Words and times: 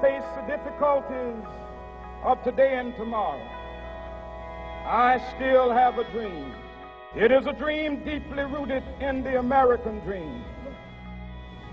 face 0.00 0.24
the 0.36 0.42
difficulties 0.56 1.44
of 2.22 2.42
today 2.42 2.78
and 2.78 2.94
tomorrow, 2.96 3.40
I 4.84 5.20
still 5.34 5.70
have 5.70 5.98
a 5.98 6.04
dream. 6.10 6.52
It 7.14 7.32
is 7.32 7.46
a 7.46 7.52
dream 7.52 8.04
deeply 8.04 8.44
rooted 8.44 8.82
in 9.00 9.22
the 9.22 9.38
American 9.38 10.00
dream. 10.00 10.44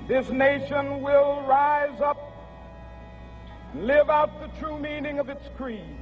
This 0.08 0.30
nation 0.30 1.02
will 1.02 1.44
rise 1.48 2.00
up 2.02 2.34
live 3.76 4.10
out 4.10 4.40
the 4.40 4.60
true 4.60 4.78
meaning 4.78 5.20
of 5.20 5.30
its 5.30 5.50
creed. 5.58 5.98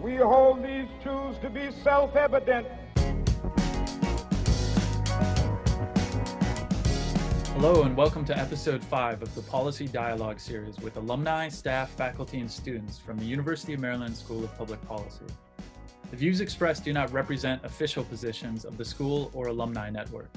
We 0.00 0.16
hold 0.16 0.62
these 0.62 0.88
truths 1.02 1.38
to 1.40 1.50
be 1.50 1.70
self 1.70 2.16
evident. 2.16 2.66
Hello, 7.60 7.82
and 7.82 7.96
welcome 7.96 8.24
to 8.24 8.38
episode 8.38 8.84
five 8.84 9.20
of 9.20 9.34
the 9.34 9.42
Policy 9.42 9.88
Dialogue 9.88 10.38
series 10.38 10.76
with 10.76 10.96
alumni, 10.96 11.48
staff, 11.48 11.90
faculty, 11.90 12.38
and 12.38 12.48
students 12.48 13.00
from 13.00 13.18
the 13.18 13.24
University 13.24 13.74
of 13.74 13.80
Maryland 13.80 14.16
School 14.16 14.44
of 14.44 14.56
Public 14.56 14.80
Policy. 14.86 15.24
The 16.12 16.16
views 16.16 16.40
expressed 16.40 16.84
do 16.84 16.92
not 16.92 17.12
represent 17.12 17.64
official 17.64 18.04
positions 18.04 18.64
of 18.64 18.78
the 18.78 18.84
school 18.84 19.32
or 19.34 19.48
alumni 19.48 19.90
network. 19.90 20.30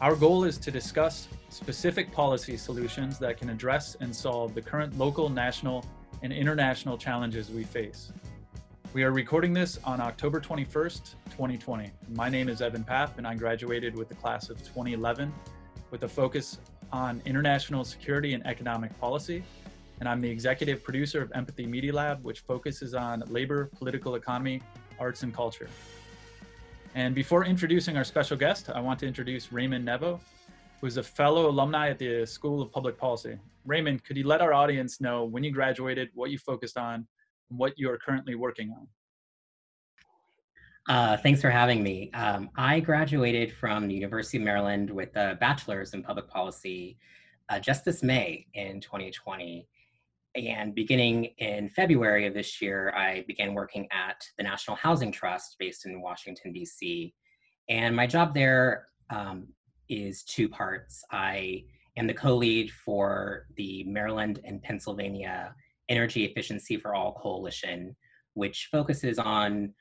Our 0.00 0.14
goal 0.14 0.44
is 0.44 0.56
to 0.58 0.70
discuss 0.70 1.26
specific 1.48 2.12
policy 2.12 2.56
solutions 2.56 3.18
that 3.18 3.38
can 3.38 3.50
address 3.50 3.96
and 3.98 4.14
solve 4.14 4.54
the 4.54 4.62
current 4.62 4.96
local, 4.96 5.28
national, 5.28 5.84
and 6.22 6.32
international 6.32 6.96
challenges 6.96 7.50
we 7.50 7.64
face. 7.64 8.12
We 8.92 9.02
are 9.02 9.10
recording 9.10 9.52
this 9.52 9.80
on 9.82 10.00
October 10.00 10.40
21st, 10.40 11.16
2020. 11.32 11.90
My 12.14 12.28
name 12.28 12.48
is 12.48 12.62
Evan 12.62 12.84
Papp, 12.84 13.18
and 13.18 13.26
I 13.26 13.34
graduated 13.34 13.96
with 13.96 14.08
the 14.08 14.14
class 14.14 14.48
of 14.48 14.58
2011 14.58 15.34
with 15.90 16.02
a 16.02 16.08
focus 16.08 16.58
on 16.92 17.22
international 17.24 17.84
security 17.84 18.34
and 18.34 18.46
economic 18.46 18.98
policy. 19.00 19.42
And 20.00 20.08
I'm 20.08 20.20
the 20.20 20.30
executive 20.30 20.82
producer 20.84 21.22
of 21.22 21.32
Empathy 21.34 21.66
Media 21.66 21.92
Lab, 21.92 22.22
which 22.22 22.40
focuses 22.40 22.94
on 22.94 23.22
labor, 23.28 23.70
political 23.78 24.14
economy, 24.14 24.62
arts, 24.98 25.22
and 25.22 25.32
culture. 25.34 25.68
And 26.94 27.14
before 27.14 27.44
introducing 27.44 27.96
our 27.96 28.04
special 28.04 28.36
guest, 28.36 28.70
I 28.70 28.80
want 28.80 28.98
to 29.00 29.06
introduce 29.06 29.52
Raymond 29.52 29.86
Nevo, 29.86 30.20
who 30.80 30.86
is 30.86 30.96
a 30.96 31.02
fellow 31.02 31.48
alumni 31.48 31.90
at 31.90 31.98
the 31.98 32.26
School 32.26 32.60
of 32.62 32.70
Public 32.72 32.98
Policy. 32.98 33.38
Raymond, 33.64 34.04
could 34.04 34.16
you 34.16 34.26
let 34.26 34.40
our 34.40 34.52
audience 34.52 35.00
know 35.00 35.24
when 35.24 35.42
you 35.42 35.50
graduated, 35.50 36.10
what 36.14 36.30
you 36.30 36.38
focused 36.38 36.76
on, 36.76 37.06
and 37.50 37.58
what 37.58 37.72
you 37.76 37.90
are 37.90 37.98
currently 37.98 38.34
working 38.34 38.70
on? 38.70 38.86
Uh, 40.88 41.16
thanks 41.16 41.40
for 41.40 41.50
having 41.50 41.82
me. 41.82 42.12
Um, 42.14 42.48
I 42.56 42.78
graduated 42.78 43.52
from 43.52 43.88
the 43.88 43.94
University 43.94 44.38
of 44.38 44.44
Maryland 44.44 44.88
with 44.88 45.16
a 45.16 45.36
bachelor's 45.40 45.94
in 45.94 46.02
public 46.02 46.28
policy 46.28 46.96
uh, 47.48 47.58
just 47.58 47.84
this 47.84 48.04
May 48.04 48.46
in 48.54 48.80
2020. 48.80 49.66
And 50.36 50.74
beginning 50.74 51.24
in 51.38 51.68
February 51.70 52.26
of 52.26 52.34
this 52.34 52.60
year, 52.62 52.92
I 52.94 53.24
began 53.26 53.54
working 53.54 53.88
at 53.90 54.24
the 54.38 54.44
National 54.44 54.76
Housing 54.76 55.10
Trust 55.10 55.56
based 55.58 55.86
in 55.86 56.00
Washington, 56.00 56.52
D.C. 56.52 57.12
And 57.68 57.96
my 57.96 58.06
job 58.06 58.32
there 58.32 58.86
um, 59.10 59.48
is 59.88 60.22
two 60.22 60.48
parts. 60.48 61.02
I 61.10 61.64
am 61.96 62.06
the 62.06 62.14
co 62.14 62.36
lead 62.36 62.70
for 62.70 63.46
the 63.56 63.82
Maryland 63.84 64.40
and 64.44 64.62
Pennsylvania 64.62 65.54
Energy 65.88 66.24
Efficiency 66.26 66.76
for 66.76 66.94
All 66.94 67.14
Coalition, 67.14 67.96
which 68.34 68.68
focuses 68.70 69.18
on 69.18 69.72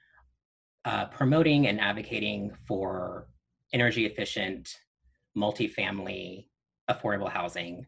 uh, 0.85 1.05
promoting 1.05 1.67
and 1.67 1.81
advocating 1.81 2.51
for 2.67 3.27
energy 3.73 4.05
efficient, 4.05 4.77
multifamily, 5.37 6.47
affordable 6.89 7.29
housing 7.29 7.85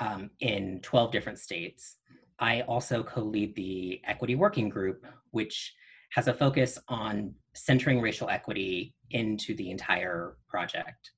um, 0.00 0.30
in 0.40 0.78
12 0.82 1.10
different 1.10 1.38
states. 1.38 1.96
I 2.38 2.62
also 2.62 3.02
co 3.02 3.22
lead 3.22 3.54
the 3.54 4.00
Equity 4.04 4.34
Working 4.34 4.68
Group, 4.68 5.06
which 5.30 5.74
has 6.10 6.28
a 6.28 6.34
focus 6.34 6.78
on 6.88 7.34
centering 7.54 8.00
racial 8.00 8.28
equity 8.28 8.94
into 9.10 9.54
the 9.54 9.70
entire 9.70 10.36
project. 10.48 11.12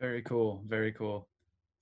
Very 0.00 0.22
cool, 0.22 0.62
very 0.68 0.92
cool. 0.92 1.28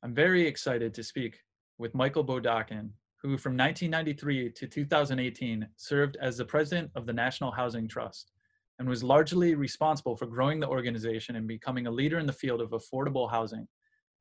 I'm 0.03 0.15
very 0.15 0.47
excited 0.47 0.95
to 0.95 1.03
speak 1.03 1.39
with 1.79 1.95
Michael 1.95 2.25
Bodaken, 2.25 2.91
who 3.27 3.37
from 3.37 3.57
1993 3.57 4.51
to 4.51 4.69
2018 4.69 5.67
served 5.77 6.17
as 6.21 6.37
the 6.37 6.45
president 6.45 6.89
of 6.95 7.07
the 7.07 7.13
National 7.13 7.51
Housing 7.51 7.89
Trust 7.89 8.31
and 8.79 8.89
was 8.89 9.03
largely 9.03 9.57
responsible 9.57 10.17
for 10.17 10.27
growing 10.27 10.61
the 10.61 10.69
organization 10.69 11.35
and 11.35 11.49
becoming 11.49 11.89
a 11.89 11.91
leader 11.91 12.21
in 12.21 12.27
the 12.27 12.33
field 12.33 12.61
of 12.61 12.71
affordable 12.71 13.29
housing 13.29 13.67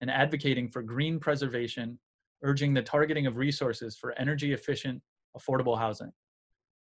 and 0.02 0.10
advocating 0.10 0.68
for 0.68 0.82
green 0.82 1.20
preservation, 1.20 2.00
urging 2.42 2.74
the 2.74 2.82
targeting 2.82 3.28
of 3.28 3.38
resources 3.38 3.96
for 3.96 4.12
energy 4.14 4.54
efficient, 4.54 5.00
affordable 5.38 5.78
housing. 5.78 6.12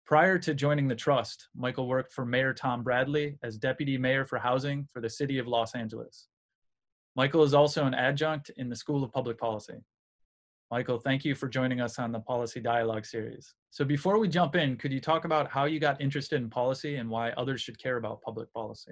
Prior 0.08 0.40
to 0.40 0.56
joining 0.56 0.88
the 0.88 0.96
trust, 0.96 1.50
Michael 1.56 1.88
worked 1.88 2.12
for 2.12 2.26
Mayor 2.26 2.56
Tom 2.56 2.82
Bradley 2.82 3.38
as 3.44 3.60
deputy 3.60 4.00
mayor 4.00 4.26
for 4.26 4.40
housing 4.40 4.88
for 4.92 5.00
the 5.00 5.10
city 5.12 5.38
of 5.38 5.46
Los 5.46 5.76
Angeles. 5.76 6.28
Michael 7.16 7.44
is 7.44 7.54
also 7.54 7.86
an 7.86 7.94
adjunct 7.94 8.50
in 8.58 8.68
the 8.68 8.76
School 8.76 9.04
of 9.04 9.14
Public 9.14 9.38
Policy. 9.38 9.84
Michael, 10.72 11.00
thank 11.00 11.26
you 11.26 11.34
for 11.34 11.48
joining 11.48 11.82
us 11.82 11.98
on 11.98 12.12
the 12.12 12.20
Policy 12.20 12.60
Dialogue 12.60 13.04
series. 13.04 13.56
So 13.72 13.84
before 13.84 14.20
we 14.20 14.28
jump 14.28 14.56
in, 14.56 14.78
could 14.78 14.94
you 14.94 15.02
talk 15.02 15.26
about 15.26 15.50
how 15.50 15.66
you 15.66 15.80
got 15.80 16.00
interested 16.00 16.40
in 16.40 16.48
policy 16.48 16.98
and 16.98 17.10
why 17.10 17.32
others 17.32 17.62
should 17.62 17.82
care 17.82 17.98
about 17.98 18.22
public 18.22 18.54
policy? 18.54 18.92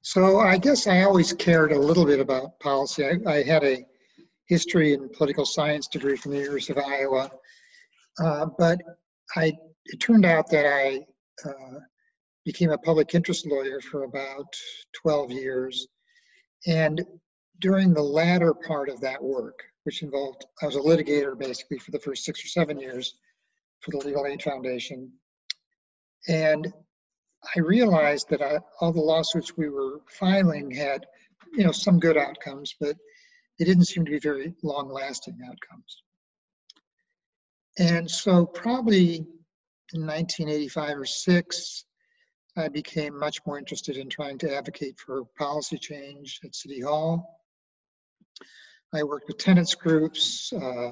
So 0.00 0.38
I 0.40 0.56
guess 0.56 0.86
I 0.86 1.02
always 1.02 1.34
cared 1.34 1.72
a 1.72 1.78
little 1.78 2.06
bit 2.06 2.20
about 2.20 2.58
policy. 2.58 3.04
I, 3.04 3.18
I 3.30 3.42
had 3.42 3.64
a 3.64 3.84
history 4.46 4.94
and 4.94 5.12
political 5.12 5.44
science 5.44 5.88
degree 5.88 6.16
from 6.16 6.32
the 6.32 6.38
University 6.38 6.72
of 6.72 6.78
Iowa, 6.86 7.30
uh, 8.18 8.46
but 8.58 8.78
I 9.36 9.52
it 9.86 10.00
turned 10.00 10.24
out 10.24 10.48
that 10.50 10.66
I 10.66 11.04
uh, 11.46 11.80
became 12.46 12.70
a 12.70 12.78
public 12.78 13.14
interest 13.14 13.46
lawyer 13.46 13.80
for 13.80 14.04
about 14.04 14.46
12 15.02 15.32
years, 15.32 15.86
and 16.66 17.04
during 17.60 17.92
the 17.92 18.02
latter 18.02 18.54
part 18.54 18.88
of 18.88 19.00
that 19.02 19.22
work, 19.22 19.62
which 19.84 20.02
involved, 20.02 20.44
I 20.62 20.66
was 20.66 20.76
a 20.76 20.80
litigator 20.80 21.38
basically 21.38 21.78
for 21.78 21.90
the 21.90 21.98
first 21.98 22.24
six 22.24 22.44
or 22.44 22.48
seven 22.48 22.78
years 22.78 23.14
for 23.80 23.90
the 23.92 23.98
Legal 23.98 24.26
Aid 24.26 24.42
Foundation. 24.42 25.12
And 26.28 26.72
I 27.54 27.60
realized 27.60 28.28
that 28.30 28.42
I, 28.42 28.58
all 28.80 28.92
the 28.92 29.00
lawsuits 29.00 29.56
we 29.56 29.68
were 29.68 30.00
filing 30.08 30.70
had, 30.70 31.06
you 31.52 31.64
know, 31.64 31.72
some 31.72 31.98
good 32.00 32.16
outcomes, 32.16 32.74
but 32.80 32.96
they 33.58 33.64
didn't 33.64 33.84
seem 33.84 34.04
to 34.04 34.10
be 34.10 34.18
very 34.18 34.54
long 34.62 34.88
lasting 34.88 35.38
outcomes. 35.44 36.02
And 37.78 38.10
so 38.10 38.46
probably 38.46 39.16
in 39.92 40.06
1985 40.06 40.98
or 40.98 41.04
six, 41.04 41.84
I 42.56 42.68
became 42.68 43.18
much 43.18 43.38
more 43.46 43.58
interested 43.58 43.96
in 43.96 44.08
trying 44.08 44.38
to 44.38 44.54
advocate 44.54 44.98
for 44.98 45.24
policy 45.36 45.76
change 45.76 46.40
at 46.44 46.54
City 46.54 46.80
Hall. 46.80 47.40
I 48.96 49.02
worked 49.02 49.28
with 49.28 49.38
tenants 49.38 49.74
groups. 49.74 50.52
Uh, 50.52 50.90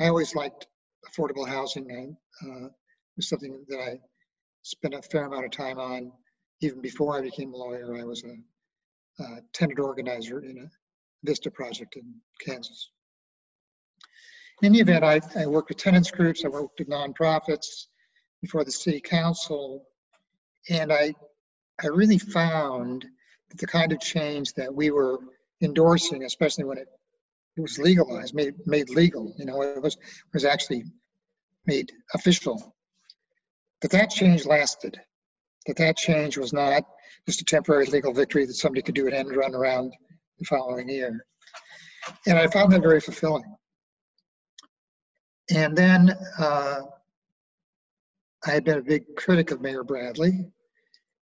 I 0.00 0.08
always 0.08 0.34
liked 0.34 0.66
affordable 1.06 1.46
housing. 1.46 1.90
and 1.90 2.16
uh, 2.42 2.68
was 3.16 3.28
something 3.28 3.64
that 3.68 3.78
I 3.78 3.98
spent 4.62 4.94
a 4.94 5.02
fair 5.02 5.26
amount 5.26 5.44
of 5.44 5.50
time 5.50 5.78
on. 5.78 6.12
Even 6.60 6.80
before 6.80 7.18
I 7.18 7.22
became 7.22 7.52
a 7.52 7.56
lawyer, 7.56 7.96
I 7.96 8.04
was 8.04 8.24
a, 8.24 9.22
a 9.22 9.40
tenant 9.52 9.78
organizer 9.78 10.40
in 10.40 10.58
a 10.58 10.70
Vista 11.24 11.50
project 11.50 11.96
in 11.96 12.14
Kansas. 12.44 12.90
In 14.62 14.66
any 14.66 14.80
event, 14.80 15.04
I, 15.04 15.20
I 15.36 15.46
worked 15.46 15.68
with 15.68 15.78
tenants 15.78 16.10
groups. 16.10 16.44
I 16.44 16.48
worked 16.48 16.78
with 16.78 16.88
nonprofits 16.88 17.86
before 18.40 18.64
the 18.64 18.72
city 18.72 19.00
council, 19.00 19.84
and 20.68 20.92
I 20.92 21.14
I 21.82 21.88
really 21.88 22.18
found 22.18 23.04
that 23.50 23.58
the 23.58 23.66
kind 23.66 23.92
of 23.92 24.00
change 24.00 24.52
that 24.54 24.74
we 24.74 24.90
were 24.90 25.18
endorsing, 25.62 26.24
especially 26.24 26.64
when 26.64 26.78
it 26.78 26.88
it 27.58 27.62
was 27.62 27.78
legalized, 27.78 28.34
made 28.34 28.54
made 28.66 28.88
legal. 28.88 29.34
You 29.36 29.44
know, 29.44 29.60
it 29.62 29.82
was 29.82 29.96
was 30.32 30.44
actually 30.44 30.84
made 31.66 31.90
official. 32.14 32.74
That 33.82 33.90
that 33.90 34.10
change 34.10 34.46
lasted. 34.46 34.96
That 35.66 35.76
that 35.76 35.96
change 35.96 36.38
was 36.38 36.52
not 36.52 36.84
just 37.26 37.40
a 37.40 37.44
temporary 37.44 37.86
legal 37.86 38.14
victory 38.14 38.46
that 38.46 38.54
somebody 38.54 38.80
could 38.80 38.94
do 38.94 39.08
an 39.08 39.12
end 39.12 39.34
run 39.34 39.54
around 39.54 39.92
the 40.38 40.44
following 40.44 40.88
year. 40.88 41.26
And 42.26 42.38
I 42.38 42.46
found 42.46 42.72
that 42.72 42.80
very 42.80 43.00
fulfilling. 43.00 43.44
And 45.50 45.76
then 45.76 46.14
uh, 46.38 46.80
I 48.46 48.50
had 48.50 48.64
been 48.64 48.78
a 48.78 48.82
big 48.82 49.04
critic 49.16 49.50
of 49.50 49.60
Mayor 49.60 49.82
Bradley, 49.82 50.46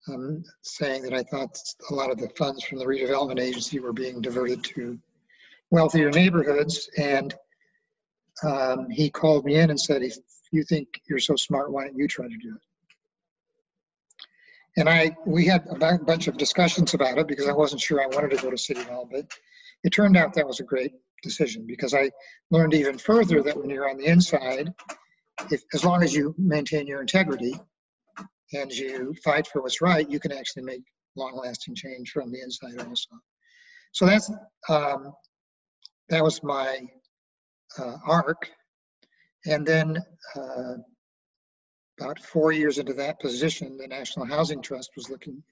um, 0.07 0.43
saying 0.61 1.01
that 1.03 1.13
I 1.13 1.23
thought 1.23 1.57
a 1.89 1.93
lot 1.93 2.11
of 2.11 2.19
the 2.19 2.29
funds 2.37 2.63
from 2.63 2.77
the 2.77 2.85
redevelopment 2.85 3.39
agency 3.39 3.79
were 3.79 3.93
being 3.93 4.21
diverted 4.21 4.63
to 4.65 4.99
wealthier 5.71 6.11
neighborhoods. 6.11 6.89
And 6.97 7.33
um, 8.43 8.89
he 8.89 9.09
called 9.09 9.45
me 9.45 9.55
in 9.55 9.69
and 9.69 9.79
said, 9.79 10.01
if 10.01 10.15
you 10.51 10.63
think 10.63 10.87
you're 11.09 11.19
so 11.19 11.35
smart, 11.35 11.71
why 11.71 11.85
don't 11.85 11.97
you 11.97 12.07
try 12.07 12.27
to 12.27 12.37
do 12.37 12.55
it? 12.55 12.61
And 14.77 14.87
I, 14.87 15.15
we 15.25 15.45
had 15.45 15.67
a 15.69 15.97
bunch 15.97 16.27
of 16.27 16.37
discussions 16.37 16.93
about 16.93 17.17
it 17.17 17.27
because 17.27 17.47
I 17.47 17.51
wasn't 17.51 17.81
sure 17.81 18.01
I 18.01 18.07
wanted 18.07 18.31
to 18.31 18.41
go 18.41 18.49
to 18.49 18.57
City 18.57 18.83
Hall, 18.83 19.09
but 19.11 19.25
it 19.83 19.89
turned 19.89 20.15
out 20.15 20.33
that 20.33 20.47
was 20.47 20.59
a 20.59 20.63
great 20.63 20.93
decision 21.21 21.65
because 21.67 21.93
I 21.93 22.11
learned 22.49 22.73
even 22.73 22.97
further 22.97 23.41
that 23.41 23.57
when 23.57 23.69
you're 23.69 23.89
on 23.89 23.97
the 23.97 24.05
inside, 24.05 24.73
if 25.51 25.63
as 25.73 25.83
long 25.83 26.03
as 26.03 26.13
you 26.13 26.33
maintain 26.37 26.87
your 26.87 27.01
integrity 27.01 27.59
and 28.53 28.71
you 28.71 29.13
fight 29.23 29.47
for 29.47 29.61
what's 29.61 29.81
right, 29.81 30.09
you 30.09 30.19
can 30.19 30.31
actually 30.31 30.63
make 30.63 30.83
long-lasting 31.15 31.75
change 31.75 32.11
from 32.11 32.31
the 32.31 32.41
inside 32.41 32.79
also. 32.79 33.09
So 33.91 34.05
that's 34.05 34.31
um, 34.69 35.13
that 36.09 36.23
was 36.23 36.43
my 36.43 36.79
uh, 37.77 37.97
arc, 38.05 38.49
and 39.45 39.65
then 39.65 39.97
uh, 40.35 40.73
about 41.99 42.19
four 42.19 42.51
years 42.51 42.77
into 42.77 42.93
that 42.93 43.19
position, 43.19 43.77
the 43.77 43.87
National 43.87 44.25
Housing 44.25 44.61
Trust 44.61 44.91
was 44.95 45.09
looking 45.09 45.43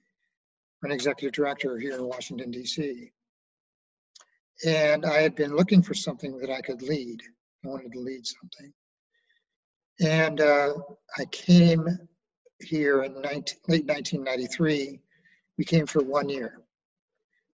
for 0.80 0.86
an 0.86 0.92
executive 0.92 1.32
director 1.32 1.78
here 1.78 1.94
in 1.94 2.04
Washington 2.04 2.50
D.C. 2.50 3.12
And 4.66 5.06
I 5.06 5.20
had 5.20 5.36
been 5.36 5.54
looking 5.54 5.82
for 5.82 5.94
something 5.94 6.38
that 6.38 6.50
I 6.50 6.60
could 6.60 6.82
lead. 6.82 7.20
I 7.64 7.68
wanted 7.68 7.92
to 7.92 8.00
lead 8.00 8.26
something. 8.26 8.72
And 10.00 10.40
uh, 10.40 10.74
I 11.16 11.24
came 11.26 11.86
here 12.60 13.02
in 13.02 13.20
19, 13.20 13.58
late 13.68 13.86
1993. 13.86 15.00
We 15.56 15.64
came 15.64 15.86
for 15.86 16.02
one 16.02 16.28
year 16.28 16.60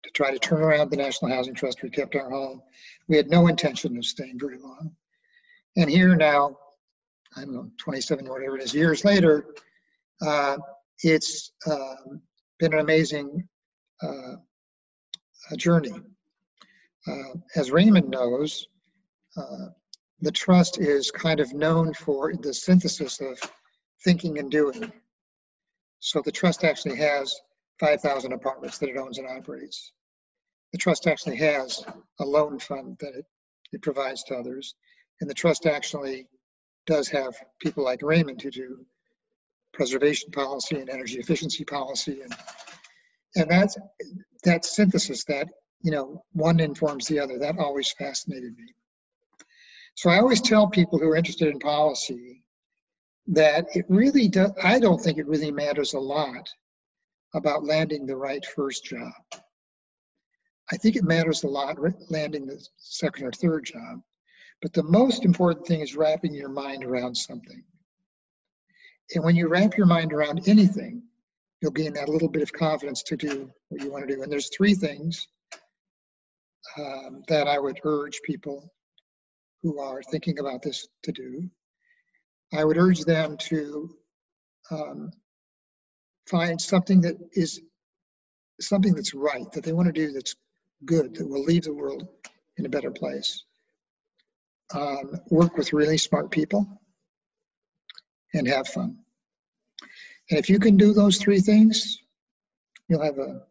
to 0.02 0.11
try 0.11 0.31
to 0.31 0.38
turn 0.38 0.62
around 0.62 0.91
the 0.91 0.97
National 0.97 1.31
Housing 1.31 1.55
Trust. 1.55 1.82
We 1.82 1.91
kept 1.91 2.17
our 2.17 2.31
home. 2.31 2.62
We 3.08 3.17
had 3.17 3.29
no 3.29 3.47
intention 3.49 3.97
of 3.97 4.05
staying 4.05 4.38
very 4.38 4.58
long. 4.58 4.93
And 5.76 5.91
here 5.91 6.17
now, 6.17 6.56
I 7.37 7.43
don't 7.43 7.55
know, 7.55 7.70
27 7.79 8.26
or 8.26 8.32
whatever 8.32 8.58
it 8.58 8.64
is, 8.64 8.75
years 8.75 9.05
later, 9.05 9.47
uh, 10.23 10.58
it's 11.02 11.52
um, 11.70 12.20
been 12.58 12.75
an 12.75 12.81
amazing 12.81 13.49
uh, 14.02 14.37
journey. 15.56 15.93
Uh, 17.06 17.38
as 17.56 17.70
Raymond 17.70 18.11
knows, 18.11 18.67
uh, 19.37 19.69
the 20.20 20.32
trust 20.32 20.79
is 20.79 21.11
kind 21.11 21.41
of 21.41 21.55
known 21.55 21.94
for 21.94 22.32
the 22.35 22.52
synthesis 22.52 23.20
of 23.20 23.38
thinking 24.05 24.38
and 24.38 24.50
doing. 24.50 24.93
So 26.00 26.20
the 26.23 26.32
trust 26.32 26.64
actually 26.64 26.97
has 26.97 27.35
5,000 27.81 28.32
apartments 28.32 28.77
that 28.79 28.91
it 28.91 28.99
owns 28.99 29.19
and 29.19 29.27
operates. 29.27 29.93
The 30.73 30.79
trust 30.79 31.06
actually 31.06 31.37
has 31.37 31.82
a 32.21 32.25
loan 32.25 32.59
fund 32.59 32.99
that 33.00 33.15
it, 33.15 33.25
it 33.73 33.82
provides 33.82 34.23
to 34.25 34.37
others. 34.37 34.75
And 35.21 35.29
the 35.29 35.35
trust 35.35 35.67
actually 35.67 36.29
does 36.87 37.09
have 37.09 37.35
people 37.61 37.82
like 37.82 38.03
Raymond 38.03 38.43
who 38.43 38.50
do 38.50 38.87
preservation 39.73 40.31
policy 40.31 40.77
and 40.77 40.91
energy 40.91 41.19
efficiency 41.19 41.65
policy. 41.65 42.21
And, 42.21 42.35
and 43.37 43.50
that's, 43.50 43.79
that 44.44 44.65
synthesis, 44.65 45.25
that, 45.25 45.49
you 45.83 45.91
know, 45.91 46.23
one 46.33 46.61
informs 46.61 47.06
the 47.06 47.19
other, 47.19 47.38
that 47.38 47.59
always 47.59 47.93
fascinated 47.93 48.56
me. 48.56 48.75
So 49.94 50.11
I 50.11 50.19
always 50.19 50.41
tell 50.41 50.69
people 50.69 50.99
who 50.99 51.09
are 51.09 51.17
interested 51.17 51.49
in 51.49 51.59
policy 51.59 52.44
that 53.29 53.67
it 53.75 53.87
really 53.88 54.29
does, 54.29 54.53
I 54.62 54.79
don't 54.79 55.00
think 55.00 55.19
it 55.19 55.26
really 55.26 55.50
matters 55.50 55.94
a 55.94 56.00
lot 56.00 56.49
about 57.35 57.65
landing 57.65 58.06
the 58.06 58.17
right 58.17 58.44
first 58.44 58.85
job. 58.85 59.12
I 60.73 60.77
think 60.77 60.97
it 60.97 61.05
matters 61.05 61.43
a 61.43 61.49
lot 61.49 61.79
landing 62.11 62.47
the 62.47 62.65
second 62.77 63.27
or 63.27 63.32
third 63.32 63.65
job. 63.65 64.00
But 64.62 64.73
the 64.73 64.82
most 64.82 65.25
important 65.25 65.67
thing 65.67 65.81
is 65.81 65.97
wrapping 65.97 66.35
your 66.35 66.49
mind 66.49 66.85
around 66.85 67.15
something. 67.15 67.62
And 69.15 69.25
when 69.25 69.35
you 69.35 69.49
wrap 69.49 69.77
your 69.77 69.87
mind 69.87 70.12
around 70.12 70.47
anything, 70.47 71.03
you'll 71.61 71.73
gain 71.73 71.94
that 71.94 72.09
little 72.09 72.29
bit 72.29 72.43
of 72.43 72.53
confidence 72.53 73.03
to 73.05 73.17
do 73.17 73.50
what 73.69 73.83
you 73.83 73.91
want 73.91 74.06
to 74.06 74.15
do. 74.15 74.23
And 74.23 74.31
there's 74.31 74.50
three 74.55 74.75
things 74.75 75.26
um, 76.79 77.23
that 77.29 77.49
I 77.49 77.59
would 77.59 77.81
urge 77.85 78.21
people 78.23 78.73
who 79.62 79.81
are 79.81 80.03
thinking 80.03 80.38
about 80.38 80.62
this 80.62 80.87
to 81.03 81.12
do. 81.12 81.50
I 82.55 82.65
would 82.65 82.79
urge 82.79 83.00
them 83.00 83.37
to 83.38 83.97
um, 84.71 85.11
find 86.31 86.61
something 86.61 87.00
that 87.00 87.17
is 87.32 87.61
something 88.61 88.94
that's 88.94 89.15
right, 89.15 89.50
that 89.53 89.65
they 89.65 89.73
want 89.73 89.87
to 89.87 89.93
do 89.93 90.12
that's 90.12 90.37
good, 90.85 91.15
that 91.17 91.29
will 91.29 91.43
leave 91.43 91.65
the 91.65 91.75
world 91.75 92.06
in 92.56 92.67
a 92.67 92.69
better 92.69 92.91
place. 92.91 93.44
Um, 94.73 95.21
work 95.31 95.56
with 95.56 95.73
really 95.73 95.99
smart 95.99 96.31
people 96.31 96.81
and 98.35 98.47
have 98.47 98.69
fun. 98.69 98.99
And 100.31 100.38
if 100.38 100.49
you 100.49 100.61
can 100.61 100.77
do 100.77 100.93
those 100.93 101.19
three 101.19 101.41
things, 101.41 101.99
you'll 102.88 103.03
have 103.03 103.19
a 103.19 103.43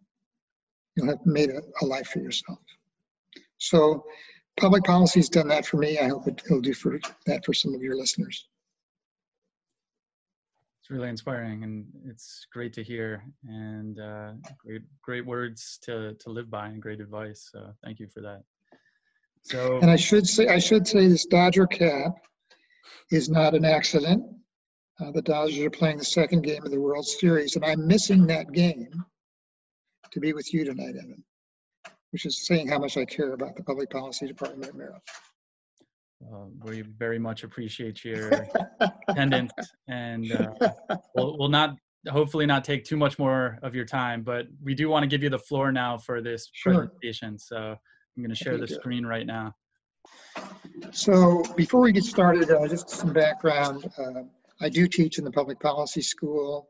you'll 0.96 1.10
have 1.10 1.26
made 1.26 1.50
a, 1.50 1.62
a 1.82 1.86
life 1.86 2.08
for 2.08 2.20
yourself. 2.20 2.60
So 3.58 4.06
public 4.60 4.84
policy 4.84 5.20
has 5.20 5.30
done 5.30 5.50
that 5.50 5.66
for 5.66 5.78
me. 5.78 6.00
I 6.00 6.08
hope 6.08 6.28
it, 6.28 6.42
will 6.50 6.62
do 6.62 6.74
for 6.74 7.00
that 7.26 7.46
for 7.46 7.54
some 7.54 7.76
of 7.76 7.82
your 7.82 7.98
listeners. 7.98 8.48
It's 10.90 10.96
really 10.96 11.10
inspiring, 11.10 11.64
and 11.64 11.86
it's 12.06 12.48
great 12.52 12.74
to 12.74 12.84
hear, 12.84 13.24
and 13.48 14.00
uh, 14.00 14.32
great 14.66 14.82
great 15.04 15.24
words 15.24 15.78
to 15.84 16.16
to 16.16 16.30
live 16.32 16.50
by, 16.50 16.68
and 16.70 16.82
great 16.82 17.00
advice. 17.00 17.50
So 17.52 17.72
thank 17.84 18.00
you 18.00 18.08
for 18.08 18.22
that. 18.22 18.42
So, 19.44 19.78
and 19.78 19.92
I 19.92 19.96
should 19.96 20.28
say 20.28 20.48
I 20.48 20.58
should 20.58 20.88
say 20.88 21.08
this 21.08 21.28
Dodger 21.28 21.68
cap 21.68 22.14
is 23.12 23.30
not 23.30 23.54
an 23.54 23.66
accident. 23.66 24.24
Uh, 25.00 25.12
the 25.12 25.22
Dodgers 25.22 25.60
are 25.60 25.70
playing 25.70 25.98
the 25.98 26.06
second 26.06 26.42
game 26.42 26.66
of 26.66 26.72
the 26.72 26.82
World 26.82 27.06
Series, 27.06 27.56
and 27.56 27.64
I'm 27.64 27.86
missing 27.86 28.26
that 28.26 28.52
game 28.52 29.06
to 30.10 30.20
be 30.20 30.34
with 30.34 30.52
you 30.52 30.66
tonight, 30.66 30.96
Evan 30.96 31.24
which 32.12 32.26
is 32.26 32.46
saying 32.46 32.68
how 32.68 32.80
much 32.80 32.98
I 32.98 33.06
care 33.06 33.34
about 33.34 33.56
the 33.56 33.64
public 33.64 33.90
policy 33.90 34.28
department 34.28 34.70
at 34.70 34.76
Merrill. 34.76 35.02
Uh, 36.22 36.46
we 36.64 36.82
very 36.82 37.18
much 37.18 37.44
appreciate 37.44 38.04
your 38.04 38.46
attendance, 39.08 39.54
and 39.88 40.32
uh, 40.32 40.72
we'll, 41.16 41.38
we'll 41.38 41.50
not 41.50 41.76
hopefully 42.08 42.46
not 42.46 42.64
take 42.64 42.84
too 42.84 42.98
much 42.98 43.20
more 43.20 43.60
of 43.62 43.76
your 43.76 43.86
time, 43.86 44.22
but 44.24 44.48
we 44.64 44.74
do 44.74 44.90
want 44.90 45.04
to 45.04 45.08
give 45.08 45.24
you 45.24 45.30
the 45.30 45.40
floor 45.40 45.72
now 45.72 45.98
for 45.98 46.22
this 46.22 46.50
sure. 46.54 46.74
presentation. 46.74 47.38
So 47.38 47.58
I'm 47.58 48.24
going 48.24 48.30
to 48.30 48.36
share 48.36 48.58
the 48.58 48.68
screen 48.68 49.06
right 49.06 49.26
now. 49.26 49.54
So 50.92 51.44
before 51.56 51.82
we 51.82 51.92
get 51.92 52.04
started, 52.04 52.50
uh, 52.52 52.68
just 52.68 52.90
some 52.90 53.14
background. 53.14 53.90
Uh, 53.98 54.24
I 54.62 54.70
do 54.70 54.88
teach 54.88 55.18
in 55.18 55.24
the 55.24 55.32
public 55.32 55.60
policy 55.60 56.02
school, 56.02 56.70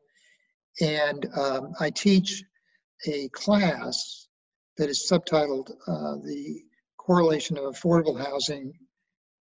and 0.81 1.25
um, 1.35 1.73
I 1.79 1.89
teach 1.89 2.43
a 3.07 3.29
class 3.29 4.27
that 4.77 4.89
is 4.89 5.07
subtitled 5.09 5.71
uh, 5.87 6.15
The 6.23 6.61
Correlation 6.97 7.57
of 7.57 7.63
Affordable 7.63 8.17
Housing, 8.17 8.73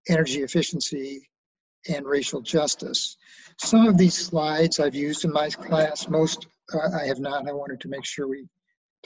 Energy 0.09 0.43
Efficiency, 0.43 1.29
and 1.89 2.07
Racial 2.07 2.41
Justice. 2.41 3.17
Some 3.59 3.87
of 3.87 3.97
these 3.97 4.15
slides 4.15 4.81
I've 4.81 4.95
used 4.95 5.25
in 5.25 5.33
my 5.33 5.49
class, 5.49 6.09
most 6.09 6.47
uh, 6.75 6.97
I 7.01 7.07
have 7.07 7.19
not. 7.19 7.49
I 7.49 7.53
wanted 7.53 7.81
to 7.81 7.89
make 7.89 8.05
sure 8.05 8.29
we 8.29 8.47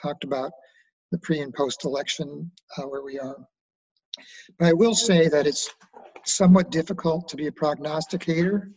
talked 0.00 0.24
about 0.24 0.52
the 1.10 1.18
pre 1.18 1.40
and 1.40 1.54
post 1.54 1.84
election 1.84 2.50
uh, 2.76 2.82
where 2.82 3.02
we 3.02 3.18
are. 3.18 3.36
But 4.58 4.68
I 4.68 4.72
will 4.72 4.94
say 4.94 5.28
that 5.28 5.46
it's 5.46 5.70
somewhat 6.24 6.70
difficult 6.70 7.28
to 7.28 7.36
be 7.36 7.46
a 7.46 7.52
prognosticator 7.52 8.70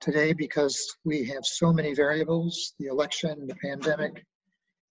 today 0.00 0.32
because 0.32 0.96
we 1.04 1.24
have 1.24 1.44
so 1.44 1.72
many 1.72 1.94
variables 1.94 2.74
the 2.78 2.86
election, 2.86 3.46
the 3.46 3.56
pandemic, 3.56 4.24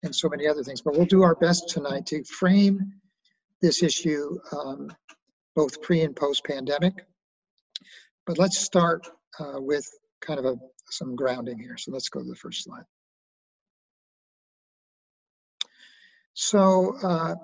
and 0.03 0.15
so 0.15 0.29
many 0.29 0.47
other 0.47 0.63
things. 0.63 0.81
But 0.83 0.97
we'll 0.97 1.07
do 1.07 1.23
our 1.23 1.35
best 1.37 1.69
tonight 1.69 2.07
to 2.07 2.23
frame 2.25 2.93
this 3.63 3.83
issue 3.83 4.39
um, 4.53 4.91
both 5.57 5.83
pre 5.83 6.03
and 6.03 6.15
post 6.15 6.45
pandemic. 6.45 7.07
But 8.27 8.39
let's 8.39 8.59
start 8.59 9.09
uh, 9.41 9.61
with 9.61 9.89
kind 10.21 10.39
of 10.39 10.45
a, 10.45 10.57
some 10.91 11.17
grounding 11.17 11.59
here. 11.59 11.77
So 11.79 11.91
let's 11.91 12.09
go 12.09 12.21
to 12.21 12.29
the 12.29 12.37
first 12.37 12.65
slide. 12.65 12.85
So 16.35 16.97
uh, 17.03 17.35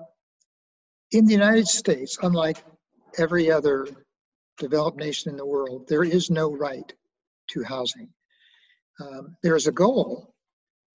in 1.11 1.25
the 1.25 1.33
United 1.33 1.67
States, 1.67 2.17
unlike 2.21 2.63
every 3.17 3.51
other 3.51 3.87
developed 4.59 4.99
nation 4.99 5.31
in 5.31 5.37
the 5.37 5.45
world, 5.45 5.87
there 5.87 6.03
is 6.03 6.29
no 6.29 6.53
right 6.53 6.93
to 7.49 7.63
housing. 7.63 8.09
Um, 8.99 9.35
there 9.41 9.55
is 9.55 9.65
a 9.65 9.71
goal 9.71 10.35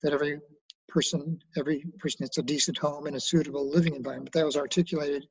that 0.02 0.12
every 0.12 0.40
person, 0.88 1.40
every 1.56 1.84
person 1.98 2.24
gets 2.24 2.38
a 2.38 2.42
decent 2.42 2.78
home 2.78 3.06
and 3.06 3.16
a 3.16 3.20
suitable 3.20 3.68
living 3.68 3.96
environment. 3.96 4.32
That 4.32 4.46
was 4.46 4.56
articulated 4.56 5.26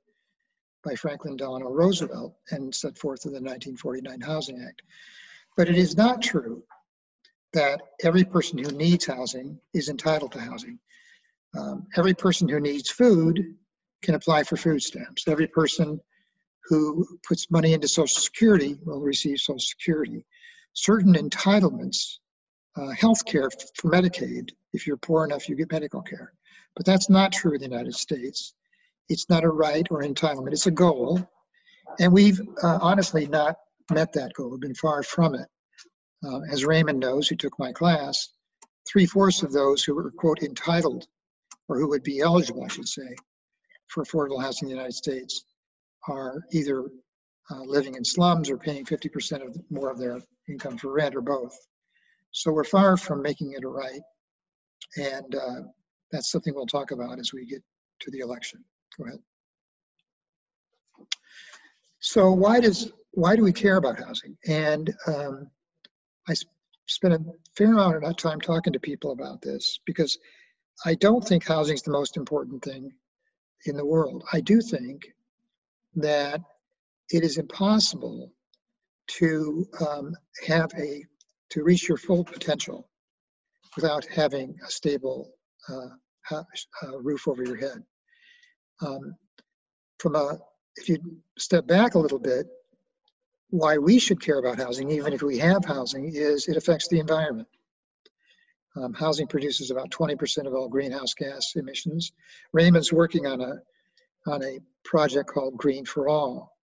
by 0.87 0.95
Franklin 0.95 1.35
Delano 1.35 1.69
Roosevelt 1.69 2.35
and 2.51 2.73
set 2.73 2.97
forth 2.97 3.25
in 3.25 3.31
the 3.31 3.41
1949 3.41 4.21
Housing 4.21 4.63
Act. 4.65 4.81
But 5.57 5.67
it 5.69 5.75
is 5.75 5.97
not 5.97 6.21
true 6.21 6.63
that 7.53 7.81
every 8.03 8.23
person 8.23 8.57
who 8.57 8.71
needs 8.71 9.05
housing 9.05 9.59
is 9.73 9.89
entitled 9.89 10.31
to 10.33 10.39
housing. 10.39 10.79
Um, 11.57 11.87
every 11.97 12.13
person 12.13 12.47
who 12.47 12.59
needs 12.59 12.89
food 12.89 13.55
can 14.01 14.15
apply 14.15 14.43
for 14.43 14.55
food 14.55 14.81
stamps. 14.81 15.27
Every 15.27 15.47
person 15.47 15.99
who 16.65 17.05
puts 17.27 17.51
money 17.51 17.73
into 17.73 17.87
Social 17.87 18.21
Security 18.21 18.77
will 18.85 19.01
receive 19.01 19.39
Social 19.39 19.59
Security. 19.59 20.25
Certain 20.73 21.15
entitlements 21.15 22.19
uh, 22.77 22.91
health 22.91 23.25
care 23.25 23.49
for 23.75 23.91
Medicaid. 23.91 24.51
If 24.73 24.85
you're 24.85 24.97
poor 24.97 25.25
enough, 25.25 25.49
you 25.49 25.55
get 25.55 25.71
medical 25.71 26.01
care. 26.01 26.33
But 26.75 26.85
that's 26.85 27.09
not 27.09 27.31
true 27.31 27.53
in 27.53 27.59
the 27.59 27.67
United 27.67 27.95
States. 27.95 28.53
It's 29.09 29.29
not 29.29 29.43
a 29.43 29.49
right 29.49 29.85
or 29.89 30.01
entitlement, 30.01 30.51
it's 30.51 30.67
a 30.67 30.71
goal. 30.71 31.27
And 31.99 32.11
we've 32.11 32.39
uh, 32.61 32.79
honestly 32.81 33.27
not 33.27 33.55
met 33.91 34.13
that 34.13 34.33
goal, 34.33 34.51
we've 34.51 34.59
been 34.59 34.75
far 34.75 35.03
from 35.03 35.35
it. 35.35 35.47
Uh, 36.25 36.39
as 36.51 36.65
Raymond 36.65 36.99
knows, 36.99 37.27
who 37.27 37.35
took 37.35 37.57
my 37.59 37.71
class, 37.71 38.29
three 38.91 39.05
fourths 39.05 39.43
of 39.43 39.51
those 39.51 39.83
who 39.83 39.95
were, 39.95 40.11
quote, 40.11 40.41
entitled, 40.41 41.05
or 41.67 41.79
who 41.79 41.89
would 41.89 42.03
be 42.03 42.19
eligible, 42.19 42.63
I 42.63 42.67
should 42.67 42.87
say, 42.87 43.15
for 43.87 44.03
affordable 44.03 44.41
housing 44.41 44.67
in 44.67 44.73
the 44.73 44.77
United 44.77 44.95
States 44.95 45.43
are 46.07 46.41
either 46.51 46.85
uh, 47.51 47.61
living 47.61 47.95
in 47.95 48.03
slums 48.03 48.49
or 48.49 48.57
paying 48.57 48.85
50% 48.85 49.45
of 49.45 49.57
more 49.69 49.91
of 49.91 49.99
their 49.99 50.19
income 50.49 50.77
for 50.77 50.91
rent 50.93 51.15
or 51.15 51.21
both. 51.21 51.55
So 52.31 52.51
we're 52.51 52.63
far 52.63 52.97
from 52.97 53.21
making 53.21 53.53
it 53.53 53.63
a 53.63 53.67
right. 53.67 54.01
And 54.97 55.35
uh, 55.35 55.61
that's 56.11 56.31
something 56.31 56.53
we'll 56.53 56.65
talk 56.65 56.91
about 56.91 57.19
as 57.19 57.33
we 57.33 57.45
get 57.45 57.61
to 58.01 58.11
the 58.11 58.19
election. 58.19 58.63
Go 58.97 59.05
ahead. 59.05 59.19
So 61.99 62.31
why 62.31 62.59
does 62.59 62.91
why 63.11 63.35
do 63.35 63.43
we 63.43 63.53
care 63.53 63.77
about 63.77 63.99
housing? 63.99 64.37
And 64.47 64.93
um, 65.07 65.49
I 66.27 66.33
spent 66.87 67.13
a 67.13 67.23
fair 67.55 67.73
amount 67.73 68.03
of 68.03 68.17
time 68.17 68.39
talking 68.39 68.73
to 68.73 68.79
people 68.79 69.11
about 69.11 69.41
this 69.41 69.79
because 69.85 70.17
I 70.85 70.93
don't 70.95 71.27
think 71.27 71.45
housing 71.45 71.75
is 71.75 71.81
the 71.81 71.91
most 71.91 72.17
important 72.17 72.63
thing 72.63 72.91
in 73.65 73.75
the 73.75 73.85
world. 73.85 74.23
I 74.31 74.41
do 74.41 74.61
think 74.61 75.07
that 75.95 76.41
it 77.09 77.23
is 77.23 77.37
impossible 77.37 78.31
to 79.07 79.65
um, 79.87 80.13
have 80.45 80.71
a 80.77 81.03
to 81.49 81.63
reach 81.63 81.87
your 81.87 81.97
full 81.97 82.23
potential 82.23 82.89
without 83.75 84.05
having 84.05 84.55
a 84.65 84.69
stable 84.69 85.31
uh, 85.69 85.87
house, 86.23 86.67
uh, 86.83 86.99
roof 86.99 87.27
over 87.27 87.43
your 87.43 87.55
head. 87.55 87.83
Um, 88.81 89.15
from 89.99 90.15
a 90.15 90.39
if 90.77 90.89
you 90.89 90.99
step 91.37 91.65
back 91.67 91.95
a 91.95 91.99
little 91.99 92.19
bit, 92.19 92.47
why 93.49 93.77
we 93.77 93.99
should 93.99 94.21
care 94.21 94.39
about 94.39 94.57
housing, 94.57 94.91
even 94.91 95.13
if 95.13 95.21
we 95.21 95.37
have 95.39 95.65
housing, 95.65 96.11
is 96.13 96.47
it 96.47 96.57
affects 96.57 96.87
the 96.87 96.99
environment. 96.99 97.47
Um, 98.75 98.93
housing 98.93 99.25
produces 99.25 99.71
about 99.71 99.89
20% 99.89 100.45
of 100.45 100.53
all 100.53 100.69
greenhouse 100.69 101.13
gas 101.15 101.53
emissions. 101.55 102.11
Raymond's 102.53 102.93
working 102.93 103.25
on 103.25 103.41
a 103.41 103.55
on 104.27 104.43
a 104.43 104.59
project 104.83 105.29
called 105.29 105.55
Green 105.57 105.85
for 105.85 106.09
All, 106.09 106.57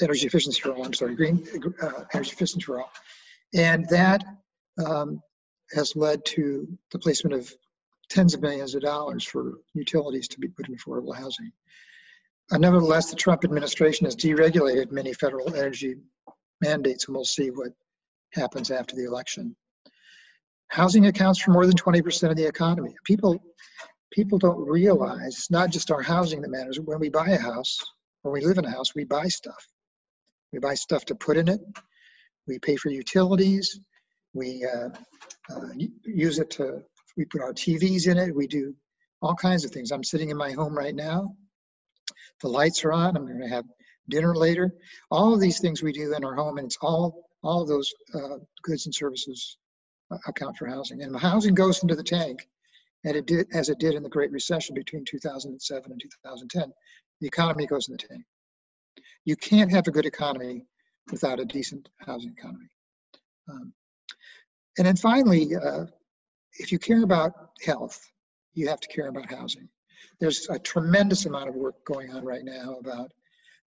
energy 0.00 0.26
efficiency 0.26 0.60
for 0.60 0.72
all. 0.72 0.84
I'm 0.84 0.94
sorry, 0.94 1.14
green 1.14 1.46
uh, 1.82 2.04
energy 2.14 2.32
efficiency 2.32 2.64
for 2.64 2.80
all, 2.80 2.90
and 3.54 3.86
that 3.90 4.24
um, 4.84 5.22
has 5.74 5.94
led 5.94 6.24
to 6.24 6.66
the 6.90 6.98
placement 6.98 7.34
of 7.34 7.54
tens 8.12 8.34
of 8.34 8.42
millions 8.42 8.74
of 8.74 8.82
dollars 8.82 9.24
for 9.24 9.54
utilities 9.74 10.28
to 10.28 10.38
be 10.38 10.48
put 10.48 10.68
in 10.68 10.76
affordable 10.76 11.14
housing. 11.16 11.50
Uh, 12.50 12.58
nevertheless, 12.58 13.10
the 13.10 13.16
Trump 13.16 13.44
administration 13.44 14.04
has 14.04 14.14
deregulated 14.14 14.90
many 14.90 15.12
federal 15.14 15.54
energy 15.54 15.96
mandates, 16.60 17.06
and 17.06 17.16
we'll 17.16 17.24
see 17.24 17.50
what 17.50 17.72
happens 18.32 18.70
after 18.70 18.94
the 18.94 19.06
election. 19.06 19.56
Housing 20.68 21.06
accounts 21.06 21.40
for 21.40 21.52
more 21.52 21.66
than 21.66 21.76
20% 21.76 22.30
of 22.30 22.36
the 22.36 22.46
economy. 22.46 22.94
People, 23.04 23.42
people 24.10 24.38
don't 24.38 24.66
realize 24.66 25.34
it's 25.34 25.50
not 25.50 25.70
just 25.70 25.90
our 25.90 26.02
housing 26.02 26.42
that 26.42 26.50
matters. 26.50 26.78
When 26.80 27.00
we 27.00 27.08
buy 27.08 27.28
a 27.28 27.38
house, 27.38 27.78
when 28.22 28.32
we 28.32 28.44
live 28.44 28.58
in 28.58 28.64
a 28.64 28.70
house, 28.70 28.94
we 28.94 29.04
buy 29.04 29.28
stuff. 29.28 29.66
We 30.52 30.58
buy 30.58 30.74
stuff 30.74 31.04
to 31.06 31.14
put 31.14 31.36
in 31.36 31.48
it. 31.48 31.60
We 32.46 32.58
pay 32.58 32.76
for 32.76 32.90
utilities. 32.90 33.80
We 34.34 34.66
uh, 34.66 34.88
uh, 35.54 35.68
use 36.04 36.38
it 36.38 36.50
to, 36.52 36.82
we 37.16 37.24
put 37.24 37.42
our 37.42 37.52
TVs 37.52 38.06
in 38.08 38.18
it. 38.18 38.34
We 38.34 38.46
do 38.46 38.74
all 39.20 39.34
kinds 39.34 39.64
of 39.64 39.70
things. 39.70 39.90
I'm 39.90 40.04
sitting 40.04 40.30
in 40.30 40.36
my 40.36 40.52
home 40.52 40.76
right 40.76 40.94
now. 40.94 41.36
The 42.40 42.48
lights 42.48 42.84
are 42.84 42.92
on. 42.92 43.16
I'm 43.16 43.26
going 43.26 43.40
to 43.40 43.48
have 43.48 43.64
dinner 44.08 44.34
later. 44.34 44.74
All 45.10 45.32
of 45.32 45.40
these 45.40 45.60
things 45.60 45.82
we 45.82 45.92
do 45.92 46.14
in 46.14 46.24
our 46.24 46.34
home, 46.34 46.58
and 46.58 46.66
it's 46.66 46.78
all 46.80 47.28
all 47.42 47.66
those 47.66 47.92
uh, 48.14 48.38
goods 48.62 48.86
and 48.86 48.94
services 48.94 49.58
uh, 50.12 50.18
account 50.26 50.56
for 50.56 50.66
housing. 50.66 51.02
And 51.02 51.18
housing 51.18 51.54
goes 51.54 51.82
into 51.82 51.96
the 51.96 52.02
tank, 52.02 52.48
and 53.04 53.16
it 53.16 53.26
did 53.26 53.46
as 53.52 53.68
it 53.68 53.78
did 53.78 53.94
in 53.94 54.02
the 54.02 54.08
Great 54.08 54.30
Recession 54.30 54.74
between 54.74 55.04
2007 55.04 55.90
and 55.90 56.00
2010. 56.00 56.72
The 57.20 57.26
economy 57.26 57.66
goes 57.66 57.88
in 57.88 57.92
the 57.92 57.98
tank. 57.98 58.22
You 59.24 59.36
can't 59.36 59.70
have 59.70 59.86
a 59.86 59.92
good 59.92 60.06
economy 60.06 60.66
without 61.10 61.40
a 61.40 61.44
decent 61.44 61.88
housing 61.98 62.34
economy. 62.36 62.68
Um, 63.48 63.72
and 64.78 64.86
then 64.86 64.96
finally, 64.96 65.54
uh, 65.54 65.86
if 66.58 66.72
you 66.72 66.78
care 66.78 67.02
about 67.02 67.50
health, 67.64 68.00
you 68.54 68.68
have 68.68 68.80
to 68.80 68.88
care 68.88 69.08
about 69.08 69.30
housing. 69.30 69.68
There's 70.20 70.48
a 70.50 70.58
tremendous 70.58 71.26
amount 71.26 71.48
of 71.48 71.54
work 71.54 71.84
going 71.84 72.12
on 72.12 72.24
right 72.24 72.44
now 72.44 72.76
about 72.78 73.12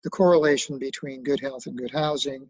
the 0.04 0.10
correlation 0.10 0.78
between 0.78 1.24
good 1.24 1.40
health 1.40 1.66
and 1.66 1.78
good 1.78 1.92
housing. 1.92 2.48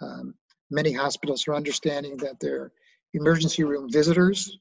Um, 0.00 0.34
many 0.70 0.92
hospitals 0.92 1.46
are 1.46 1.54
understanding 1.54 2.16
that 2.18 2.40
their 2.40 2.72
emergency 3.14 3.64
room 3.64 3.90
visitors 3.90 4.58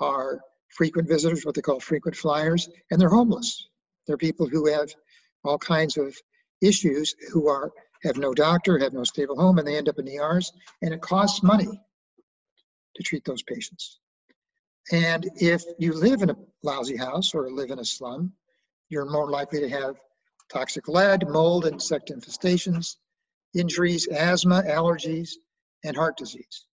are 0.00 0.40
frequent 0.68 1.08
visitors, 1.08 1.44
what 1.44 1.54
they 1.54 1.60
call 1.60 1.80
frequent 1.80 2.16
flyers, 2.16 2.68
and 2.90 3.00
they're 3.00 3.08
homeless. 3.08 3.68
They're 4.06 4.16
people 4.16 4.48
who 4.48 4.66
have 4.66 4.92
all 5.44 5.58
kinds 5.58 5.96
of 5.96 6.16
issues 6.60 7.14
who 7.32 7.48
are 7.48 7.72
have 8.02 8.16
no 8.16 8.34
doctor, 8.34 8.78
have 8.78 8.92
no 8.92 9.04
stable 9.04 9.36
home, 9.36 9.58
and 9.58 9.66
they 9.66 9.76
end 9.76 9.88
up 9.88 9.98
in 9.98 10.08
ERs, 10.08 10.52
and 10.82 10.92
it 10.92 11.00
costs 11.00 11.42
money 11.42 11.80
to 12.96 13.02
treat 13.02 13.24
those 13.24 13.42
patients. 13.42 14.00
And 14.90 15.30
if 15.36 15.62
you 15.78 15.92
live 15.92 16.22
in 16.22 16.30
a 16.30 16.36
lousy 16.62 16.96
house 16.96 17.34
or 17.34 17.50
live 17.50 17.70
in 17.70 17.78
a 17.78 17.84
slum, 17.84 18.32
you're 18.88 19.08
more 19.08 19.30
likely 19.30 19.60
to 19.60 19.68
have 19.68 19.96
toxic 20.52 20.88
lead, 20.88 21.28
mold, 21.28 21.66
insect 21.66 22.10
infestations, 22.10 22.96
injuries, 23.54 24.08
asthma, 24.08 24.62
allergies, 24.66 25.30
and 25.84 25.96
heart 25.96 26.16
disease. 26.16 26.66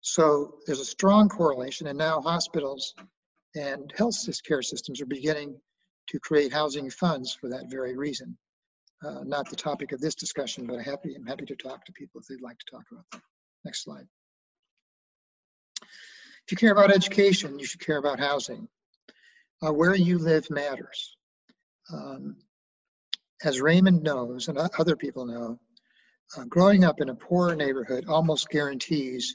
So 0.00 0.56
there's 0.66 0.80
a 0.80 0.84
strong 0.84 1.28
correlation, 1.28 1.86
and 1.86 1.98
now 1.98 2.20
hospitals 2.20 2.94
and 3.54 3.92
health 3.96 4.16
care 4.46 4.62
systems 4.62 5.00
are 5.00 5.06
beginning 5.06 5.60
to 6.08 6.18
create 6.18 6.52
housing 6.52 6.90
funds 6.90 7.32
for 7.32 7.48
that 7.50 7.70
very 7.70 7.96
reason. 7.96 8.36
Uh, 9.04 9.22
not 9.24 9.48
the 9.48 9.56
topic 9.56 9.92
of 9.92 10.00
this 10.00 10.14
discussion, 10.14 10.66
but 10.66 10.74
I'm 10.74 10.84
happy, 10.84 11.14
I'm 11.14 11.26
happy 11.26 11.46
to 11.46 11.56
talk 11.56 11.84
to 11.84 11.92
people 11.92 12.20
if 12.20 12.26
they'd 12.26 12.40
like 12.40 12.58
to 12.58 12.70
talk 12.70 12.84
about 12.90 13.04
that. 13.12 13.22
Next 13.64 13.84
slide. 13.84 14.06
You 16.52 16.56
care 16.56 16.72
about 16.72 16.92
education, 16.92 17.58
you 17.58 17.64
should 17.64 17.80
care 17.80 17.96
about 17.96 18.20
housing. 18.20 18.68
Uh, 19.62 19.72
where 19.72 19.94
you 19.94 20.18
live 20.18 20.50
matters. 20.50 21.16
Um, 21.90 22.36
as 23.42 23.62
Raymond 23.62 24.02
knows, 24.02 24.48
and 24.48 24.58
other 24.58 24.94
people 24.94 25.24
know, 25.24 25.58
uh, 26.36 26.44
growing 26.44 26.84
up 26.84 27.00
in 27.00 27.08
a 27.08 27.14
poor 27.14 27.54
neighborhood 27.54 28.04
almost 28.06 28.50
guarantees 28.50 29.34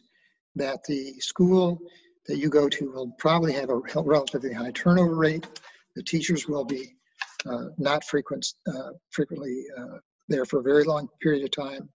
that 0.58 0.84
the 0.88 1.14
school 1.14 1.80
that 2.28 2.38
you 2.38 2.50
go 2.50 2.70
to 2.70 2.92
will 2.92 3.12
probably 3.18 3.54
have 3.54 3.72
a 3.72 3.82
relatively 3.96 4.54
high 4.54 4.72
turnover 4.72 5.16
rate. 5.16 5.48
The 5.96 6.04
teachers 6.04 6.48
will 6.48 6.66
be 6.66 6.98
uh, 7.50 7.70
not 7.80 8.04
frequent, 8.04 8.46
uh, 8.68 8.92
frequently 9.10 9.66
uh, 9.76 9.98
there 10.28 10.46
for 10.46 10.60
a 10.60 10.64
very 10.64 10.84
long 10.84 11.10
period 11.20 11.46
of 11.46 11.50
time. 11.50 11.90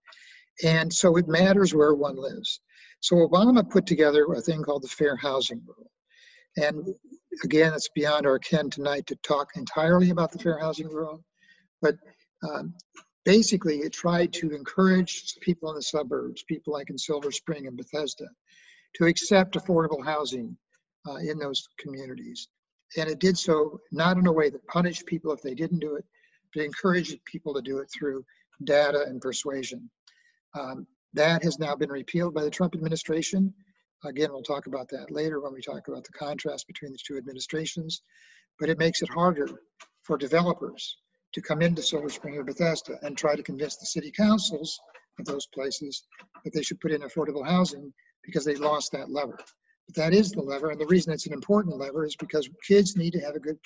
And 0.65 0.91
so 0.91 1.15
it 1.15 1.29
matters 1.29 1.73
where 1.73 1.93
one 1.93 2.17
lives. 2.17 2.59
So 3.03 3.17
Obama 3.17 3.69
put 3.69 3.85
together 3.85 4.25
a 4.31 4.39
thing 4.39 4.63
called 4.63 4.81
the 4.81 4.87
Fair 4.87 5.17
Housing 5.17 5.61
Rule. 5.67 5.91
And 6.55 6.95
again, 7.43 7.73
it's 7.73 7.89
beyond 7.93 8.25
our 8.25 8.39
ken 8.39 8.69
tonight 8.69 9.07
to 9.07 9.17
talk 9.17 9.49
entirely 9.57 10.09
about 10.11 10.31
the 10.31 10.39
Fair 10.39 10.57
Housing 10.57 10.87
Rule, 10.87 11.21
but 11.81 11.95
um, 12.49 12.73
basically 13.25 13.79
it 13.79 13.91
tried 13.91 14.31
to 14.33 14.51
encourage 14.51 15.35
people 15.41 15.69
in 15.69 15.75
the 15.75 15.81
suburbs, 15.81 16.45
people 16.47 16.71
like 16.71 16.89
in 16.89 16.97
Silver 16.97 17.29
Spring 17.29 17.67
and 17.67 17.75
Bethesda, 17.75 18.27
to 18.95 19.05
accept 19.05 19.55
affordable 19.55 20.03
housing 20.03 20.55
uh, 21.05 21.17
in 21.17 21.37
those 21.37 21.67
communities. 21.79 22.47
And 22.97 23.09
it 23.09 23.19
did 23.19 23.37
so 23.37 23.81
not 23.91 24.15
in 24.15 24.27
a 24.27 24.31
way 24.31 24.49
that 24.49 24.65
punished 24.67 25.05
people 25.07 25.33
if 25.33 25.41
they 25.41 25.55
didn't 25.55 25.79
do 25.79 25.95
it, 25.95 26.05
but 26.55 26.63
encouraged 26.63 27.19
people 27.25 27.53
to 27.53 27.61
do 27.61 27.79
it 27.79 27.89
through 27.93 28.23
data 28.63 29.03
and 29.07 29.19
persuasion. 29.19 29.89
Um, 30.57 30.87
that 31.13 31.43
has 31.43 31.59
now 31.59 31.75
been 31.75 31.91
repealed 31.91 32.33
by 32.33 32.43
the 32.43 32.49
Trump 32.49 32.75
administration. 32.75 33.53
Again, 34.03 34.31
we'll 34.31 34.43
talk 34.43 34.67
about 34.67 34.89
that 34.89 35.11
later 35.11 35.39
when 35.39 35.53
we 35.53 35.61
talk 35.61 35.87
about 35.87 36.03
the 36.03 36.13
contrast 36.13 36.67
between 36.67 36.91
the 36.91 36.97
two 37.05 37.17
administrations. 37.17 38.01
But 38.59 38.69
it 38.69 38.77
makes 38.77 39.01
it 39.01 39.09
harder 39.09 39.49
for 40.03 40.17
developers 40.17 40.97
to 41.33 41.41
come 41.41 41.61
into 41.61 41.81
Silver 41.81 42.09
Spring 42.09 42.37
or 42.37 42.43
Bethesda 42.43 42.97
and 43.01 43.17
try 43.17 43.35
to 43.35 43.43
convince 43.43 43.77
the 43.77 43.85
city 43.85 44.11
councils 44.11 44.79
of 45.19 45.25
those 45.25 45.47
places 45.47 46.03
that 46.43 46.53
they 46.53 46.61
should 46.61 46.79
put 46.79 46.91
in 46.91 47.01
affordable 47.01 47.45
housing 47.45 47.93
because 48.23 48.45
they 48.45 48.55
lost 48.55 48.91
that 48.91 49.09
lever. 49.09 49.37
But 49.87 49.95
that 49.95 50.13
is 50.13 50.31
the 50.31 50.41
lever, 50.41 50.69
and 50.69 50.79
the 50.79 50.87
reason 50.87 51.11
it's 51.11 51.27
an 51.27 51.33
important 51.33 51.77
lever 51.77 52.05
is 52.05 52.15
because 52.15 52.49
kids 52.65 52.95
need 52.95 53.11
to 53.13 53.19
have 53.19 53.35
a 53.35 53.39
good 53.39 53.57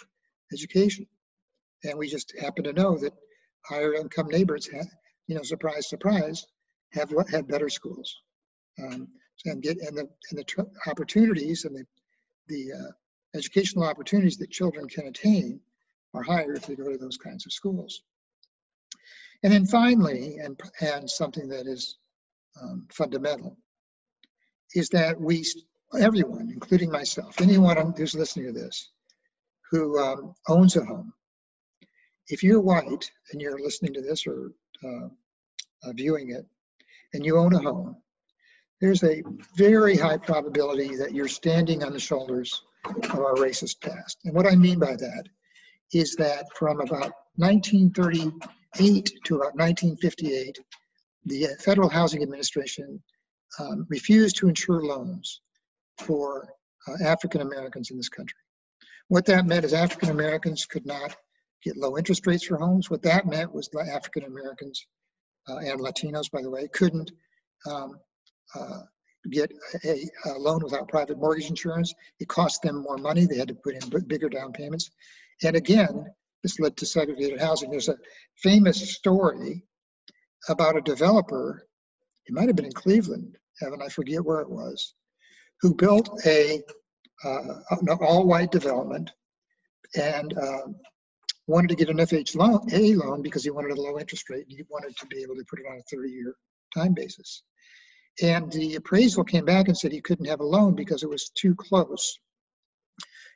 education. 0.52 1.06
And 1.84 1.98
we 1.98 2.08
just 2.08 2.34
happen 2.40 2.64
to 2.64 2.74
know 2.74 2.98
that 2.98 3.14
higher 3.66 3.94
income 3.94 4.28
neighbors 4.30 4.68
have, 4.72 4.88
you 5.28 5.36
know, 5.36 5.44
surprise, 5.44 5.90
surprise, 5.90 6.46
have 6.94 7.14
had 7.30 7.48
better 7.48 7.70
schools. 7.70 8.22
Um, 8.82 9.08
and 9.46 9.62
get 9.62 9.78
and 9.82 9.96
the 9.96 10.08
and 10.32 10.40
the 10.40 10.66
opportunities 10.88 11.66
and 11.66 11.76
the 11.76 11.86
the 12.48 12.74
uh, 12.74 12.92
educational 13.36 13.86
opportunities 13.86 14.38
that 14.38 14.50
children 14.50 14.88
can 14.88 15.08
attain 15.08 15.60
are 16.14 16.24
higher 16.24 16.54
if 16.54 16.66
they 16.66 16.76
go 16.76 16.90
to 16.90 16.98
those 16.98 17.18
kinds 17.18 17.46
of 17.46 17.54
schools. 17.54 18.02
And 19.44 19.54
then 19.54 19.66
finally, 19.66 20.38
and, 20.38 20.60
and 20.82 21.10
something 21.10 21.48
that 21.50 21.68
is 21.68 21.98
um, 22.62 22.88
fundamental, 22.92 23.58
is 24.74 24.90
that 24.90 25.20
we, 25.20 25.46
everyone, 26.00 26.50
including 26.52 26.92
myself, 26.92 27.40
anyone 27.40 27.94
who's 27.96 28.16
listening 28.16 28.48
to 28.48 28.52
this, 28.52 28.92
who 29.70 30.00
um, 30.00 30.34
owns 30.48 30.76
a 30.76 30.84
home, 30.84 31.14
if 32.30 32.44
you're 32.44 32.62
white 32.62 33.12
and 33.32 33.42
you're 33.42 33.60
listening 33.60 33.94
to 33.94 34.02
this 34.02 34.26
or 34.26 34.52
uh, 34.84 35.08
uh, 35.84 35.94
viewing 35.94 36.32
it, 36.32 36.46
and 37.14 37.26
you 37.26 37.38
own 37.38 37.54
a 37.54 37.60
home, 37.60 37.96
there's 38.80 39.04
a 39.04 39.24
very 39.56 39.98
high 39.98 40.18
probability 40.18 40.96
that 40.98 41.14
you're 41.14 41.28
standing 41.28 41.84
on 41.84 41.94
the 41.94 42.00
shoulders 42.00 42.64
of 42.86 43.20
our 43.20 43.36
racist 43.36 43.82
past. 43.82 44.20
And 44.26 44.34
what 44.36 44.46
I 44.46 44.56
mean 44.56 44.80
by 44.80 44.96
that 44.96 45.24
is 45.94 46.16
that 46.16 46.46
from 46.56 46.80
about 46.82 47.12
1938 47.36 49.12
to 49.26 49.36
about 49.36 49.56
1958, 49.56 50.60
the 51.26 51.48
Federal 51.60 51.90
Housing 51.90 52.22
Administration 52.22 53.02
um, 53.60 53.86
refused 53.90 54.38
to 54.38 54.48
insure 54.48 54.84
loans 54.84 55.42
for 55.98 56.48
uh, 56.88 57.04
African 57.04 57.42
Americans 57.42 57.92
in 57.92 57.98
this 57.98 58.10
country. 58.10 58.38
What 59.08 59.26
that 59.26 59.46
meant 59.46 59.66
is 59.66 59.74
African 59.74 60.10
Americans 60.10 60.66
could 60.66 60.86
not 60.86 61.16
get 61.64 61.78
low 61.78 61.98
interest 61.98 62.28
rates 62.28 62.46
for 62.46 62.58
homes. 62.58 62.90
What 62.90 63.02
that 63.04 63.26
meant 63.26 63.54
was 63.54 63.70
that 63.70 63.88
African 63.88 64.24
Americans 64.24 64.86
and 65.48 65.80
Latinos, 65.80 66.32
by 66.32 66.42
the 66.42 66.50
way, 66.50 66.68
couldn't 66.68 67.12
um, 67.70 68.00
uh, 68.56 68.82
get 69.32 69.52
a, 69.86 70.10
a, 70.26 70.32
loan 70.38 70.64
without 70.64 70.88
private 70.88 71.18
mortgage 71.18 71.50
insurance. 71.50 71.94
It 72.20 72.28
cost 72.28 72.62
them 72.62 72.84
more 72.84 72.98
money. 72.98 73.26
They 73.26 73.38
had 73.38 73.48
to 73.50 73.56
put 73.56 73.76
in 73.76 74.08
bigger 74.08 74.30
down 74.30 74.54
payments. 74.54 74.90
And 75.44 75.56
again, 75.56 76.06
this 76.44 76.60
led 76.60 76.78
to 76.78 76.86
segregated 76.86 77.42
housing. 77.42 77.72
There's 77.72 77.90
a 77.90 77.98
famous 78.42 78.96
story 78.96 79.64
about 80.50 80.78
a 80.78 80.82
developer, 80.82 81.68
it 82.26 82.34
might 82.34 82.48
have 82.48 82.56
been 82.56 82.66
in 82.66 82.72
Cleveland, 82.72 83.38
Evan, 83.62 83.82
I 83.82 83.90
forget 83.90 84.24
where 84.24 84.42
it 84.42 84.50
was, 84.50 84.94
who 85.62 85.74
built 85.74 86.10
a 86.26 86.62
uh, 87.24 87.54
an 87.72 87.90
all-white 88.00 88.52
development 88.52 89.12
and 89.96 90.38
uh, 90.38 90.68
wanted 91.48 91.70
to 91.70 91.76
get 91.76 91.90
an 91.90 91.98
FHA 91.98 92.98
loan, 92.98 93.22
because 93.22 93.44
he 93.44 93.50
wanted 93.50 93.78
a 93.78 93.82
low 93.82 93.98
interest 94.00 94.30
rate. 94.30 94.46
And 94.48 94.58
he 94.58 94.64
wanted 94.70 94.96
to 94.98 95.06
be 95.08 95.22
able 95.24 95.36
to 95.36 95.46
put 95.50 95.60
it 95.60 95.66
on 95.70 95.80
a 95.80 95.96
30-year 95.96 96.36
time 96.76 96.94
basis. 96.94 97.44
And 98.22 98.52
the 98.52 98.76
appraisal 98.76 99.24
came 99.24 99.46
back 99.46 99.68
and 99.68 99.78
said 99.78 99.92
he 99.92 100.02
couldn't 100.02 100.26
have 100.26 100.40
a 100.40 100.46
loan 100.46 100.76
because 100.76 101.04
it 101.04 101.10
was 101.10 101.30
too 101.30 101.56
close 101.56 102.18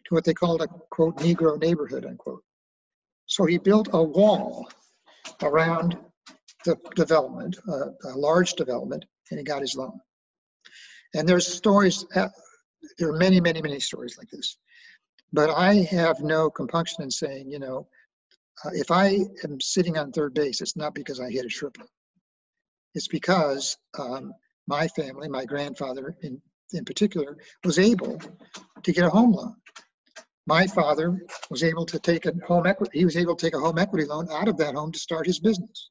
to 0.06 0.15
what 0.15 0.25
they 0.25 0.34
called 0.34 0.62
a 0.62 0.68
quote 0.89 1.18
Negro 1.18 1.60
neighborhood 1.60 2.06
unquote. 2.06 2.44
So 3.27 3.46
he 3.46 3.58
built 3.58 3.89
a 3.94 4.03
wall 4.03 4.68
around 5.44 5.98
the 6.65 6.75
development, 6.96 7.58
uh, 7.68 7.91
a 8.12 8.18
large 8.18 8.53
development, 8.53 9.06
and 9.30 9.39
he 9.39 9.44
got 9.44 9.62
his 9.62 9.75
loan. 9.75 10.00
And 11.13 11.27
there's 11.27 11.48
stories, 11.48 12.06
uh, 12.15 12.30
there 12.98 13.10
are 13.10 13.18
many, 13.18 13.39
many, 13.39 13.62
many 13.62 13.80
stories 13.80 14.18
like 14.18 14.30
this. 14.30 14.58
But 15.34 15.50
I 15.50 15.75
have 15.91 16.20
no 16.22 16.50
compunction 16.50 17.03
in 17.03 17.12
saying, 17.12 17.50
you 17.50 17.60
know, 17.60 17.88
uh, 18.65 18.70
if 18.74 18.91
I 18.91 19.20
am 19.43 19.60
sitting 19.60 19.98
on 19.98 20.12
third 20.12 20.34
base, 20.34 20.62
it's 20.62 20.77
not 20.77 20.93
because 20.93 21.20
I 21.20 21.29
hit 21.29 21.46
a 21.46 21.50
triple. 21.50 21.86
It's 22.93 23.08
because 23.08 23.77
um, 23.98 24.34
my 24.67 24.88
family, 24.89 25.29
my 25.29 25.46
grandfather 25.46 26.15
in, 26.22 26.41
in 26.74 26.86
particular, 26.86 27.38
was 27.63 27.80
able 27.80 28.21
to 28.84 28.91
get 28.91 29.06
a 29.06 29.10
home 29.10 29.32
loan. 29.32 29.56
My 30.47 30.67
father 30.67 31.21
was 31.49 31.63
able 31.63 31.86
to 31.86 31.99
take 31.99 32.25
a 32.25 32.34
home 32.47 32.65
equity, 32.65 32.99
he 32.99 33.06
was 33.06 33.17
able 33.17 33.36
to 33.36 33.45
take 33.45 33.56
a 33.56 33.60
home 33.60 33.78
equity 33.78 34.06
loan 34.06 34.28
out 34.32 34.47
of 34.47 34.58
that 34.58 34.75
home 34.75 34.91
to 34.91 34.99
start 34.99 35.28
his 35.28 35.39
business. 35.39 35.89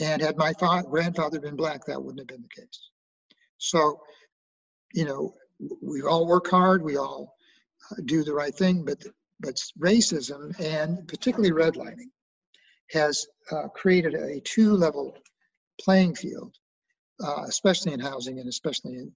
And 0.00 0.22
had 0.22 0.36
my 0.36 0.52
father, 0.54 0.88
grandfather 0.88 1.40
been 1.40 1.56
black, 1.56 1.84
that 1.86 2.02
wouldn't 2.02 2.20
have 2.20 2.26
been 2.26 2.42
the 2.42 2.60
case. 2.60 2.90
So, 3.58 4.00
you 4.92 5.04
know, 5.04 5.34
we 5.80 6.02
all 6.02 6.26
work 6.26 6.48
hard, 6.50 6.82
we 6.82 6.96
all 6.96 7.36
uh, 7.90 7.96
do 8.06 8.24
the 8.24 8.34
right 8.34 8.54
thing, 8.54 8.84
but 8.84 8.98
but 9.42 9.56
racism 9.78 10.58
and 10.60 11.06
particularly 11.08 11.50
redlining 11.50 12.10
has 12.90 13.26
uh, 13.50 13.68
created 13.68 14.14
a 14.14 14.40
two-level 14.40 15.16
playing 15.80 16.14
field 16.14 16.54
uh, 17.22 17.44
especially 17.46 17.92
in 17.92 18.00
housing 18.00 18.38
and 18.38 18.48
especially 18.48 18.94
in, 18.94 19.12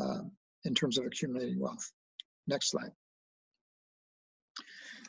um, 0.00 0.30
in 0.64 0.74
terms 0.74 0.98
of 0.98 1.06
accumulating 1.06 1.58
wealth. 1.58 1.90
Next 2.46 2.70
slide. 2.70 2.90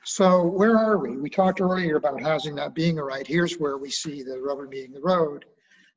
So 0.05 0.43
where 0.43 0.77
are 0.77 0.97
we? 0.97 1.17
We 1.17 1.29
talked 1.29 1.59
earlier 1.59 1.97
about 1.97 2.21
housing 2.21 2.55
not 2.55 2.73
being 2.73 2.97
a 2.97 3.03
right. 3.03 3.27
Here's 3.27 3.55
where 3.55 3.77
we 3.77 3.91
see 3.91 4.23
the 4.23 4.39
rubber 4.39 4.67
meeting 4.67 4.93
the 4.93 5.01
road. 5.01 5.43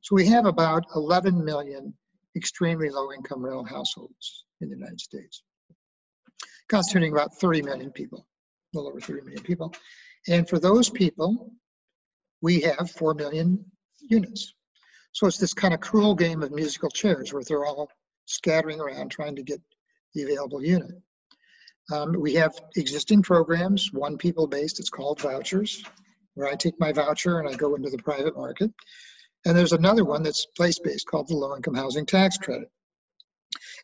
So 0.00 0.16
we 0.16 0.26
have 0.26 0.46
about 0.46 0.84
11 0.96 1.44
million 1.44 1.94
extremely 2.36 2.90
low 2.90 3.12
income 3.12 3.44
rental 3.44 3.64
households 3.64 4.44
in 4.60 4.68
the 4.68 4.76
United 4.76 5.00
States, 5.00 5.42
constituting 6.68 7.12
about 7.12 7.34
30 7.36 7.62
million 7.62 7.90
people, 7.92 8.26
little 8.72 8.90
over 8.90 9.00
30 9.00 9.22
million 9.22 9.42
people. 9.42 9.74
And 10.28 10.48
for 10.48 10.58
those 10.58 10.90
people, 10.90 11.52
we 12.42 12.60
have 12.60 12.90
4 12.90 13.14
million 13.14 13.64
units. 14.00 14.54
So 15.12 15.26
it's 15.26 15.38
this 15.38 15.54
kind 15.54 15.74
of 15.74 15.80
cruel 15.80 16.14
game 16.14 16.42
of 16.42 16.52
musical 16.52 16.90
chairs 16.90 17.32
where 17.32 17.42
they're 17.42 17.64
all 17.64 17.88
scattering 18.26 18.80
around 18.80 19.10
trying 19.10 19.36
to 19.36 19.42
get 19.42 19.60
the 20.14 20.22
available 20.22 20.64
unit. 20.64 20.92
Um, 21.92 22.14
we 22.18 22.34
have 22.34 22.54
existing 22.76 23.22
programs, 23.22 23.92
one 23.92 24.16
people 24.16 24.46
based, 24.46 24.78
it's 24.78 24.90
called 24.90 25.20
vouchers, 25.20 25.82
where 26.34 26.48
I 26.48 26.54
take 26.54 26.78
my 26.78 26.92
voucher 26.92 27.40
and 27.40 27.48
I 27.48 27.56
go 27.56 27.74
into 27.74 27.90
the 27.90 27.98
private 27.98 28.36
market. 28.36 28.72
And 29.44 29.56
there's 29.56 29.72
another 29.72 30.04
one 30.04 30.22
that's 30.22 30.46
place 30.56 30.78
based 30.78 31.06
called 31.06 31.28
the 31.28 31.34
Low 31.34 31.56
Income 31.56 31.74
Housing 31.74 32.06
Tax 32.06 32.36
Credit. 32.36 32.70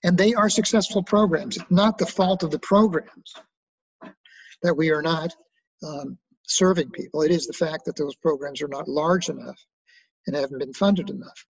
And 0.05 0.17
they 0.17 0.35
are 0.35 0.49
successful 0.49 1.03
programs. 1.03 1.57
It's 1.57 1.71
not 1.71 1.99
the 1.99 2.07
fault 2.07 2.43
of 2.45 2.51
the 2.51 2.59
programs 2.59 3.35
that 4.63 4.77
we 4.77 4.91
are 4.91 5.03
not 5.03 5.35
um, 5.87 6.19
serving 6.47 6.91
people. 6.91 7.23
It 7.23 7.31
is 7.31 7.47
the 7.47 7.53
fact 7.53 7.85
that 7.85 7.97
those 7.97 8.17
programs 8.17 8.63
are 8.63 8.69
not 8.69 8.89
large 8.89 9.29
enough 9.29 9.59
and 10.27 10.37
haven't 10.37 10.59
been 10.59 10.73
funded 10.73 11.11
enough. 11.11 11.47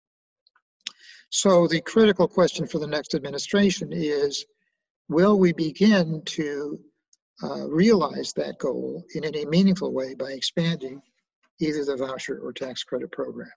So 1.30 1.68
the 1.68 1.82
critical 1.82 2.28
question 2.28 2.68
for 2.68 2.80
the 2.80 2.88
next 2.88 3.16
administration 3.16 3.92
is, 3.94 4.46
will 5.08 5.40
we 5.40 5.54
begin 5.54 6.22
to 6.26 6.80
uh, 7.44 7.68
realize 7.70 8.34
that 8.34 8.60
goal 8.60 9.04
in 9.16 9.24
any 9.24 9.46
meaningful 9.46 9.94
way 9.94 10.14
by 10.14 10.32
expanding 10.32 11.02
either 11.60 11.86
the 11.86 11.96
voucher 11.96 12.40
or 12.40 12.52
tax 12.52 12.84
credit 12.84 13.12
program 13.12 13.52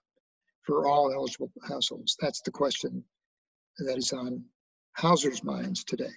for 0.63 0.87
all 0.87 1.13
eligible 1.13 1.51
households? 1.67 2.15
That's 2.21 2.41
the 2.41 2.51
question 2.51 3.03
that 3.79 3.97
is 3.97 4.13
on 4.13 4.43
housers' 4.93 5.43
minds 5.43 5.83
today. 5.83 6.13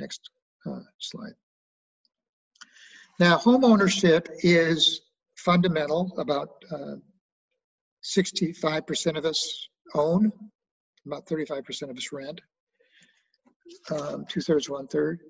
Next 0.00 0.30
uh, 0.66 0.80
slide. 0.98 1.34
Now, 3.20 3.36
home 3.36 3.64
ownership 3.64 4.30
is 4.42 5.02
fundamental 5.36 6.10
about 6.16 6.48
uh, 6.72 6.94
65% 8.02 9.18
of 9.18 9.26
us 9.26 9.68
own, 9.94 10.32
about 11.06 11.26
35% 11.26 11.90
of 11.90 11.98
us 11.98 12.08
rent, 12.12 12.40
um, 13.90 14.24
two 14.26 14.40
thirds, 14.40 14.70
one 14.70 14.88
third. 14.88 15.20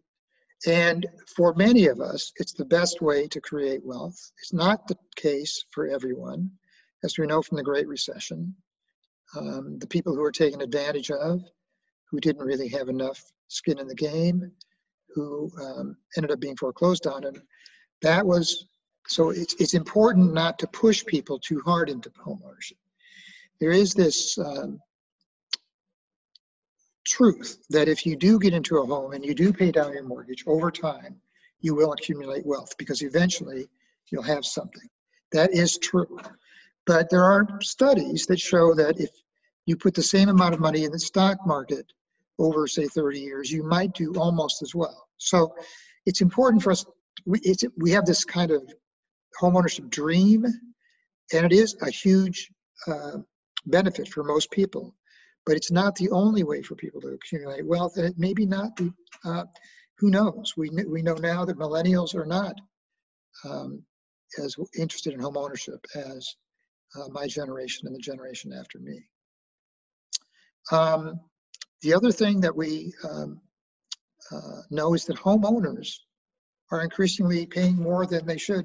And 0.69 1.05
for 1.35 1.53
many 1.55 1.89
of 1.89 2.01
us, 2.01 2.31
it's 2.37 2.53
the 2.53 2.65
best 2.65 3.03
way 3.03 3.27
to 3.27 3.41
create 3.41 3.85
wealth. 3.85 4.19
It's 4.39 4.53
not 4.53 4.87
the 4.87 4.97
case 5.17 5.65
for 5.73 5.89
everyone, 5.89 6.49
as 7.03 7.19
we 7.19 7.27
know 7.27 7.43
from 7.43 7.57
the 7.57 7.65
Great 7.65 7.89
Recession. 7.89 8.55
Um, 9.37 9.81
the 9.81 9.89
people 9.89 10.15
who 10.15 10.21
were 10.21 10.31
taken 10.31 10.61
advantage 10.61 11.11
of, 11.11 11.43
who 12.09 12.21
didn't 12.21 12.47
really 12.47 12.69
have 12.69 12.89
enough 12.89 13.21
skin 13.49 13.81
in 13.81 13.89
the 13.89 13.97
game, 13.97 14.53
who 15.13 15.51
um, 15.61 15.97
ended 16.17 16.31
up 16.31 16.39
being 16.39 16.57
foreclosed 16.57 17.09
on. 17.09 17.25
And 17.25 17.41
that 18.03 18.27
was 18.27 18.67
so 19.07 19.31
it's, 19.31 19.55
it's 19.55 19.75
important 19.75 20.33
not 20.33 20.59
to 20.61 20.67
push 20.69 21.05
people 21.05 21.39
too 21.39 21.61
hard 21.65 21.91
into 21.91 22.11
homeownership. 22.11 22.79
There 23.59 23.73
is 23.73 23.93
this 23.93 24.39
um, 24.39 24.79
truth 27.05 27.59
that 27.71 27.89
if 27.89 28.07
you 28.07 28.15
do 28.17 28.39
get 28.39 28.55
into 28.55 28.79
a 28.79 28.87
home 28.87 29.13
and 29.13 29.25
you 29.25 29.35
do 29.35 29.53
pay 29.53 29.73
down 29.73 29.93
your 29.93 30.05
mortgage 30.05 30.45
over 30.47 30.71
time, 30.71 31.17
you 31.61 31.75
will 31.75 31.93
accumulate 31.93 32.47
wealth 32.47 32.77
because 32.79 33.03
eventually 33.03 33.69
you'll 34.11 34.23
have 34.23 34.45
something. 34.45 34.89
That 35.33 35.53
is 35.53 35.79
true. 35.79 36.19
But 36.87 37.11
there 37.11 37.25
are 37.25 37.61
studies 37.61 38.27
that 38.27 38.41
show 38.41 38.75
that 38.75 38.99
if 38.99 39.11
you 39.67 39.77
put 39.77 39.95
the 39.95 40.03
same 40.03 40.29
amount 40.29 40.55
of 40.55 40.61
money 40.61 40.85
in 40.85 40.93
the 40.93 40.99
stock 40.99 41.39
market 41.47 41.87
over, 42.39 42.67
say, 42.67 42.87
30 42.87 43.21
years, 43.21 43.51
you 43.51 43.63
might 43.63 43.93
do 43.93 44.15
almost 44.15 44.63
as 44.63 44.75
well. 44.75 45.09
So 45.19 45.55
it's 46.07 46.23
important 46.23 46.63
for 46.63 46.73
us. 46.73 46.85
We, 47.27 47.41
we 47.77 47.91
have 47.91 48.07
this 48.07 48.25
kind 48.25 48.51
of 48.51 48.63
homeownership 49.41 49.91
dream, 49.91 50.45
and 50.45 51.47
it 51.47 51.53
is 51.53 51.77
a 51.83 51.91
huge 51.91 52.51
uh, 52.87 53.19
benefit 53.67 54.09
for 54.09 54.25
most 54.25 54.51
people. 54.51 54.95
But 55.47 55.57
it's 55.57 55.71
not 55.71 55.97
the 55.97 56.11
only 56.11 56.45
way 56.45 56.63
for 56.63 56.75
people 56.75 57.01
to 57.01 57.09
accumulate 57.09 57.67
wealth, 57.67 57.97
and 57.97 58.07
it 58.07 58.19
may 58.19 58.35
be 58.35 58.47
not 58.47 58.77
the. 58.77 58.93
Uh, 59.25 59.45
who 59.99 60.11
knows? 60.11 60.55
We 60.57 60.71
we 60.87 61.03
know 61.03 61.15
now 61.15 61.45
that 61.45 61.59
millennials 61.59 62.15
are 62.15 62.27
not 62.27 62.55
um, 63.45 63.83
as 64.43 64.57
interested 64.79 65.13
in 65.13 65.21
home 65.21 65.37
ownership 65.37 65.85
as 65.95 66.37
uh, 66.97 67.09
my 67.09 67.27
generation 67.27 67.87
and 67.87 67.95
the 67.95 68.01
generation 68.01 68.53
after 68.53 68.79
me. 68.79 69.03
Um, 70.73 71.21
the 71.83 71.95
other 71.95 72.13
thing 72.13 72.41
that 72.41 72.55
we 72.55 72.93
um, 73.09 73.41
uh, 74.31 74.63
know 74.71 74.95
is 74.95 75.05
that 75.07 75.17
homeowners 75.17 75.97
are 76.71 76.83
increasingly 76.83 77.47
paying 77.47 77.77
more 77.77 78.07
than 78.07 78.27
they 78.27 78.39
should 78.39 78.65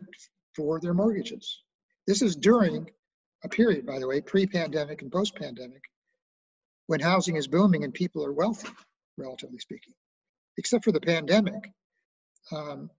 for 0.56 0.80
their 0.80 0.94
mortgages. 0.94 1.64
This 2.08 2.22
is 2.22 2.36
during 2.36 2.90
a 3.44 3.50
period, 3.50 3.86
by 3.86 4.00
the 4.00 4.08
way, 4.08 4.22
pre-pandemic 4.22 5.02
and 5.02 5.12
post-pandemic, 5.12 5.82
when 6.88 7.00
housing 7.00 7.36
is 7.36 7.48
booming 7.48 7.84
and 7.84 7.94
people 7.94 8.24
are 8.26 8.32
wealthy, 8.32 8.70
relatively 9.18 9.60
speaking. 9.60 9.94
Except 10.58 10.84
for 10.84 10.92
the 10.92 11.02
pandemic, 11.02 11.72
um, 12.52 12.90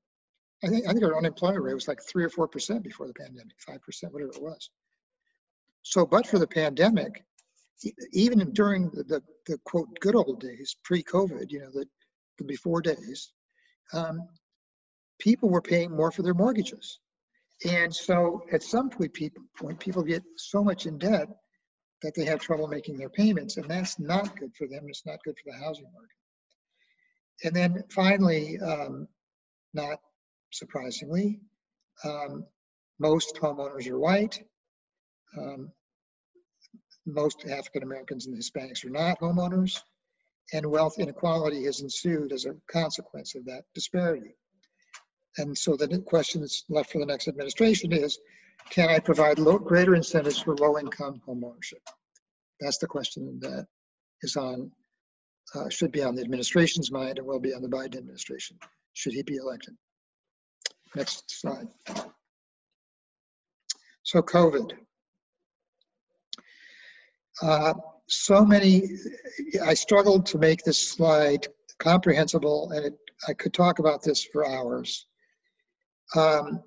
I 0.65 0.69
think 0.69 0.89
I 0.89 0.93
think 0.93 1.05
our 1.05 1.17
unemployment 1.17 1.63
rate 1.63 1.75
was 1.75 1.89
like 1.89 2.03
three 2.03 2.25
or 2.25 2.29
four 2.29 2.49
percent 2.49 2.83
before 2.83 3.07
the 3.07 3.15
pandemic, 3.15 3.57
five 3.67 3.83
percent, 3.83 4.13
whatever 4.13 4.33
it 4.33 4.43
was. 4.43 4.71
So, 5.83 6.05
but 6.05 6.27
for 6.27 6.39
the 6.39 6.47
pandemic, 6.47 7.25
even 8.13 8.53
during 8.53 8.91
the, 8.91 9.05
the, 9.05 9.23
the 9.47 9.59
quote 9.65 9.89
good 10.01 10.17
old 10.17 10.41
days, 10.41 10.77
pre-COVID, 10.83 11.51
you 11.51 11.61
know, 11.61 11.71
the, 11.73 11.87
the 12.39 12.45
before 12.45 12.81
days, 12.81 13.33
um, 13.93 14.27
people 15.19 15.49
were 15.49 15.63
paying 15.63 15.91
more 15.91 16.11
for 16.11 16.23
their 16.23 16.35
mortgages. 16.35 17.01
And 17.65 17.95
so 17.95 18.43
at 18.53 18.63
some 18.63 18.91
point, 18.91 19.15
people, 19.15 19.43
point, 19.57 19.81
people 19.81 20.03
get 20.03 20.23
so 20.37 20.63
much 20.63 20.87
in 20.87 20.99
debt 20.99 21.29
that 22.03 22.15
they 22.15 22.25
have 22.27 22.41
trouble 22.41 22.69
making 22.69 22.99
their 22.99 23.09
payments, 23.09 23.57
and 23.57 23.69
that's 23.69 23.99
not 23.99 24.39
good 24.39 24.55
for 24.57 24.67
them. 24.67 24.85
It's 24.89 25.07
not 25.07 25.23
good 25.25 25.37
for 25.43 25.53
the 25.53 25.65
housing 25.65 25.91
market. 25.93 26.11
And 27.45 27.55
then 27.55 27.85
finally, 27.91 28.59
um, 28.61 29.09
not 29.73 29.99
surprisingly, 30.53 31.41
um, 32.05 32.45
most 32.99 33.37
homeowners 33.37 33.89
are 33.89 33.99
white. 33.99 34.43
Um, 35.37 35.71
most 37.07 37.47
African 37.47 37.83
Americans 37.83 38.27
and 38.27 38.37
Hispanics 38.37 38.85
are 38.85 38.91
not 38.91 39.21
homeowners, 39.21 39.81
and 40.53 40.67
wealth 40.67 40.99
inequality 40.99 41.65
has 41.65 41.81
ensued 41.81 42.33
as 42.33 42.45
a 42.45 42.57
consequence 42.71 43.35
of 43.35 43.45
that 43.47 43.63
disparity. 43.75 44.35
And 45.39 45.57
so 45.57 45.77
the 45.77 45.99
question 46.07 46.41
that's 46.41 46.65
left 46.69 46.93
for 46.93 46.99
the 46.99 47.07
next 47.07 47.29
administration 47.29 47.93
is, 47.93 48.19
can 48.71 48.89
I 48.89 48.99
provide 48.99 49.39
low, 49.39 49.59
greater 49.59 49.95
incentives 49.95 50.41
for 50.41 50.57
low-income 50.57 51.21
homeownership? 51.27 51.83
That's 52.61 52.79
the 52.79 52.87
question 52.87 53.39
that 53.41 53.67
is 54.23 54.37
on, 54.37 54.71
uh, 55.55 55.69
should 55.69 55.93
be 55.93 56.03
on 56.03 56.15
the 56.15 56.23
administration's 56.23 56.91
mind 56.91 57.19
and 57.19 57.27
will 57.27 57.39
be 57.39 57.55
on 57.55 57.63
the 57.63 57.69
Biden 57.69 57.99
administration, 57.99 58.59
should 58.95 59.13
he 59.13 59.23
be 59.23 59.37
elected. 59.37 59.77
Next 60.95 61.31
slide. 61.41 61.69
So 64.03 64.23
COVID. 64.23 64.73
Uh, 67.43 67.75
so 68.09 68.45
many, 68.45 68.89
I 69.65 69.75
struggled 69.75 70.27
to 70.27 70.39
make 70.39 70.63
this 70.63 70.79
slide 70.79 71.49
comprehensible 71.79 72.71
and 72.73 72.87
it, 72.87 72.95
I 73.29 73.35
could 73.35 73.53
talk 73.53 73.79
about 73.79 74.03
this 74.03 74.25
for 74.25 74.49
hours. 74.49 75.07
Um, 76.15 76.63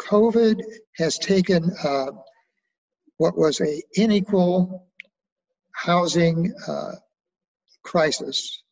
COVID 0.00 0.60
has 0.96 1.18
taken 1.18 1.70
uh, 1.84 2.12
what 3.18 3.36
was 3.36 3.60
a 3.60 3.82
unequal 3.96 4.88
housing 5.74 6.52
uh, 6.66 6.92
crisis 7.84 8.62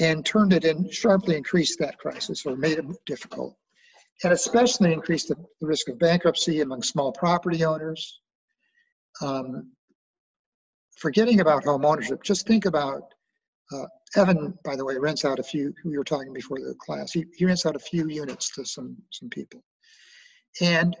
and 0.00 0.24
turned 0.24 0.52
it 0.52 0.64
in, 0.64 0.90
sharply 0.90 1.36
increased 1.36 1.78
that 1.80 1.98
crisis 1.98 2.46
or 2.46 2.56
made 2.56 2.78
it 2.78 2.86
difficult. 3.06 3.56
And 4.22 4.32
especially 4.32 4.92
increased 4.92 5.28
the, 5.28 5.36
the 5.60 5.66
risk 5.66 5.88
of 5.88 5.98
bankruptcy 5.98 6.60
among 6.60 6.82
small 6.82 7.12
property 7.12 7.64
owners. 7.64 8.20
Um, 9.22 9.72
forgetting 10.98 11.40
about 11.40 11.64
home 11.64 11.84
ownership, 11.84 12.22
just 12.22 12.46
think 12.46 12.64
about 12.64 13.02
uh, 13.72 13.86
Evan, 14.16 14.58
by 14.64 14.76
the 14.76 14.84
way, 14.84 14.96
rents 14.96 15.24
out 15.24 15.38
a 15.38 15.42
few, 15.42 15.74
we 15.84 15.98
were 15.98 16.04
talking 16.04 16.32
before 16.32 16.58
the 16.58 16.74
class, 16.78 17.12
he, 17.12 17.26
he 17.36 17.44
rents 17.44 17.66
out 17.66 17.76
a 17.76 17.80
few 17.80 18.08
units 18.08 18.50
to 18.54 18.64
some, 18.64 18.96
some 19.12 19.28
people. 19.28 19.62
And 20.60 20.96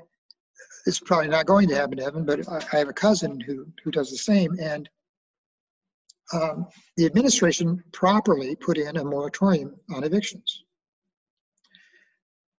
it's 0.86 1.00
probably 1.00 1.28
not 1.28 1.46
going 1.46 1.68
to 1.68 1.74
happen 1.74 1.98
to 1.98 2.04
Evan, 2.04 2.24
but 2.24 2.48
I, 2.48 2.62
I 2.72 2.78
have 2.78 2.88
a 2.88 2.94
cousin 2.94 3.40
who, 3.40 3.66
who 3.82 3.90
does 3.90 4.10
the 4.10 4.18
same. 4.18 4.56
And 4.60 4.88
um, 6.32 6.66
the 6.96 7.06
administration 7.06 7.82
properly 7.92 8.54
put 8.56 8.76
in 8.76 8.96
a 8.96 9.04
moratorium 9.04 9.74
on 9.94 10.04
evictions. 10.04 10.64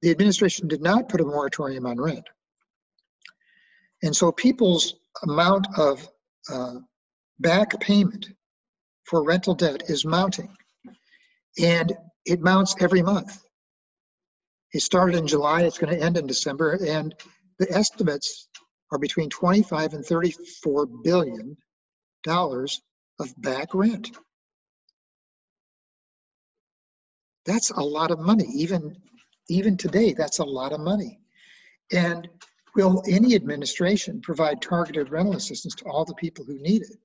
The 0.01 0.11
administration 0.11 0.67
did 0.67 0.81
not 0.81 1.09
put 1.09 1.21
a 1.21 1.25
moratorium 1.25 1.85
on 1.85 1.99
rent. 1.99 2.27
And 4.01 4.15
so 4.15 4.31
people's 4.31 4.95
amount 5.23 5.67
of 5.77 6.07
uh, 6.51 6.75
back 7.39 7.79
payment 7.79 8.29
for 9.09 9.23
rental 9.23 9.55
debt 9.55 9.89
is 9.89 10.05
mounting. 10.05 10.55
And 11.59 11.93
it 12.25 12.41
mounts 12.41 12.75
every 12.79 13.01
month. 13.01 13.41
It 14.71 14.81
started 14.81 15.15
in 15.17 15.25
July, 15.25 15.63
it's 15.63 15.79
going 15.79 15.97
to 15.97 16.01
end 16.03 16.15
in 16.15 16.27
December, 16.27 16.77
and 16.85 17.15
the 17.57 17.71
estimates 17.71 18.47
are 18.91 18.99
between 18.99 19.31
25 19.31 19.93
and 19.93 20.05
34 20.05 20.85
billion 21.03 21.57
dollars 22.23 22.81
of 23.19 23.33
back 23.41 23.73
rent. 23.73 24.11
That's 27.45 27.71
a 27.71 27.81
lot 27.81 28.11
of 28.11 28.19
money, 28.19 28.45
even 28.53 28.95
even 29.47 29.77
today, 29.77 30.13
that's 30.13 30.37
a 30.37 30.43
lot 30.43 30.73
of 30.73 30.79
money. 30.79 31.19
And 31.91 32.29
will 32.75 33.01
any 33.09 33.33
administration 33.33 34.21
provide 34.21 34.61
targeted 34.61 35.09
rental 35.09 35.35
assistance 35.35 35.73
to 35.75 35.85
all 35.85 36.05
the 36.05 36.13
people 36.13 36.45
who 36.45 36.61
need 36.61 36.83
it? 36.83 36.97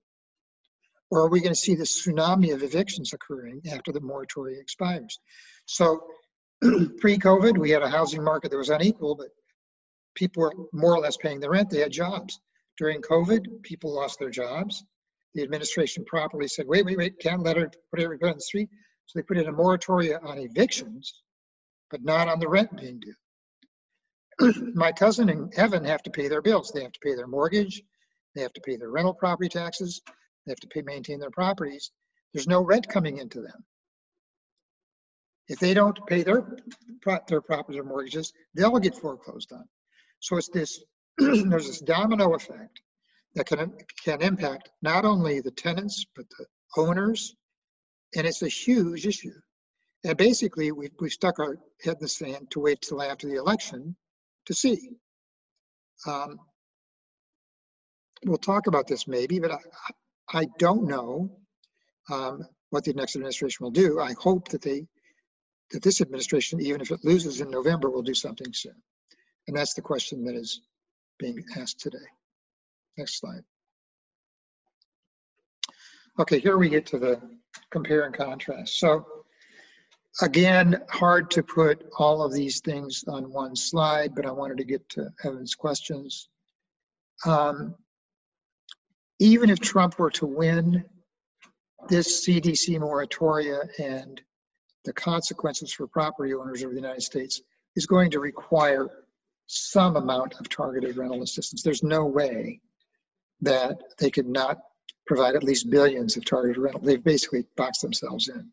Or 1.15 1.21
are 1.21 1.29
we 1.29 1.41
going 1.41 1.55
to 1.55 1.61
see 1.61 1.77
this 1.77 2.05
tsunami 2.05 2.53
of 2.53 2.65
evictions 2.65 3.13
occurring 3.13 3.63
after 3.71 3.93
the 3.93 4.01
moratorium 4.01 4.61
expires? 4.61 5.21
So 5.65 6.09
pre-COVID, 6.99 7.57
we 7.57 7.71
had 7.71 7.83
a 7.83 7.89
housing 7.89 8.25
market 8.25 8.51
that 8.51 8.57
was 8.57 8.69
unequal, 8.69 9.15
but 9.15 9.29
people 10.17 10.43
were 10.43 10.53
more 10.73 10.93
or 10.93 10.99
less 10.99 11.17
paying 11.17 11.39
the 11.39 11.49
rent. 11.49 11.71
They 11.71 11.79
had 11.79 11.93
jobs. 11.93 12.41
During 12.79 13.01
COVID, 13.01 13.63
people 13.63 13.95
lost 13.95 14.19
their 14.19 14.31
jobs. 14.31 14.83
The 15.35 15.45
administration 15.45 16.05
properly 16.05 16.49
said, 16.49 16.67
wait, 16.67 16.85
wait, 16.85 16.99
wait, 16.99 17.21
can't 17.21 17.45
let 17.45 17.59
her 17.59 17.71
put 17.93 18.03
everybody 18.03 18.31
on 18.31 18.39
the 18.39 18.43
street. 18.43 18.71
So 19.07 19.17
they 19.17 19.23
put 19.23 19.39
in 19.39 19.47
a 19.47 19.53
moratorium 19.53 20.27
on 20.27 20.39
evictions, 20.39 21.23
but 21.93 22.03
not 22.03 22.27
on 22.27 22.41
the 22.41 22.49
rent 22.49 22.77
being 22.77 22.99
due. 22.99 24.73
My 24.75 24.91
cousin 24.91 25.29
and 25.29 25.55
Evan 25.55 25.85
have 25.85 26.03
to 26.03 26.11
pay 26.11 26.27
their 26.27 26.43
bills. 26.43 26.73
They 26.75 26.83
have 26.83 26.91
to 26.91 27.01
pay 27.05 27.15
their 27.15 27.29
mortgage. 27.29 27.85
They 28.35 28.43
have 28.43 28.55
to 28.55 28.61
pay 28.63 28.75
their 28.75 28.91
rental 28.91 29.15
property 29.15 29.49
taxes. 29.49 30.03
They 30.47 30.53
have 30.53 30.61
to 30.61 30.69
pay, 30.69 30.83
maintain 30.83 31.21
their 31.21 31.31
properties. 31.31 31.91
There's 32.33 32.47
no 32.47 32.63
rent 32.63 32.89
coming 32.89 33.19
into 33.19 33.41
them. 33.41 33.65
If 35.49 35.59
they 35.59 35.75
don't 35.75 35.99
pay 36.07 36.23
their 36.23 36.59
their 37.29 37.43
properties 37.43 37.79
or 37.79 37.85
mortgages, 37.85 38.33
they'll 38.55 38.79
get 38.79 38.97
foreclosed 38.97 39.53
on. 39.53 39.65
So 40.21 40.37
it's 40.37 40.49
this. 40.49 40.83
there's 41.19 41.67
this 41.67 41.81
domino 41.81 42.35
effect 42.35 42.81
that 43.35 43.47
can 43.47 43.73
can 44.03 44.23
impact 44.23 44.71
not 44.83 45.05
only 45.05 45.41
the 45.41 45.51
tenants 45.51 46.07
but 46.17 46.27
the 46.31 46.47
owners, 46.77 47.37
and 48.17 48.27
it's 48.27 48.43
a 48.43 48.49
huge 48.49 49.07
issue. 49.07 49.35
And 50.05 50.17
basically, 50.17 50.73
we 50.73 50.91
we 50.99 51.11
stuck 51.11 51.39
our 51.39 51.59
head 51.83 51.97
in 51.97 52.01
the 52.01 52.09
sand 52.09 52.51
to 52.53 52.61
wait 52.61 52.81
till 52.81 53.03
after 53.03 53.29
the 53.29 53.37
election 53.37 53.97
to 54.47 54.55
see. 54.55 54.91
Um, 56.07 56.39
we'll 58.25 58.39
talk 58.39 58.67
about 58.67 58.87
this 58.87 59.07
maybe, 59.07 59.39
but 59.39 59.53
I, 59.53 59.59
I 60.33 60.47
don't 60.59 60.85
know 60.85 61.31
um, 62.11 62.43
what 62.71 62.85
the 62.85 62.93
next 62.93 63.17
administration 63.17 63.65
will 63.65 63.71
do. 63.71 64.01
I 64.01 64.15
hope 64.15 64.49
that 64.49 64.63
they 64.63 64.87
that 65.71 65.83
this 65.83 66.01
administration, 66.01 66.61
even 66.61 66.81
if 66.81 66.91
it 66.91 67.05
loses 67.05 67.41
in 67.41 67.51
November, 67.51 67.91
will 67.91 68.03
do 68.03 68.15
something 68.15 68.53
soon. 68.53 68.75
And 69.49 69.57
that's 69.57 69.75
the 69.75 69.83
question 69.83 70.25
that 70.25 70.35
is 70.35 70.61
being 71.19 71.43
asked 71.57 71.81
today. 71.81 71.99
Next 72.97 73.19
slide. 73.19 73.43
Okay, 76.19 76.39
here 76.39 76.59
we 76.59 76.69
get 76.69 76.87
to 76.87 76.99
the 76.99 77.21
compare 77.71 78.03
and 78.03 78.15
contrast. 78.15 78.79
So 78.79 79.05
again, 80.23 80.81
hard 80.89 81.31
to 81.33 81.43
put 81.43 81.85
all 81.99 82.23
of 82.23 82.33
these 82.33 82.61
things 82.61 83.05
on 83.09 83.33
one 83.33 83.57
slide, 83.57 84.15
but 84.15 84.27
I 84.27 84.31
wanted 84.31 84.59
to 84.59 84.65
get 84.65 84.89
to 84.91 85.11
Evan's 85.25 85.55
questions. 85.55 86.29
Um, 87.27 87.75
even 89.25 89.49
if 89.49 89.59
Trump 89.59 89.99
were 89.99 90.11
to 90.11 90.27
win 90.27 90.85
this 91.89 92.27
CDC 92.27 92.79
moratoria 92.79 93.67
and 93.79 94.21
the 94.85 94.93
consequences 94.93 95.73
for 95.73 95.87
property 95.87 96.35
owners 96.35 96.63
of 96.63 96.71
the 96.71 96.77
United 96.77 97.01
States 97.01 97.41
is 97.75 97.87
going 97.87 98.11
to 98.11 98.21
require 98.21 98.87
some 99.47 99.97
amount 99.97 100.35
of 100.39 100.51
targeted 100.51 100.99
rental 100.99 101.23
assistance. 101.23 101.63
There's 101.63 101.83
no 101.83 102.05
way 102.05 102.61
that 103.41 103.79
they 103.99 104.11
could 104.11 104.27
not 104.27 104.59
provide 105.07 105.37
at 105.37 105.43
least 105.43 105.71
billions 105.71 106.19
of 106.19 106.27
targeted 106.27 106.59
rental. 106.59 106.83
They've 106.83 107.03
basically 107.03 107.47
boxed 107.57 107.81
themselves 107.81 108.29
in. 108.29 108.51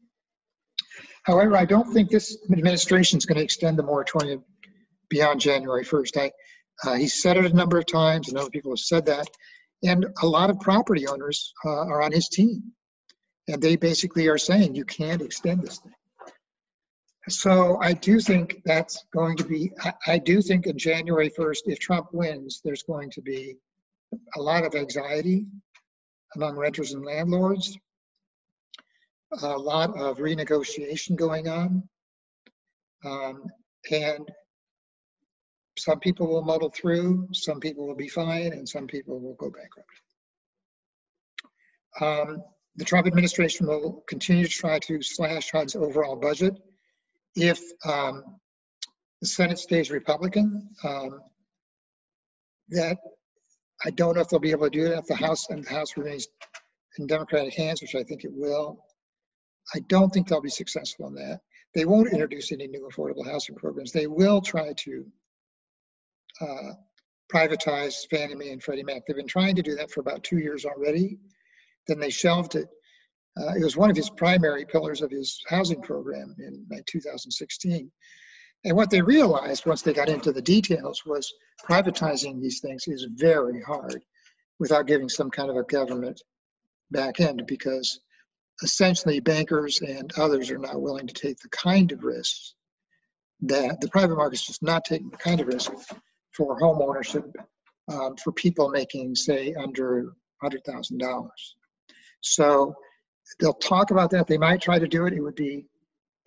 However, 1.23 1.57
I 1.57 1.65
don't 1.65 1.91
think 1.91 2.09
this 2.09 2.37
administration 2.49 3.17
is 3.17 3.25
going 3.25 3.37
to 3.37 3.43
extend 3.43 3.77
the 3.77 3.83
moratorium 3.83 4.41
beyond 5.09 5.41
January 5.41 5.83
1st. 5.83 6.17
I, 6.17 6.31
uh, 6.89 6.95
he 6.95 7.09
said 7.09 7.35
it 7.35 7.45
a 7.45 7.53
number 7.53 7.77
of 7.77 7.85
times, 7.87 8.29
and 8.29 8.37
other 8.37 8.49
people 8.49 8.71
have 8.71 8.79
said 8.79 9.05
that. 9.07 9.27
And 9.83 10.05
a 10.21 10.27
lot 10.27 10.49
of 10.49 10.59
property 10.59 11.07
owners 11.07 11.53
uh, 11.65 11.69
are 11.69 12.01
on 12.01 12.11
his 12.11 12.29
team. 12.29 12.63
And 13.47 13.61
they 13.61 13.75
basically 13.75 14.27
are 14.27 14.37
saying 14.37 14.75
you 14.75 14.85
can't 14.85 15.21
extend 15.21 15.63
this 15.63 15.79
thing. 15.79 15.93
So 17.29 17.77
I 17.81 17.93
do 17.93 18.19
think 18.19 18.61
that's 18.65 19.05
going 19.13 19.37
to 19.37 19.43
be, 19.43 19.71
I, 19.83 19.93
I 20.07 20.17
do 20.17 20.41
think 20.41 20.65
in 20.65 20.77
January 20.77 21.29
1st, 21.29 21.59
if 21.65 21.79
Trump 21.79 22.07
wins, 22.13 22.61
there's 22.63 22.83
going 22.83 23.11
to 23.11 23.21
be 23.21 23.57
a 24.35 24.41
lot 24.41 24.65
of 24.65 24.75
anxiety 24.75 25.45
among 26.35 26.55
renters 26.55 26.93
and 26.93 27.05
landlords, 27.05 27.77
a 29.41 29.57
lot 29.57 29.97
of 29.97 30.17
renegotiation 30.17 31.15
going 31.15 31.47
on. 31.47 31.83
Um, 33.05 33.45
and 33.91 34.29
some 35.81 35.99
people 35.99 36.27
will 36.27 36.43
muddle 36.43 36.69
through, 36.69 37.27
some 37.33 37.59
people 37.59 37.87
will 37.87 37.95
be 37.95 38.07
fine, 38.07 38.53
and 38.53 38.69
some 38.69 38.85
people 38.85 39.19
will 39.19 39.33
go 39.33 39.49
bankrupt. 39.49 39.89
Um, 41.99 42.43
the 42.75 42.85
Trump 42.85 43.07
administration 43.07 43.65
will 43.65 44.03
continue 44.07 44.43
to 44.43 44.49
try 44.49 44.77
to 44.77 45.01
slash 45.01 45.51
HUD's 45.51 45.75
overall 45.75 46.15
budget. 46.15 46.53
If 47.35 47.59
um, 47.83 48.23
the 49.21 49.27
Senate 49.27 49.57
stays 49.57 49.89
Republican, 49.89 50.69
um, 50.83 51.19
that 52.69 52.97
I 53.83 53.89
don't 53.89 54.13
know 54.15 54.21
if 54.21 54.29
they'll 54.29 54.39
be 54.39 54.51
able 54.51 54.69
to 54.69 54.77
do 54.79 54.83
that 54.83 54.99
if 54.99 55.07
the 55.07 55.15
House 55.15 55.49
and 55.49 55.65
the 55.65 55.69
House 55.71 55.97
remains 55.97 56.27
in 56.99 57.07
Democratic 57.07 57.55
hands, 57.55 57.81
which 57.81 57.95
I 57.95 58.03
think 58.03 58.23
it 58.23 58.31
will. 58.31 58.85
I 59.73 59.79
don't 59.87 60.11
think 60.11 60.27
they'll 60.27 60.41
be 60.41 60.49
successful 60.49 61.07
in 61.07 61.15
that. 61.15 61.39
They 61.73 61.85
won't 61.85 62.13
introduce 62.13 62.51
any 62.51 62.67
new 62.67 62.87
affordable 62.87 63.25
housing 63.25 63.55
programs. 63.55 63.91
They 63.91 64.05
will 64.05 64.41
try 64.41 64.73
to 64.73 65.05
uh, 66.39 66.73
privatize 67.31 67.95
Fannie 68.09 68.35
Mae 68.35 68.51
and 68.51 68.61
Freddie 68.61 68.83
Mac. 68.83 69.03
They've 69.05 69.15
been 69.15 69.27
trying 69.27 69.55
to 69.55 69.61
do 69.61 69.75
that 69.75 69.91
for 69.91 70.01
about 70.01 70.23
two 70.23 70.39
years 70.39 70.65
already. 70.65 71.17
Then 71.87 71.99
they 71.99 72.09
shelved 72.09 72.55
it. 72.55 72.67
Uh, 73.39 73.53
it 73.55 73.63
was 73.63 73.77
one 73.77 73.89
of 73.89 73.95
his 73.95 74.09
primary 74.09 74.65
pillars 74.65 75.01
of 75.01 75.09
his 75.09 75.41
housing 75.47 75.81
program 75.81 76.35
in 76.39 76.65
2016. 76.85 77.91
And 78.63 78.77
what 78.77 78.89
they 78.89 79.01
realized 79.01 79.65
once 79.65 79.81
they 79.81 79.93
got 79.93 80.09
into 80.09 80.31
the 80.31 80.41
details 80.41 81.03
was 81.05 81.33
privatizing 81.67 82.39
these 82.39 82.59
things 82.59 82.87
is 82.87 83.07
very 83.11 83.61
hard 83.61 84.03
without 84.59 84.85
giving 84.85 85.09
some 85.09 85.31
kind 85.31 85.49
of 85.49 85.55
a 85.55 85.63
government 85.63 86.21
back 86.91 87.19
end 87.19 87.43
because 87.47 87.99
essentially 88.61 89.19
bankers 89.19 89.81
and 89.81 90.11
others 90.17 90.51
are 90.51 90.59
not 90.59 90.81
willing 90.81 91.07
to 91.07 91.13
take 91.13 91.39
the 91.39 91.49
kind 91.49 91.91
of 91.91 92.03
risks 92.03 92.53
that 93.41 93.81
the 93.81 93.87
private 93.87 94.15
market 94.15 94.35
is 94.35 94.45
just 94.45 94.61
not 94.61 94.85
taking 94.85 95.09
the 95.09 95.17
kind 95.17 95.39
of 95.39 95.47
risk 95.47 95.71
for 96.35 96.57
home 96.59 96.81
ownership 96.81 97.35
um, 97.91 98.15
for 98.17 98.31
people 98.31 98.69
making 98.69 99.15
say 99.15 99.53
under 99.53 100.13
$100,000. 100.43 101.29
So 102.21 102.75
they'll 103.39 103.53
talk 103.53 103.91
about 103.91 104.09
that. 104.11 104.27
They 104.27 104.37
might 104.37 104.61
try 104.61 104.79
to 104.79 104.87
do 104.87 105.05
it. 105.05 105.13
It 105.13 105.21
would 105.21 105.35
be 105.35 105.65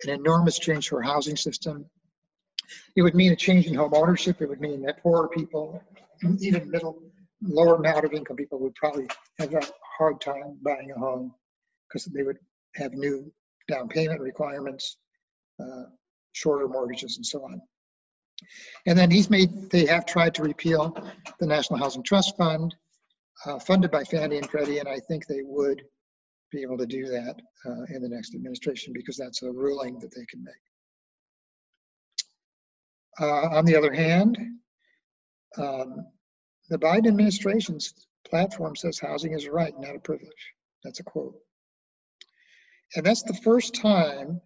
an 0.03 0.09
enormous 0.09 0.59
change 0.59 0.89
for 0.89 0.97
our 0.97 1.03
housing 1.03 1.35
system. 1.35 1.85
It 2.95 3.01
would 3.01 3.15
mean 3.15 3.31
a 3.31 3.35
change 3.35 3.67
in 3.67 3.75
home 3.75 3.93
ownership. 3.93 4.41
It 4.41 4.49
would 4.49 4.61
mean 4.61 4.81
that 4.83 5.01
poorer 5.01 5.27
people, 5.29 5.81
even 6.39 6.69
middle, 6.69 7.01
lower 7.41 7.75
amount 7.75 8.05
of 8.05 8.13
income 8.13 8.35
people 8.35 8.59
would 8.59 8.75
probably 8.75 9.07
have 9.39 9.53
a 9.53 9.61
hard 9.97 10.19
time 10.19 10.57
buying 10.63 10.91
a 10.91 10.99
home 10.99 11.33
because 11.87 12.05
they 12.05 12.23
would 12.23 12.37
have 12.75 12.93
new 12.93 13.31
down 13.69 13.87
payment 13.87 14.19
requirements, 14.19 14.97
uh, 15.59 15.83
shorter 16.33 16.67
mortgages, 16.67 17.17
and 17.17 17.25
so 17.25 17.43
on. 17.43 17.61
And 18.85 18.97
then 18.97 19.09
he's 19.09 19.29
made, 19.29 19.69
they 19.69 19.85
have 19.85 20.05
tried 20.05 20.35
to 20.35 20.43
repeal 20.43 20.95
the 21.39 21.47
National 21.47 21.79
Housing 21.79 22.03
Trust 22.03 22.37
Fund, 22.37 22.75
uh, 23.45 23.59
funded 23.59 23.91
by 23.91 24.03
Fannie 24.03 24.37
and 24.37 24.49
Freddie, 24.49 24.79
and 24.79 24.87
I 24.87 24.99
think 24.99 25.25
they 25.25 25.41
would 25.43 25.81
be 26.51 26.61
able 26.61 26.77
to 26.77 26.85
do 26.85 27.05
that 27.07 27.35
uh, 27.65 27.83
in 27.95 28.01
the 28.01 28.09
next 28.09 28.35
administration 28.35 28.93
because 28.93 29.17
that's 29.17 29.43
a 29.43 29.51
ruling 29.51 29.99
that 29.99 30.13
they 30.15 30.25
can 30.25 30.43
make. 30.43 30.53
Uh, 33.19 33.55
on 33.55 33.65
the 33.65 33.75
other 33.75 33.93
hand, 33.93 34.37
um, 35.57 36.05
the 36.69 36.77
Biden 36.77 37.07
administration's 37.07 37.93
platform 38.27 38.75
says 38.75 38.99
housing 38.99 39.33
is 39.33 39.45
a 39.45 39.51
right, 39.51 39.73
not 39.79 39.95
a 39.95 39.99
privilege. 39.99 40.53
That's 40.83 40.99
a 40.99 41.03
quote. 41.03 41.35
And 42.95 43.05
that's 43.05 43.23
the 43.23 43.39
first 43.43 43.75
time 43.75 44.41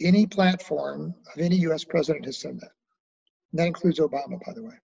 any 0.00 0.26
platform 0.26 1.14
of 1.34 1.40
any 1.40 1.56
US 1.56 1.84
president 1.84 2.24
has 2.26 2.40
said 2.40 2.60
that. 2.60 2.70
That 3.54 3.68
includes 3.68 4.00
Obama, 4.00 4.38
by 4.44 4.52
the 4.52 4.64
way. 4.64 4.74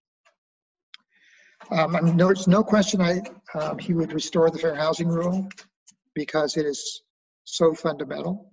Um, 1.71 1.95
I 1.95 2.01
mean, 2.01 2.17
there's 2.17 2.49
no 2.49 2.63
question 2.65 3.01
I, 3.01 3.21
um, 3.55 3.79
he 3.79 3.95
would 3.95 4.13
restore 4.13 4.51
the 4.51 4.59
fair 4.59 4.75
housing 4.75 5.09
rule 5.09 5.49
because 6.15 6.57
it 6.57 6.65
is 6.65 7.03
so 7.45 7.75
fundamental. 7.75 8.53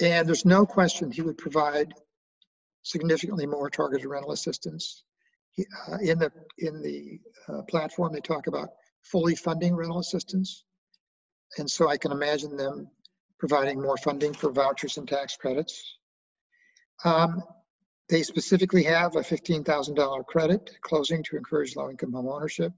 And 0.00 0.26
there's 0.26 0.44
no 0.44 0.66
question 0.66 1.10
he 1.10 1.22
would 1.22 1.38
provide 1.38 1.94
significantly 2.82 3.46
more 3.46 3.70
targeted 3.70 4.06
rental 4.06 4.32
assistance. 4.32 5.04
He, 5.52 5.64
uh, 5.88 5.98
in 6.02 6.18
the 6.18 6.30
in 6.58 6.82
the 6.82 7.20
uh, 7.48 7.62
platform, 7.62 8.12
they 8.12 8.20
talk 8.20 8.46
about 8.46 8.68
fully 9.02 9.34
funding 9.34 9.74
rental 9.74 10.00
assistance, 10.00 10.64
and 11.58 11.70
so 11.70 11.88
I 11.88 11.96
can 11.96 12.12
imagine 12.12 12.56
them 12.56 12.88
providing 13.38 13.80
more 13.80 13.96
funding 13.96 14.34
for 14.34 14.50
vouchers 14.50 14.98
and 14.98 15.08
tax 15.08 15.36
credits. 15.36 15.98
Um, 17.04 17.42
they 18.08 18.22
specifically 18.22 18.84
have 18.84 19.16
a 19.16 19.20
$15,000 19.20 20.26
credit 20.26 20.70
closing 20.80 21.22
to 21.24 21.36
encourage 21.36 21.76
low-income 21.76 22.12
home 22.12 22.28
ownership. 22.28 22.72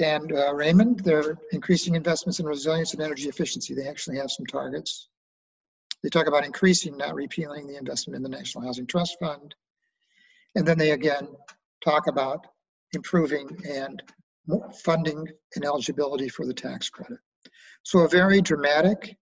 And 0.00 0.32
uh, 0.32 0.54
Raymond, 0.54 1.00
they're 1.00 1.38
increasing 1.52 1.94
investments 1.94 2.40
in 2.40 2.46
resilience 2.46 2.94
and 2.94 3.02
energy 3.02 3.28
efficiency. 3.28 3.74
They 3.74 3.88
actually 3.88 4.16
have 4.16 4.30
some 4.30 4.46
targets. 4.46 5.08
They 6.02 6.08
talk 6.08 6.26
about 6.26 6.44
increasing, 6.44 6.96
not 6.96 7.14
repealing 7.14 7.66
the 7.66 7.76
investment 7.76 8.16
in 8.16 8.22
the 8.22 8.28
National 8.28 8.64
Housing 8.64 8.86
Trust 8.86 9.18
Fund. 9.20 9.54
And 10.54 10.66
then 10.66 10.78
they 10.78 10.92
again 10.92 11.28
talk 11.84 12.06
about 12.06 12.46
improving 12.92 13.48
and 13.68 14.02
funding 14.82 15.28
and 15.54 15.64
eligibility 15.64 16.28
for 16.28 16.46
the 16.46 16.54
tax 16.54 16.90
credit. 16.90 17.18
So 17.84 18.00
a 18.00 18.08
very 18.08 18.40
dramatic, 18.40 19.16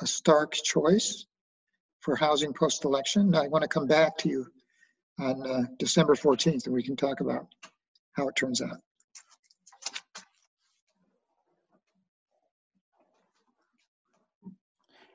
a 0.00 0.06
stark 0.06 0.52
choice 0.52 1.26
for 2.06 2.14
housing 2.14 2.52
post-election. 2.52 3.34
I 3.34 3.48
want 3.48 3.62
to 3.62 3.68
come 3.68 3.88
back 3.88 4.16
to 4.18 4.28
you 4.28 4.46
on 5.18 5.44
uh, 5.44 5.62
December 5.76 6.14
14th 6.14 6.66
and 6.66 6.72
we 6.72 6.80
can 6.80 6.94
talk 6.94 7.18
about 7.18 7.48
how 8.12 8.28
it 8.28 8.36
turns 8.36 8.62
out. 8.62 8.78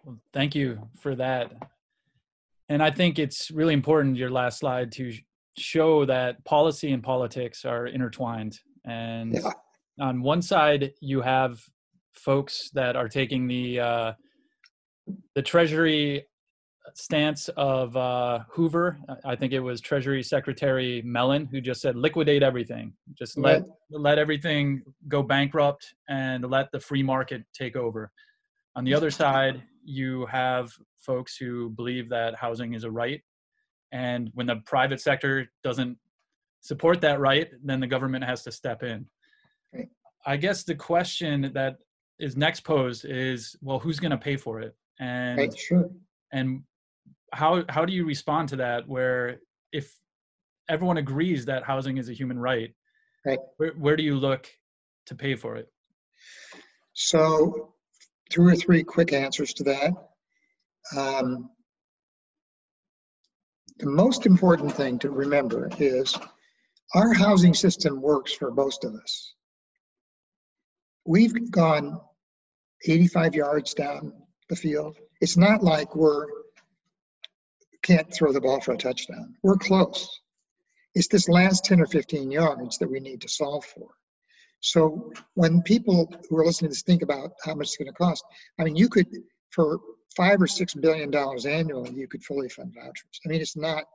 Well, 0.04 0.17
thank 0.34 0.54
you 0.54 0.89
for 0.99 1.15
that. 1.15 1.54
And 2.67 2.84
I 2.84 2.91
think 2.91 3.19
it's 3.19 3.49
really 3.51 3.73
important, 3.73 4.17
your 4.17 4.30
last 4.30 4.60
slide, 4.60 4.91
to 4.93 5.13
show 5.58 6.04
that 6.06 6.43
policy 6.43 6.91
and 6.91 7.01
politics 7.01 7.63
are 7.63 7.88
intertwined. 7.88 8.60
And 8.84 9.36
yeah. 9.36 9.51
on 9.97 10.21
one 10.23 10.41
side, 10.41 10.91
you 10.99 11.21
have 11.21 11.58
folks 12.12 12.69
that 12.73 12.97
are 12.97 13.08
taking 13.08 13.47
the 13.47 13.80
uh, 13.80 14.13
the 15.36 15.41
Treasury 15.41 16.25
stance 16.97 17.49
of 17.49 17.95
uh, 17.95 18.39
Hoover. 18.49 18.97
I 19.25 19.36
think 19.36 19.54
it 19.54 19.60
was 19.60 19.82
Treasury 19.82 20.23
Secretary 20.23 21.01
Mellon 21.04 21.47
who 21.51 21.62
just 21.62 21.82
said, 21.82 21.95
"Liquidate 21.95 22.43
everything. 22.43 22.93
Just 23.13 23.38
let 23.38 23.63
let 23.89 24.17
everything 24.17 24.84
go 25.08 25.23
bankrupt 25.23 25.93
and 26.10 26.49
let 26.49 26.71
the 26.71 26.80
free 26.80 27.04
market 27.04 27.43
take 27.54 27.75
over." 27.75 28.12
On 28.75 28.84
the 28.84 28.93
other 28.93 29.12
side, 29.12 29.62
you 29.84 30.25
have 30.27 30.71
folks 30.99 31.36
who 31.36 31.69
believe 31.71 32.10
that 32.10 32.36
housing 32.36 32.73
is 32.73 32.84
a 32.84 32.91
right, 32.91 33.21
and 33.91 34.30
when 34.34 34.47
the 34.47 34.58
private 34.65 35.01
sector 35.01 35.47
doesn't 35.63 35.97
support 36.62 37.01
that 37.01 37.19
right, 37.19 37.49
then 37.63 37.80
the 37.80 37.88
government 37.88 38.23
has 38.23 38.43
to 38.43 38.51
step 38.51 38.84
in. 38.84 39.06
Right. 39.73 39.89
I 40.25 40.38
guess 40.38 40.63
the 40.63 40.75
question 40.75 41.51
that 41.54 41.77
is 42.19 42.38
next 42.38 42.62
posed 42.62 43.06
is, 43.06 43.56
well, 43.62 43.80
who's 43.80 43.99
going 43.99 44.12
to 44.12 44.17
pay 44.17 44.38
for 44.38 44.62
it? 44.62 44.75
And 44.99 45.39
right, 45.39 45.58
sure. 45.58 45.89
and 46.32 46.62
how 47.32 47.63
how 47.70 47.86
do 47.86 47.94
you 47.94 48.06
respond 48.06 48.50
to 48.50 48.58
that? 48.58 48.88
Where 48.88 49.39
if 49.72 49.94
everyone 50.70 50.98
agrees 50.98 51.46
that 51.46 51.63
housing 51.63 51.98
is 51.98 52.10
a 52.10 52.13
human 52.13 52.39
right, 52.39 52.74
right. 53.26 53.39
Where, 53.58 53.74
where 53.74 53.96
do 53.96 54.04
you 54.04 54.15
look 54.15 54.48
to 55.08 55.15
pay 55.15 55.36
for 55.36 55.56
it? 55.56 55.67
So 56.94 57.74
two 58.30 58.46
or 58.46 58.56
three 58.56 58.84
quick 58.84 59.13
answers 59.13 59.54
to 59.56 59.63
that. 59.65 59.91
Um, 60.96 61.50
the 63.80 63.89
most 63.89 64.26
important 64.26 64.72
thing 64.72 65.00
to 65.00 65.10
remember 65.10 65.70
is 65.80 66.17
our 66.94 67.13
housing 67.13 67.54
system 67.54 68.02
works 68.02 68.34
for 68.34 68.52
most 68.52 68.84
of 68.84 68.94
us. 68.94 69.34
We've 71.06 71.52
gone 71.52 72.00
85 72.86 73.36
yards 73.36 73.74
down 73.74 74.13
the 74.50 74.56
field. 74.56 74.98
It's 75.20 75.38
not 75.38 75.63
like 75.63 75.96
we're 75.96 76.28
can't 77.84 78.13
throw 78.13 78.32
the 78.32 78.41
ball 78.41 78.62
for 78.62 78.74
a 78.74 78.78
touchdown. 78.78 79.36
We're 79.44 79.58
close. 79.58 80.22
It's 80.94 81.08
this 81.08 81.30
last 81.30 81.65
10 81.65 81.80
or 81.82 81.88
15 81.88 82.32
yards 82.32 82.78
that 82.78 82.91
we 82.91 83.00
need 83.00 83.22
to 83.22 83.30
solve 83.30 83.65
for. 83.65 83.89
So 84.60 85.12
when 85.34 85.62
people 85.63 86.13
who 86.30 86.38
are 86.38 86.46
listening 86.46 86.70
to 86.70 86.74
this 86.74 86.84
think 86.84 87.02
about 87.02 87.32
how 87.44 87.56
much 87.56 87.67
it's 87.67 87.78
going 87.78 87.88
to 87.88 87.94
cost, 87.94 88.24
I 88.60 88.63
mean, 88.63 88.76
you 88.76 88.89
could, 88.89 89.08
for 89.50 89.80
five 90.15 90.41
or 90.41 90.48
six 90.48 90.74
billion 90.74 91.10
dollars 91.10 91.46
annually, 91.46 91.91
you 91.91 92.08
could 92.08 92.24
fully 92.24 92.50
fund 92.50 92.74
vouchers. 92.76 93.20
I 93.26 93.30
mean, 93.30 93.41
it's 93.41 93.58
not 93.58 93.86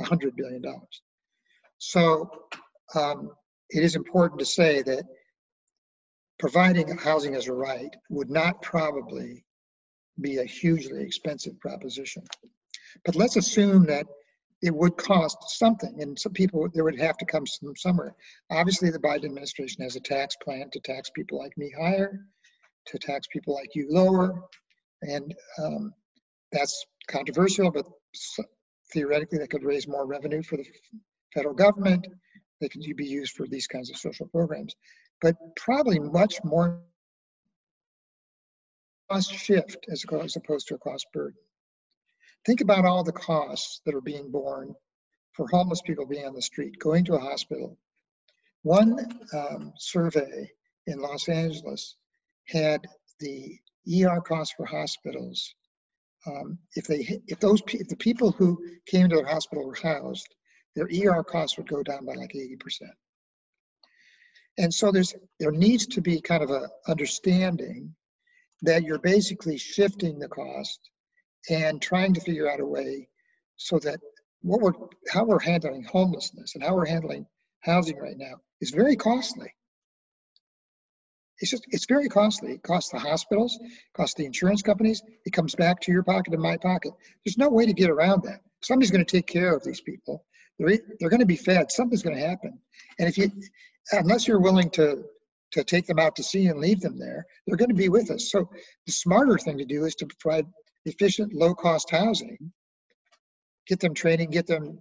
a 0.00 0.04
hundred 0.04 0.36
billion 0.36 0.62
dollars. 0.62 1.02
So 1.78 2.30
um, 2.94 3.30
it 3.70 3.82
is 3.82 3.96
important 3.96 4.38
to 4.38 4.46
say 4.46 4.82
that 4.82 5.04
providing 6.38 6.96
housing 6.96 7.34
as 7.34 7.48
a 7.48 7.52
right 7.52 7.94
would 8.10 8.30
not 8.30 8.62
probably 8.62 9.44
be 10.20 10.38
a 10.38 10.44
hugely 10.44 11.02
expensive 11.02 11.58
proposition. 11.58 12.22
But 13.04 13.16
let's 13.16 13.36
assume 13.36 13.86
that 13.86 14.06
it 14.62 14.74
would 14.74 14.96
cost 14.96 15.38
something, 15.58 16.00
and 16.00 16.18
some 16.18 16.32
people 16.32 16.68
there 16.72 16.84
would 16.84 16.98
have 16.98 17.16
to 17.18 17.24
come 17.26 17.44
from 17.60 17.74
somewhere. 17.76 18.14
Obviously, 18.50 18.90
the 18.90 18.98
Biden 18.98 19.24
administration 19.24 19.82
has 19.82 19.96
a 19.96 20.00
tax 20.00 20.36
plan 20.36 20.70
to 20.72 20.80
tax 20.80 21.10
people 21.10 21.38
like 21.38 21.56
me 21.58 21.72
higher, 21.76 22.20
to 22.86 22.98
tax 22.98 23.26
people 23.32 23.54
like 23.54 23.74
you 23.74 23.88
lower, 23.90 24.40
and 25.02 25.34
um, 25.58 25.92
that's 26.52 26.84
controversial. 27.08 27.72
But 27.72 27.86
theoretically, 28.92 29.38
that 29.38 29.50
could 29.50 29.64
raise 29.64 29.88
more 29.88 30.06
revenue 30.06 30.42
for 30.42 30.56
the 30.56 30.66
federal 31.34 31.54
government. 31.54 32.06
They 32.60 32.68
could 32.68 32.82
be 32.96 33.06
used 33.06 33.34
for 33.34 33.48
these 33.48 33.66
kinds 33.66 33.90
of 33.90 33.96
social 33.96 34.26
programs, 34.28 34.76
but 35.20 35.34
probably 35.56 35.98
much 35.98 36.36
more 36.44 36.80
cost 39.10 39.34
shift 39.34 39.86
as 39.90 40.04
opposed 40.36 40.68
to 40.68 40.74
a 40.74 40.78
cost 40.78 41.06
burden. 41.12 41.34
Think 42.44 42.60
about 42.60 42.84
all 42.84 43.04
the 43.04 43.12
costs 43.12 43.80
that 43.86 43.94
are 43.94 44.00
being 44.00 44.30
borne 44.30 44.74
for 45.32 45.46
homeless 45.48 45.80
people 45.82 46.06
being 46.06 46.26
on 46.26 46.34
the 46.34 46.42
street, 46.42 46.78
going 46.78 47.04
to 47.04 47.14
a 47.14 47.20
hospital. 47.20 47.78
One 48.62 48.98
um, 49.32 49.72
survey 49.78 50.50
in 50.86 51.00
Los 51.00 51.28
Angeles 51.28 51.96
had 52.48 52.86
the 53.20 53.58
ER 53.88 54.20
costs 54.20 54.54
for 54.56 54.66
hospitals. 54.66 55.54
Um, 56.26 56.58
if 56.76 56.86
they, 56.86 57.20
if 57.26 57.40
those, 57.40 57.62
if 57.68 57.88
the 57.88 57.96
people 57.96 58.32
who 58.32 58.58
came 58.86 59.08
to 59.08 59.16
the 59.16 59.26
hospital 59.26 59.66
were 59.66 59.76
housed, 59.80 60.28
their 60.74 60.86
ER 60.86 61.22
costs 61.22 61.56
would 61.56 61.68
go 61.68 61.82
down 61.82 62.04
by 62.04 62.14
like 62.14 62.32
80%. 62.32 62.58
And 64.58 64.72
so 64.72 64.92
there's, 64.92 65.14
there 65.40 65.50
needs 65.50 65.86
to 65.88 66.00
be 66.00 66.20
kind 66.20 66.42
of 66.42 66.50
a 66.50 66.68
understanding 66.86 67.94
that 68.62 68.82
you're 68.82 68.98
basically 68.98 69.58
shifting 69.58 70.18
the 70.18 70.28
cost 70.28 70.78
and 71.50 71.80
trying 71.80 72.14
to 72.14 72.20
figure 72.20 72.50
out 72.50 72.60
a 72.60 72.66
way 72.66 73.08
so 73.56 73.78
that 73.80 74.00
what 74.42 74.60
we're 74.60 74.72
how 75.10 75.24
we're 75.24 75.38
handling 75.38 75.84
homelessness 75.84 76.54
and 76.54 76.64
how 76.64 76.74
we're 76.74 76.86
handling 76.86 77.26
housing 77.60 77.98
right 77.98 78.18
now 78.18 78.34
is 78.60 78.70
very 78.70 78.96
costly. 78.96 79.52
It's 81.38 81.50
just 81.50 81.64
it's 81.70 81.86
very 81.86 82.08
costly. 82.08 82.52
It 82.52 82.62
costs 82.62 82.90
the 82.90 82.98
hospitals, 82.98 83.58
costs 83.96 84.14
the 84.14 84.26
insurance 84.26 84.62
companies. 84.62 85.02
It 85.24 85.32
comes 85.32 85.54
back 85.54 85.80
to 85.82 85.92
your 85.92 86.02
pocket 86.02 86.34
and 86.34 86.42
my 86.42 86.56
pocket. 86.56 86.92
There's 87.24 87.38
no 87.38 87.48
way 87.48 87.66
to 87.66 87.72
get 87.72 87.90
around 87.90 88.22
that. 88.24 88.40
Somebody's 88.62 88.90
going 88.90 89.04
to 89.04 89.16
take 89.16 89.26
care 89.26 89.54
of 89.54 89.64
these 89.64 89.80
people. 89.80 90.24
They're 90.58 90.78
they're 90.98 91.10
going 91.10 91.20
to 91.20 91.26
be 91.26 91.36
fed. 91.36 91.72
Something's 91.72 92.02
going 92.02 92.16
to 92.16 92.26
happen. 92.26 92.58
And 92.98 93.08
if 93.08 93.18
you 93.18 93.30
unless 93.92 94.28
you're 94.28 94.40
willing 94.40 94.70
to 94.70 95.04
to 95.52 95.64
take 95.64 95.86
them 95.86 95.98
out 95.98 96.16
to 96.16 96.22
sea 96.22 96.46
and 96.46 96.60
leave 96.60 96.80
them 96.80 96.98
there, 96.98 97.26
they're 97.46 97.56
going 97.56 97.68
to 97.68 97.74
be 97.74 97.88
with 97.88 98.10
us. 98.10 98.30
So 98.30 98.48
the 98.86 98.92
smarter 98.92 99.36
thing 99.36 99.58
to 99.58 99.64
do 99.64 99.84
is 99.84 99.94
to 99.96 100.06
provide 100.18 100.46
efficient, 100.84 101.32
low-cost 101.32 101.90
housing, 101.90 102.52
get 103.66 103.80
them 103.80 103.94
training, 103.94 104.30
get 104.30 104.46
them, 104.46 104.78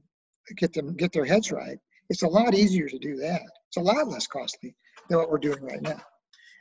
get 0.57 0.73
them, 0.73 0.95
get 0.95 1.11
their 1.11 1.25
heads 1.25 1.51
right. 1.51 1.77
It's 2.09 2.23
a 2.23 2.27
lot 2.27 2.53
easier 2.53 2.87
to 2.87 2.99
do 2.99 3.15
that. 3.17 3.41
It's 3.67 3.77
a 3.77 3.81
lot 3.81 4.07
less 4.07 4.27
costly 4.27 4.75
than 5.09 5.17
what 5.17 5.29
we're 5.29 5.37
doing 5.37 5.63
right 5.63 5.81
now. 5.81 6.01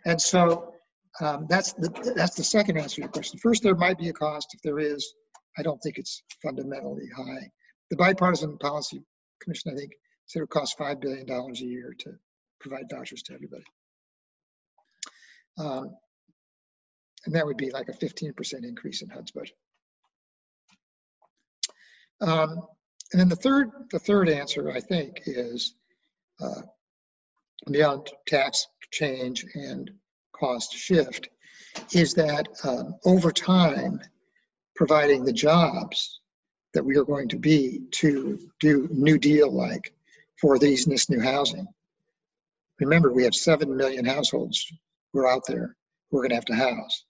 And 0.06 0.20
so 0.20 0.74
um, 1.20 1.46
that's 1.48 1.72
the 1.72 2.12
that's 2.14 2.36
the 2.36 2.44
second 2.44 2.78
answer 2.78 2.96
to 2.96 3.00
your 3.02 3.10
question. 3.10 3.38
First, 3.38 3.62
there 3.62 3.74
might 3.74 3.98
be 3.98 4.08
a 4.08 4.12
cost. 4.12 4.54
If 4.54 4.62
there 4.62 4.78
is, 4.78 5.12
I 5.58 5.62
don't 5.62 5.78
think 5.82 5.98
it's 5.98 6.22
fundamentally 6.42 7.08
high. 7.16 7.50
The 7.90 7.96
bipartisan 7.96 8.58
policy 8.58 9.02
commission, 9.42 9.72
I 9.72 9.76
think, 9.76 9.92
said 10.26 10.40
it 10.40 10.42
would 10.42 10.50
cost 10.50 10.78
five 10.78 11.00
billion 11.00 11.26
dollars 11.26 11.60
a 11.60 11.66
year 11.66 11.94
to 12.00 12.12
provide 12.60 12.84
vouchers 12.90 13.22
to 13.24 13.34
everybody. 13.34 13.64
Um, 15.58 15.96
and 17.26 17.34
that 17.34 17.46
would 17.46 17.56
be 17.56 17.70
like 17.70 17.88
a 17.88 17.92
15% 17.92 18.64
increase 18.64 19.02
in 19.02 19.08
HUD's 19.08 19.30
budget. 19.30 19.56
Um, 22.20 22.66
and 23.12 23.20
then 23.20 23.28
the 23.28 23.36
third, 23.36 23.70
the 23.90 23.98
third 23.98 24.28
answer, 24.28 24.70
I 24.70 24.80
think, 24.80 25.22
is 25.26 25.74
uh, 26.40 26.62
beyond 27.70 28.08
tax 28.26 28.66
change 28.90 29.44
and 29.54 29.90
cost 30.32 30.72
shift, 30.72 31.28
is 31.92 32.14
that 32.14 32.48
um, 32.64 32.94
over 33.04 33.30
time, 33.32 34.00
providing 34.76 35.24
the 35.24 35.32
jobs 35.32 36.20
that 36.72 36.84
we 36.84 36.96
are 36.96 37.04
going 37.04 37.28
to 37.28 37.36
be 37.36 37.82
to 37.90 38.38
do 38.60 38.88
New 38.90 39.18
Deal 39.18 39.50
like 39.50 39.92
for 40.40 40.58
these 40.58 40.84
this 40.84 41.10
new 41.10 41.20
housing. 41.20 41.66
Remember, 42.78 43.12
we 43.12 43.24
have 43.24 43.34
7 43.34 43.76
million 43.76 44.04
households 44.04 44.72
who 45.12 45.20
are 45.20 45.28
out 45.28 45.46
there 45.46 45.76
who 46.10 46.18
are 46.18 46.22
going 46.22 46.30
to 46.30 46.36
have 46.36 46.44
to 46.46 46.54
house 46.54 47.04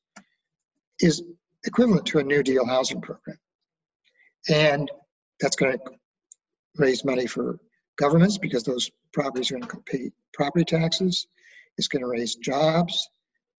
is 1.01 1.23
equivalent 1.65 2.07
to 2.07 2.19
a 2.19 2.25
New 2.25 2.43
Deal 2.43 2.67
housing 2.67 3.01
program. 3.01 3.39
And 4.49 4.91
that's 5.41 5.57
going 5.57 5.77
to 5.77 5.85
raise 6.77 7.05
money 7.05 7.27
for 7.27 7.59
governments 7.99 8.39
because 8.39 8.65
those 8.65 8.91
properties 9.13 9.51
are 9.51 9.59
going 9.59 9.69
to 9.69 9.77
pay 9.87 10.11
property 10.33 10.65
taxes. 10.65 11.27
It's 11.77 11.89
going 11.89 12.03
to 12.03 12.09
raise 12.09 12.37
jobs. 12.37 13.09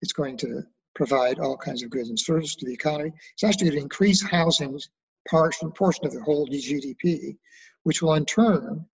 It's 0.00 0.12
going 0.12 0.36
to 0.38 0.62
provide 0.94 1.38
all 1.38 1.56
kinds 1.56 1.82
of 1.82 1.90
goods 1.90 2.08
and 2.08 2.18
services 2.18 2.56
to 2.56 2.66
the 2.66 2.74
economy. 2.74 3.12
It's 3.34 3.44
actually 3.44 3.68
going 3.68 3.78
to 3.78 3.82
increase 3.84 4.22
housing's 4.22 4.88
portion, 5.28 5.70
portion 5.72 6.06
of 6.06 6.12
the 6.12 6.22
whole 6.22 6.46
GDP, 6.48 7.36
which 7.84 8.02
will 8.02 8.14
in 8.14 8.24
turn 8.24 8.84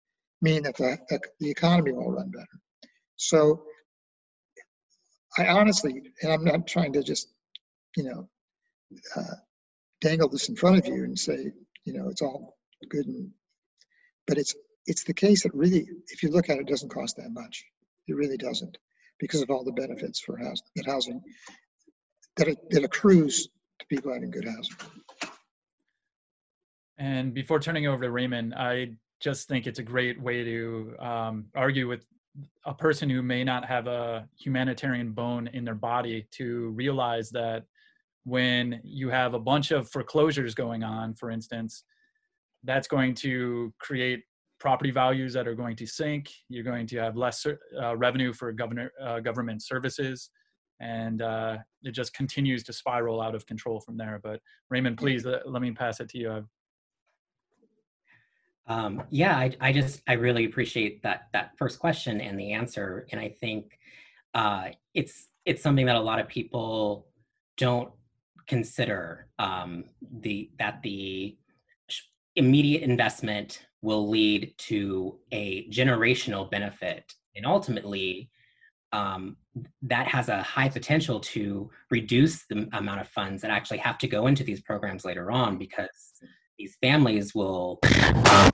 mean 0.43 0.63
that 0.63 0.77
the, 0.77 0.99
the 1.41 1.51
economy 1.51 1.93
will 1.93 2.13
run 2.13 2.31
better. 2.31 2.47
So 3.17 3.65
I 5.37 5.47
honestly, 5.49 6.03
and 6.23 6.33
I'm 6.33 6.45
not 6.45 6.67
trying 6.67 6.93
to 6.93 7.03
just, 7.03 7.29
you 7.97 8.05
know, 8.05 8.29
uh, 9.17 9.35
dangle 10.01 10.29
this 10.29 10.49
in 10.49 10.57
front 10.57 10.79
of 10.79 10.87
you 10.87 11.05
and 11.05 11.19
say, 11.19 11.53
you 11.85 11.93
know, 11.93 12.09
it's 12.09 12.23
all 12.23 12.57
good 12.89 13.07
and, 13.07 13.31
but 14.27 14.39
it's 14.39 14.55
it's 14.87 15.05
the 15.05 15.15
case 15.15 15.43
that 15.43 15.55
really, 15.55 15.87
if 16.09 16.23
you 16.23 16.31
look 16.31 16.49
at 16.49 16.57
it, 16.57 16.63
it 16.63 16.69
doesn't 16.69 16.89
cost 16.89 17.17
that 17.17 17.31
much. 17.31 17.65
It 18.07 18.17
really 18.17 18.39
doesn't, 18.39 18.79
because 19.19 19.43
of 19.43 19.51
all 19.51 19.65
the 19.65 19.73
benefits 19.73 20.21
for 20.21 20.39
housing 20.39 20.67
that 20.77 20.87
housing 20.87 21.21
that 22.37 22.49
it, 22.49 22.59
that 22.71 22.85
accrues 22.85 23.49
to 23.79 23.87
people 23.87 24.13
having 24.13 24.31
good 24.31 24.47
housing. 24.47 24.77
And 26.97 27.35
before 27.35 27.61
turning 27.61 27.87
over 27.87 28.03
to 28.03 28.11
Raymond, 28.11 28.55
I 28.55 28.93
just 29.21 29.49
think 29.49 29.67
it's 29.67 29.79
a 29.79 29.83
great 29.83 30.21
way 30.21 30.45
to 30.45 30.95
um, 30.99 31.47
argue 31.55 31.87
with 31.89 32.05
a 32.65 32.75
person 32.75 33.11
who 33.11 33.23
may 33.23 33.45
not 33.45 33.65
have 33.65 33.87
a 33.87 34.29
humanitarian 34.39 35.13
bone 35.13 35.49
in 35.49 35.65
their 35.65 35.75
body 35.75 36.27
to 36.33 36.71
realize 36.71 37.31
that 37.31 37.65
when 38.29 38.81
you 38.85 39.09
have 39.09 39.33
a 39.33 39.39
bunch 39.39 39.71
of 39.71 39.89
foreclosures 39.91 40.55
going 40.55 40.83
on, 40.83 41.15
for 41.15 41.31
instance, 41.31 41.85
that's 42.63 42.87
going 42.87 43.15
to 43.15 43.73
create 43.79 44.23
property 44.61 44.91
values 44.91 45.33
that 45.33 45.49
are 45.49 45.55
going 45.55 45.77
to 45.77 45.87
sink. 45.87 46.31
You're 46.49 46.65
going 46.65 46.87
to 46.89 46.99
have 46.99 47.17
less 47.17 47.47
uh, 47.47 47.97
revenue 47.97 48.33
for 48.35 48.53
governor, 48.53 48.93
uh, 49.03 49.21
government 49.21 49.63
services, 49.63 50.31
and 50.81 51.23
uh, 51.23 51.59
it 51.83 51.93
just 51.93 52.13
continues 52.13 52.63
to 52.65 52.73
spiral 52.73 53.23
out 53.23 53.35
of 53.35 53.47
control 53.47 53.81
from 53.81 53.97
there. 53.97 54.21
But 54.23 54.41
Raymond, 54.69 54.99
please 54.99 55.25
let, 55.25 55.51
let 55.51 55.63
me 55.63 55.71
pass 55.73 56.01
it 56.01 56.11
to 56.11 56.19
you. 56.19 56.49
Um, 58.67 59.05
yeah, 59.09 59.39
I, 59.39 59.57
I, 59.61 59.73
just 59.73 60.03
I 60.07 60.13
really 60.15 60.45
appreciate 60.45 61.03
that 61.03 61.29
that 61.33 61.53
first 61.57 61.79
question 61.79 62.21
and 62.21 62.39
the 62.39 62.53
answer, 62.53 63.07
and 63.11 63.19
I 63.19 63.31
think 63.41 63.79
uh, 64.35 64.69
it's 64.93 65.29
it's 65.47 65.63
something 65.63 65.87
that 65.87 65.97
a 65.97 66.01
lot 66.01 66.21
of 66.21 66.29
people 66.29 67.07
don't 67.57 67.91
consider 68.49 69.27
um, 69.39 69.85
the 70.21 70.51
that 70.59 70.83
the 70.83 71.37
immediate 72.37 72.83
investment 72.83 73.67
will 73.83 74.09
lead 74.09 74.55
to 74.59 75.19
a 75.33 75.69
generational 75.71 76.51
benefit 76.51 77.13
and 77.37 77.47
ultimately 77.47 78.31
um, 78.93 79.37
that 79.83 80.07
has 80.07 80.29
a 80.29 80.43
high 80.43 80.69
potential 80.69 81.21
to 81.21 81.71
reduce 81.91 82.47
the 82.47 82.69
amount 82.73 83.01
of 83.01 83.09
funds 83.09 83.43
that 83.43 83.51
actually 83.51 83.79
have 83.79 83.99
to 83.99 84.09
go 84.09 84.27
into 84.27 84.45
these 84.45 84.63
programs 84.63 85.05
later 85.05 85.31
on 85.31 85.59
because 85.59 86.13
these 86.59 86.77
families 86.81 87.35
will 87.35 87.79
have 87.83 88.53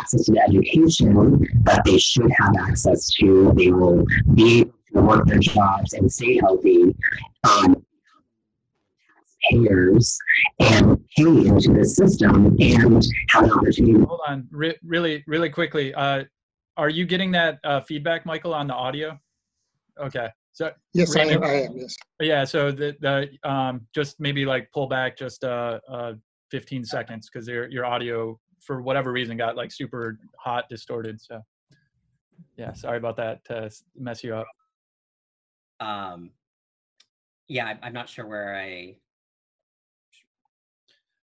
access 0.00 0.24
to 0.26 0.38
education 0.38 1.40
that 1.64 1.82
they 1.84 1.98
should 1.98 2.30
have 2.38 2.54
access 2.68 3.10
to. 3.14 3.52
They 3.56 3.70
will 3.70 4.04
be 4.34 4.65
able 4.96 5.06
work 5.06 5.26
their 5.26 5.38
jobs 5.38 5.92
and 5.92 6.10
stay 6.10 6.38
healthy 6.38 6.94
um, 7.44 7.84
taxpayers 9.50 10.18
and 10.60 10.98
pay 11.16 11.22
into 11.24 11.72
the 11.72 11.84
system 11.84 12.56
and 12.60 13.06
have 13.30 13.44
an 13.44 13.52
opportunity. 13.52 14.04
Hold 14.04 14.20
on, 14.26 14.48
Re- 14.50 14.78
really, 14.84 15.24
really 15.26 15.50
quickly. 15.50 15.94
Uh, 15.94 16.24
are 16.76 16.88
you 16.88 17.06
getting 17.06 17.30
that 17.32 17.58
uh, 17.64 17.80
feedback, 17.80 18.26
Michael, 18.26 18.54
on 18.54 18.66
the 18.66 18.74
audio? 18.74 19.18
Okay. 20.00 20.28
So 20.52 20.70
Yes, 20.94 21.14
I 21.16 21.22
am, 21.22 21.42
I 21.42 21.52
am, 21.64 21.76
yes. 21.76 21.94
yeah, 22.18 22.44
so 22.44 22.70
the 22.70 22.96
the 23.00 23.28
um, 23.48 23.86
just 23.94 24.18
maybe 24.18 24.46
like 24.46 24.70
pull 24.72 24.86
back 24.86 25.16
just 25.16 25.44
uh, 25.44 25.80
uh 25.86 26.14
15 26.50 26.84
seconds 26.84 27.28
because 27.30 27.46
your 27.46 27.68
your 27.68 27.84
audio 27.84 28.38
for 28.60 28.80
whatever 28.80 29.12
reason 29.12 29.36
got 29.36 29.54
like 29.56 29.70
super 29.70 30.18
hot, 30.38 30.64
distorted. 30.70 31.20
So 31.20 31.42
yeah, 32.56 32.72
sorry 32.72 32.96
about 32.96 33.16
that 33.16 33.44
to 33.46 33.70
mess 33.96 34.24
you 34.24 34.34
up. 34.34 34.46
Um, 35.80 36.30
yeah, 37.48 37.66
I- 37.66 37.78
I'm 37.82 37.92
not 37.92 38.08
sure 38.08 38.26
where 38.26 38.56
I. 38.56 38.96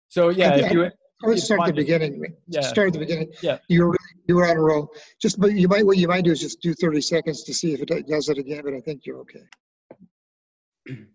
So 0.09 0.29
yeah, 0.29 0.55
if 0.55 0.71
you 0.71 0.91
It's 1.23 1.45
start 1.45 1.61
at 1.61 1.67
the 1.67 1.73
beginning. 1.73 2.23
Yeah. 2.47 2.61
Start 2.61 2.87
at 2.87 2.93
the 2.93 2.99
beginning. 2.99 3.31
Yeah. 3.41 3.57
You 3.67 3.87
were, 3.87 3.97
you 4.27 4.35
were 4.35 4.47
on 4.47 4.57
a 4.57 4.61
roll. 4.61 4.89
Just, 5.21 5.39
but 5.39 5.53
you 5.53 5.67
might, 5.67 5.85
what 5.85 5.97
you 5.97 6.07
might 6.07 6.23
do 6.23 6.31
is 6.31 6.39
just 6.39 6.61
do 6.61 6.73
30 6.73 7.01
seconds 7.01 7.43
to 7.43 7.53
see 7.53 7.73
if 7.73 7.81
it 7.81 8.07
does 8.07 8.29
it 8.29 8.37
again, 8.37 8.61
but 8.63 8.73
I 8.73 8.79
think 8.79 9.05
you're 9.05 9.19
okay. 9.19 9.43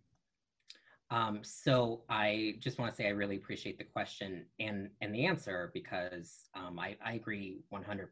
Um, 1.11 1.41
so 1.43 2.03
I 2.11 2.57
just 2.59 2.79
want 2.79 2.93
to 2.93 2.97
say 2.97 3.07
I 3.07 3.13
really 3.13 3.37
appreciate 3.37 3.79
the 3.79 3.85
question 3.85 4.45
and 4.61 4.91
and 5.01 5.15
the 5.15 5.25
answer 5.25 5.71
because 5.73 6.49
um, 6.55 6.79
I, 6.79 6.97
I 7.03 7.15
agree 7.15 7.61
100%. 7.73 8.09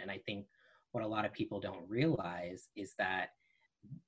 And 0.00 0.10
I 0.10 0.18
think 0.24 0.46
what 0.92 1.04
a 1.04 1.06
lot 1.06 1.26
of 1.26 1.32
people 1.32 1.60
don't 1.60 1.86
realize 1.88 2.68
is 2.74 2.94
that 2.98 3.32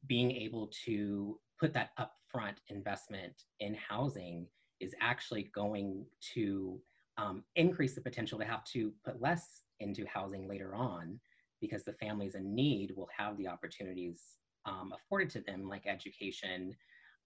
being 0.07 0.31
able 0.31 0.71
to 0.85 1.39
put 1.59 1.73
that 1.75 1.91
upfront 1.99 2.55
investment 2.69 3.45
in 3.61 3.75
housing 3.75 4.47
is 4.81 4.95
actually 5.01 5.51
going 5.55 6.05
to 6.35 6.81
um, 7.19 7.45
increase 7.57 7.95
the 7.95 8.01
potential 8.01 8.39
to 8.39 8.45
have 8.45 8.65
to 8.65 8.93
put 9.05 9.21
less 9.21 9.63
into 9.81 10.07
housing 10.07 10.49
later 10.49 10.75
on 10.75 11.21
because 11.61 11.85
the 11.85 11.93
families 11.95 12.35
in 12.35 12.55
need 12.55 12.93
will 12.97 13.09
have 13.17 13.37
the 13.37 13.47
opportunities 13.47 14.23
um, 14.65 14.93
afforded 14.95 15.31
to 15.31 15.41
them 15.41 15.69
like 15.69 15.87
education, 15.87 16.75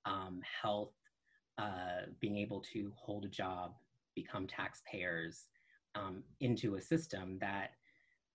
um, 0.04 0.40
health, 0.62 0.92
uh, 1.58 2.06
being 2.20 2.36
able 2.36 2.60
to 2.60 2.92
hold 2.96 3.24
a 3.24 3.28
job, 3.28 3.74
become 4.16 4.46
taxpayers 4.46 5.46
um, 5.94 6.22
into 6.40 6.74
a 6.74 6.80
system 6.80 7.38
that 7.40 7.70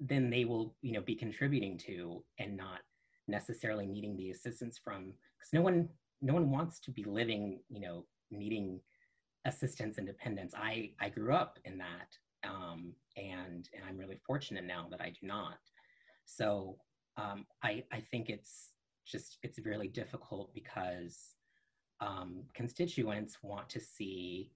then 0.00 0.30
they 0.30 0.44
will, 0.44 0.74
you 0.82 0.92
know, 0.92 1.00
be 1.00 1.14
contributing 1.14 1.78
to 1.78 2.24
and 2.38 2.56
not 2.56 2.80
necessarily 3.30 3.86
needing 3.86 4.16
the 4.16 4.30
assistance 4.30 4.78
from 4.82 5.12
because 5.38 5.52
no 5.52 5.62
one 5.62 5.88
no 6.22 6.34
one 6.34 6.50
wants 6.50 6.80
to 6.80 6.90
be 6.90 7.04
living, 7.04 7.60
you 7.70 7.80
know, 7.80 8.04
needing 8.30 8.80
assistance 9.46 9.98
and 9.98 10.06
dependence. 10.06 10.54
I 10.56 10.90
I 11.00 11.08
grew 11.08 11.32
up 11.34 11.58
in 11.64 11.78
that, 11.78 12.48
um, 12.48 12.92
and 13.16 13.68
and 13.74 13.84
I'm 13.88 13.96
really 13.96 14.20
fortunate 14.26 14.64
now 14.64 14.86
that 14.90 15.00
I 15.00 15.10
do 15.10 15.26
not. 15.26 15.58
So 16.26 16.78
um, 17.16 17.46
I 17.62 17.84
I 17.92 18.00
think 18.00 18.28
it's 18.28 18.72
just 19.06 19.38
it's 19.42 19.58
really 19.64 19.88
difficult 19.88 20.52
because 20.54 21.36
um, 22.00 22.44
constituents 22.54 23.38
want 23.42 23.68
to 23.70 23.80
see 23.80 24.50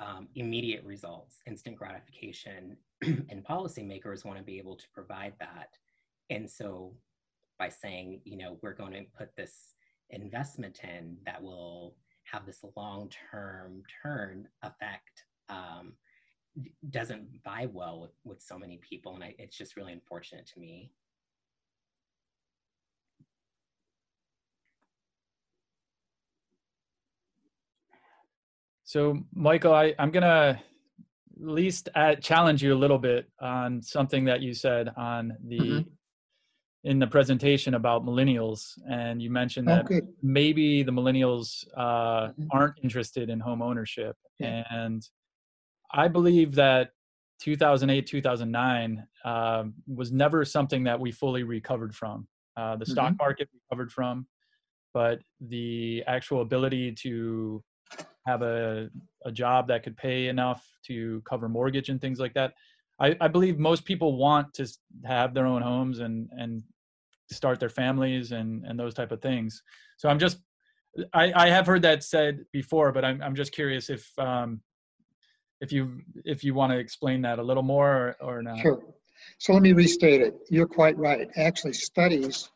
um, 0.00 0.28
immediate 0.34 0.84
results, 0.84 1.36
instant 1.46 1.76
gratification, 1.76 2.76
and 3.02 3.44
policymakers 3.48 4.24
want 4.24 4.38
to 4.38 4.44
be 4.44 4.58
able 4.58 4.76
to 4.76 4.86
provide 4.92 5.34
that. 5.38 5.76
And 6.30 6.48
so, 6.48 6.94
by 7.62 7.68
saying, 7.68 8.20
you 8.24 8.36
know, 8.36 8.58
we're 8.60 8.74
going 8.74 8.92
to 8.92 9.04
put 9.16 9.28
this 9.36 9.76
investment 10.10 10.80
in 10.82 11.16
that 11.24 11.40
will 11.40 11.94
have 12.24 12.44
this 12.44 12.58
long-term 12.76 13.84
turn 14.02 14.48
effect, 14.64 15.22
um, 15.48 15.92
doesn't 16.90 17.28
vibe 17.46 17.72
well 17.72 18.00
with, 18.00 18.10
with 18.24 18.42
so 18.42 18.58
many 18.58 18.80
people, 18.90 19.14
and 19.14 19.22
I, 19.22 19.36
it's 19.38 19.56
just 19.56 19.76
really 19.76 19.92
unfortunate 19.92 20.44
to 20.52 20.58
me. 20.58 20.90
So, 28.82 29.22
Michael, 29.32 29.72
I, 29.72 29.94
I'm 30.00 30.10
gonna 30.10 30.60
at 31.40 31.46
least 31.46 31.90
add, 31.94 32.20
challenge 32.24 32.60
you 32.60 32.74
a 32.74 32.82
little 32.82 32.98
bit 32.98 33.30
on 33.40 33.80
something 33.82 34.24
that 34.24 34.42
you 34.42 34.52
said 34.52 34.88
on 34.96 35.36
the 35.46 35.58
Mhm. 35.60 35.86
In 36.84 36.98
the 36.98 37.06
presentation 37.06 37.74
about 37.74 38.04
millennials, 38.04 38.76
and 38.90 39.22
you 39.22 39.30
mentioned 39.30 39.68
that 39.68 39.86
good. 39.86 40.08
maybe 40.22 40.82
the 40.82 40.90
millennials 40.90 41.64
uh, 41.76 42.28
Mhm. 42.32 42.48
aren't 42.50 42.78
interested 42.82 43.30
in 43.30 43.38
home 43.40 43.62
ownership, 43.62 44.16
Yeah. 44.38 44.64
and 44.70 45.08
I 45.92 46.08
believe 46.08 46.54
that 46.56 46.90
2008 47.40 48.06
2009 48.06 49.06
um, 49.24 49.74
was 49.86 50.10
never 50.12 50.44
something 50.44 50.84
that 50.84 50.98
we 50.98 51.12
fully 51.12 51.42
recovered 51.44 51.94
from. 51.94 52.26
Uh, 52.56 52.76
the 52.76 52.86
stock 52.86 53.14
market 53.18 53.48
recovered 53.54 53.92
from, 53.92 54.26
but 54.92 55.20
the 55.40 56.02
actual 56.06 56.40
ability 56.42 56.92
to 56.92 57.62
have 58.26 58.42
a, 58.42 58.90
a 59.24 59.32
job 59.32 59.68
that 59.68 59.82
could 59.82 59.96
pay 59.96 60.28
enough 60.28 60.68
to 60.86 61.20
cover 61.22 61.48
mortgage 61.48 61.88
and 61.88 62.00
things 62.00 62.18
like 62.20 62.34
that. 62.34 62.54
I, 63.00 63.16
I 63.20 63.28
believe 63.28 63.58
most 63.58 63.84
people 63.84 64.16
want 64.16 64.52
to 64.54 64.66
have 65.04 65.34
their 65.34 65.46
own 65.46 65.62
homes 65.62 65.98
and, 66.00 66.28
and 66.32 66.62
start 67.32 67.60
their 67.60 67.68
families 67.68 68.32
and, 68.32 68.64
and 68.64 68.78
those 68.78 68.94
type 68.94 69.12
of 69.12 69.20
things. 69.20 69.62
So 69.96 70.08
I'm 70.08 70.18
just, 70.18 70.38
I, 71.12 71.32
I 71.34 71.48
have 71.48 71.66
heard 71.66 71.82
that 71.82 72.04
said 72.04 72.44
before, 72.52 72.92
but 72.92 73.04
I'm, 73.04 73.22
I'm 73.22 73.34
just 73.34 73.52
curious 73.52 73.90
if, 73.90 74.10
um, 74.18 74.60
if 75.60 75.72
you, 75.72 76.02
if 76.24 76.44
you 76.44 76.54
want 76.54 76.72
to 76.72 76.78
explain 76.78 77.22
that 77.22 77.38
a 77.38 77.42
little 77.42 77.62
more 77.62 78.16
or, 78.20 78.36
or 78.36 78.42
not. 78.42 78.60
Sure. 78.60 78.82
So 79.38 79.52
let 79.52 79.62
me 79.62 79.72
restate 79.72 80.20
it. 80.20 80.34
You're 80.50 80.66
quite 80.66 80.96
right. 80.98 81.28
Actually, 81.36 81.74
studies 81.74 82.50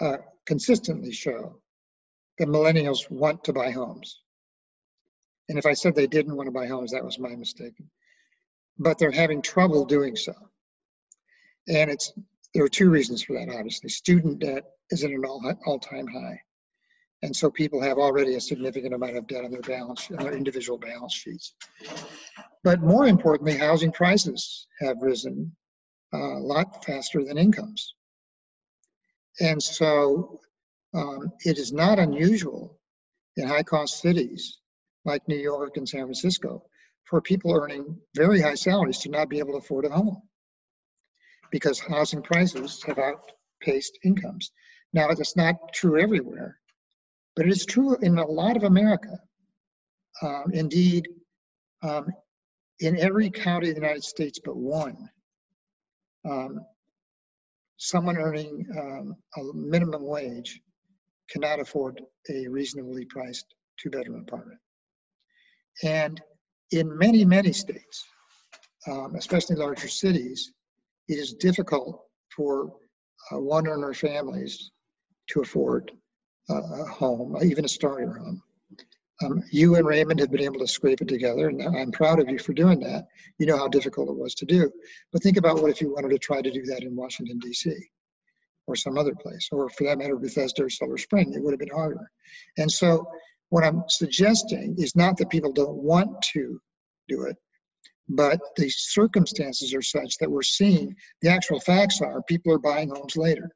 uh, 0.00 0.18
consistently 0.46 1.12
show 1.12 1.58
that 2.38 2.48
millennials 2.48 3.10
want 3.10 3.44
to 3.44 3.52
buy 3.52 3.70
homes. 3.70 4.20
And 5.48 5.58
if 5.58 5.66
I 5.66 5.74
said 5.74 5.94
they 5.94 6.06
didn't 6.06 6.36
want 6.36 6.46
to 6.46 6.52
buy 6.52 6.66
homes, 6.66 6.92
that 6.92 7.04
was 7.04 7.18
my 7.18 7.34
mistake. 7.34 7.74
But 8.78 8.98
they're 8.98 9.10
having 9.10 9.42
trouble 9.42 9.84
doing 9.84 10.16
so. 10.16 10.32
And 11.68 11.90
it's 11.90 12.12
there 12.54 12.64
are 12.64 12.68
two 12.68 12.90
reasons 12.90 13.22
for 13.22 13.34
that, 13.34 13.54
obviously. 13.54 13.88
Student 13.88 14.40
debt 14.40 14.64
is 14.90 15.04
at 15.04 15.10
an 15.10 15.24
all, 15.24 15.42
all-time 15.66 16.06
high. 16.06 16.40
And 17.22 17.34
so 17.34 17.50
people 17.50 17.80
have 17.80 17.98
already 17.98 18.34
a 18.34 18.40
significant 18.40 18.94
amount 18.94 19.16
of 19.16 19.26
debt 19.26 19.44
on 19.44 19.52
their 19.52 19.60
balance, 19.60 20.10
on 20.10 20.24
their 20.24 20.36
individual 20.36 20.78
balance 20.78 21.14
sheets. 21.14 21.54
But 22.64 22.80
more 22.80 23.06
importantly, 23.06 23.56
housing 23.56 23.92
prices 23.92 24.66
have 24.80 24.96
risen 25.00 25.54
a 26.12 26.18
lot 26.18 26.84
faster 26.84 27.24
than 27.24 27.38
incomes. 27.38 27.94
And 29.40 29.62
so 29.62 30.40
um, 30.94 31.32
it 31.44 31.58
is 31.58 31.72
not 31.72 31.98
unusual 31.98 32.78
in 33.36 33.48
high 33.48 33.62
cost 33.62 34.00
cities 34.00 34.58
like 35.04 35.26
New 35.26 35.38
York 35.38 35.76
and 35.76 35.88
San 35.88 36.02
Francisco 36.02 36.64
for 37.04 37.20
people 37.20 37.52
earning 37.52 37.98
very 38.14 38.40
high 38.40 38.54
salaries 38.54 38.98
to 38.98 39.10
not 39.10 39.28
be 39.28 39.38
able 39.38 39.52
to 39.52 39.58
afford 39.58 39.84
a 39.84 39.90
home 39.90 40.22
because 41.52 41.78
housing 41.78 42.22
prices 42.22 42.82
have 42.82 42.98
outpaced 42.98 43.98
incomes. 44.02 44.50
Now, 44.92 45.08
it's 45.10 45.36
not 45.36 45.54
true 45.72 46.00
everywhere, 46.00 46.58
but 47.36 47.46
it 47.46 47.52
is 47.52 47.64
true 47.64 47.96
in 48.02 48.18
a 48.18 48.26
lot 48.26 48.56
of 48.56 48.64
America. 48.64 49.20
Um, 50.22 50.46
indeed, 50.52 51.06
um, 51.82 52.06
in 52.80 52.98
every 52.98 53.30
county 53.30 53.68
in 53.68 53.74
the 53.74 53.80
United 53.80 54.02
States 54.02 54.40
but 54.44 54.56
one, 54.56 55.08
um, 56.28 56.60
someone 57.76 58.16
earning 58.16 58.66
um, 58.78 59.14
a 59.36 59.54
minimum 59.54 60.04
wage 60.04 60.60
cannot 61.30 61.60
afford 61.60 62.00
a 62.30 62.48
reasonably 62.48 63.04
priced 63.06 63.46
two-bedroom 63.78 64.24
apartment. 64.26 64.58
And 65.82 66.20
in 66.70 66.96
many, 66.96 67.24
many 67.24 67.52
states, 67.52 68.04
um, 68.86 69.14
especially 69.16 69.56
larger 69.56 69.88
cities, 69.88 70.52
it 71.08 71.18
is 71.18 71.34
difficult 71.34 72.04
for 72.34 72.72
uh, 73.30 73.38
one 73.38 73.66
earner 73.66 73.94
families 73.94 74.70
to 75.28 75.40
afford 75.40 75.92
uh, 76.50 76.82
a 76.82 76.84
home, 76.84 77.36
even 77.42 77.64
a 77.64 77.68
starter 77.68 78.12
home. 78.12 78.42
Um, 79.22 79.42
you 79.52 79.76
and 79.76 79.86
Raymond 79.86 80.18
have 80.20 80.30
been 80.30 80.40
able 80.40 80.58
to 80.58 80.66
scrape 80.66 81.00
it 81.00 81.08
together, 81.08 81.48
and 81.48 81.62
I'm 81.62 81.92
proud 81.92 82.18
of 82.18 82.28
you 82.28 82.38
for 82.38 82.52
doing 82.52 82.80
that. 82.80 83.06
You 83.38 83.46
know 83.46 83.56
how 83.56 83.68
difficult 83.68 84.08
it 84.08 84.16
was 84.16 84.34
to 84.36 84.46
do. 84.46 84.70
But 85.12 85.22
think 85.22 85.36
about 85.36 85.62
what 85.62 85.70
if 85.70 85.80
you 85.80 85.92
wanted 85.92 86.10
to 86.10 86.18
try 86.18 86.42
to 86.42 86.50
do 86.50 86.64
that 86.64 86.82
in 86.82 86.96
Washington, 86.96 87.38
D.C., 87.38 87.72
or 88.66 88.76
some 88.76 88.98
other 88.98 89.14
place, 89.14 89.48
or 89.52 89.68
for 89.70 89.84
that 89.84 89.98
matter, 89.98 90.16
Bethesda 90.16 90.64
or 90.64 90.70
Silver 90.70 90.98
Spring. 90.98 91.34
It 91.34 91.42
would 91.42 91.52
have 91.52 91.60
been 91.60 91.68
harder. 91.68 92.10
And 92.58 92.70
so, 92.70 93.06
what 93.50 93.64
I'm 93.64 93.82
suggesting 93.88 94.76
is 94.78 94.96
not 94.96 95.16
that 95.18 95.30
people 95.30 95.52
don't 95.52 95.76
want 95.76 96.22
to 96.32 96.60
do 97.08 97.22
it, 97.24 97.36
but 98.14 98.40
the 98.56 98.68
circumstances 98.68 99.74
are 99.74 99.82
such 99.82 100.18
that 100.18 100.30
we're 100.30 100.42
seeing 100.42 100.94
the 101.22 101.30
actual 101.30 101.60
facts 101.60 102.00
are 102.00 102.22
people 102.22 102.52
are 102.52 102.58
buying 102.58 102.90
homes 102.90 103.16
later 103.16 103.50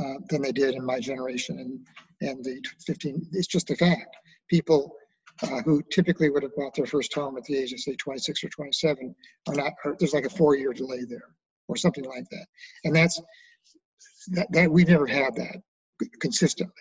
uh, 0.00 0.14
than 0.28 0.42
they 0.42 0.52
did 0.52 0.74
in 0.74 0.84
my 0.84 0.98
generation 0.98 1.58
and 1.58 1.80
and 2.20 2.44
the 2.44 2.62
15. 2.86 3.28
It's 3.32 3.46
just 3.46 3.70
a 3.70 3.76
fact. 3.76 4.16
people 4.48 4.94
uh, 5.42 5.62
who 5.62 5.82
typically 5.90 6.30
would 6.30 6.44
have 6.44 6.54
bought 6.56 6.74
their 6.74 6.86
first 6.86 7.12
home 7.12 7.36
at 7.36 7.44
the 7.44 7.56
age 7.56 7.72
of 7.72 7.80
say 7.80 7.96
26 7.96 8.44
or 8.44 8.48
27 8.48 9.14
are 9.48 9.54
not. 9.54 9.72
Are, 9.84 9.96
there's 9.98 10.14
like 10.14 10.26
a 10.26 10.30
four-year 10.30 10.72
delay 10.72 11.04
there, 11.04 11.34
or 11.68 11.76
something 11.76 12.04
like 12.04 12.24
that, 12.30 12.46
and 12.84 12.94
that's 12.94 13.20
that, 14.28 14.46
that 14.52 14.70
we've 14.70 14.88
never 14.88 15.06
had 15.06 15.34
that 15.34 15.56
consistently, 16.20 16.72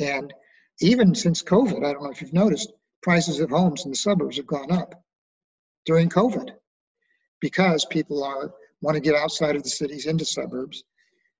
and 0.00 0.32
even 0.80 1.14
since 1.14 1.42
COVID, 1.42 1.78
I 1.84 1.92
don't 1.92 2.02
know 2.02 2.10
if 2.10 2.20
you've 2.20 2.34
noticed, 2.34 2.72
prices 3.02 3.40
of 3.40 3.50
homes 3.50 3.84
in 3.86 3.90
the 3.90 3.96
suburbs 3.96 4.36
have 4.36 4.46
gone 4.46 4.70
up 4.70 4.94
during 5.86 6.08
COVID 6.08 6.50
because 7.40 7.86
people 7.86 8.22
are 8.22 8.52
want 8.82 8.94
to 8.94 9.00
get 9.00 9.14
outside 9.14 9.56
of 9.56 9.62
the 9.62 9.70
cities 9.70 10.06
into 10.06 10.24
suburbs. 10.24 10.84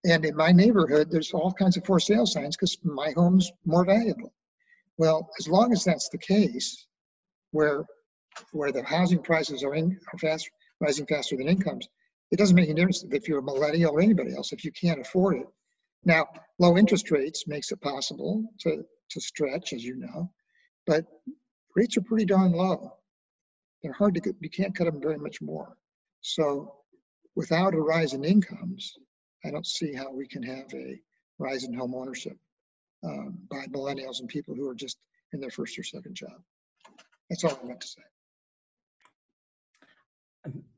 And 0.05 0.25
in 0.25 0.37
my 0.37 0.53
neighborhood, 0.53 1.11
there's 1.11 1.33
all 1.33 1.53
kinds 1.53 1.77
of 1.77 1.85
for 1.85 2.01
sale 2.01 2.27
signs 2.27 2.57
because 2.57 2.79
my 2.83 3.13
home's 3.15 3.51
more 3.65 3.85
valuable. 3.85 4.33
Well, 4.99 5.29
as 5.39 5.49
long 5.49 5.73
as 5.73 5.85
that's 5.85 6.09
the 6.09 6.19
case, 6.19 6.87
where 7.51 7.85
where 8.53 8.73
the 8.73 8.83
housing 8.83 9.23
prices 9.23 9.63
are 9.65 9.75
in 9.75 9.99
are 10.13 10.19
fast 10.19 10.49
rising 10.81 11.07
faster 11.07 11.37
than 11.37 11.49
incomes, 11.49 11.89
it 12.31 12.39
doesn't 12.39 12.57
make 12.57 12.69
any 12.69 12.75
difference 12.75 13.05
if 13.11 13.29
you're 13.29 13.39
a 13.39 13.43
millennial 13.43 13.93
or 13.93 14.01
anybody 14.01 14.35
else 14.35 14.53
if 14.53 14.65
you 14.65 14.73
can't 14.73 15.01
afford 15.01 15.39
it. 15.39 15.47
Now, 16.05 16.27
low 16.59 16.77
interest 16.77 17.11
rates 17.11 17.47
makes 17.47 17.73
it 17.73 17.81
possible 17.81 18.45
to 18.61 18.85
to 19.11 19.21
stretch, 19.21 19.73
as 19.73 19.85
you 19.85 19.97
know, 19.97 20.31
but 20.87 21.05
rates 21.75 21.97
are 21.97 22.03
pretty 22.03 22.25
darn 22.25 22.53
low. 22.53 22.96
They're 23.83 23.93
hard 23.93 24.15
to 24.15 24.21
get, 24.21 24.37
you 24.41 24.51
can't 24.51 24.75
cut 24.75 24.85
them 24.85 25.01
very 25.01 25.19
much 25.19 25.41
more. 25.41 25.77
So 26.21 26.75
without 27.35 27.75
a 27.75 27.81
rise 27.81 28.15
in 28.15 28.25
incomes, 28.25 28.95
I 29.45 29.51
don't 29.51 29.67
see 29.67 29.93
how 29.93 30.13
we 30.13 30.27
can 30.27 30.43
have 30.43 30.73
a 30.75 30.99
rise 31.39 31.65
in 31.65 31.75
home 31.75 31.95
ownership 31.95 32.37
um, 33.05 33.39
by 33.51 33.67
millennials 33.67 34.21
and 34.21 34.29
people 34.29 34.55
who 34.55 34.69
are 34.69 34.75
just 34.75 34.99
in 35.33 35.41
their 35.41 35.51
first 35.51 35.79
or 35.79 35.83
second 35.83 36.15
job. 36.15 36.41
That's 37.29 37.45
all 37.45 37.59
I 37.63 37.67
meant 37.67 37.81
to 37.81 37.89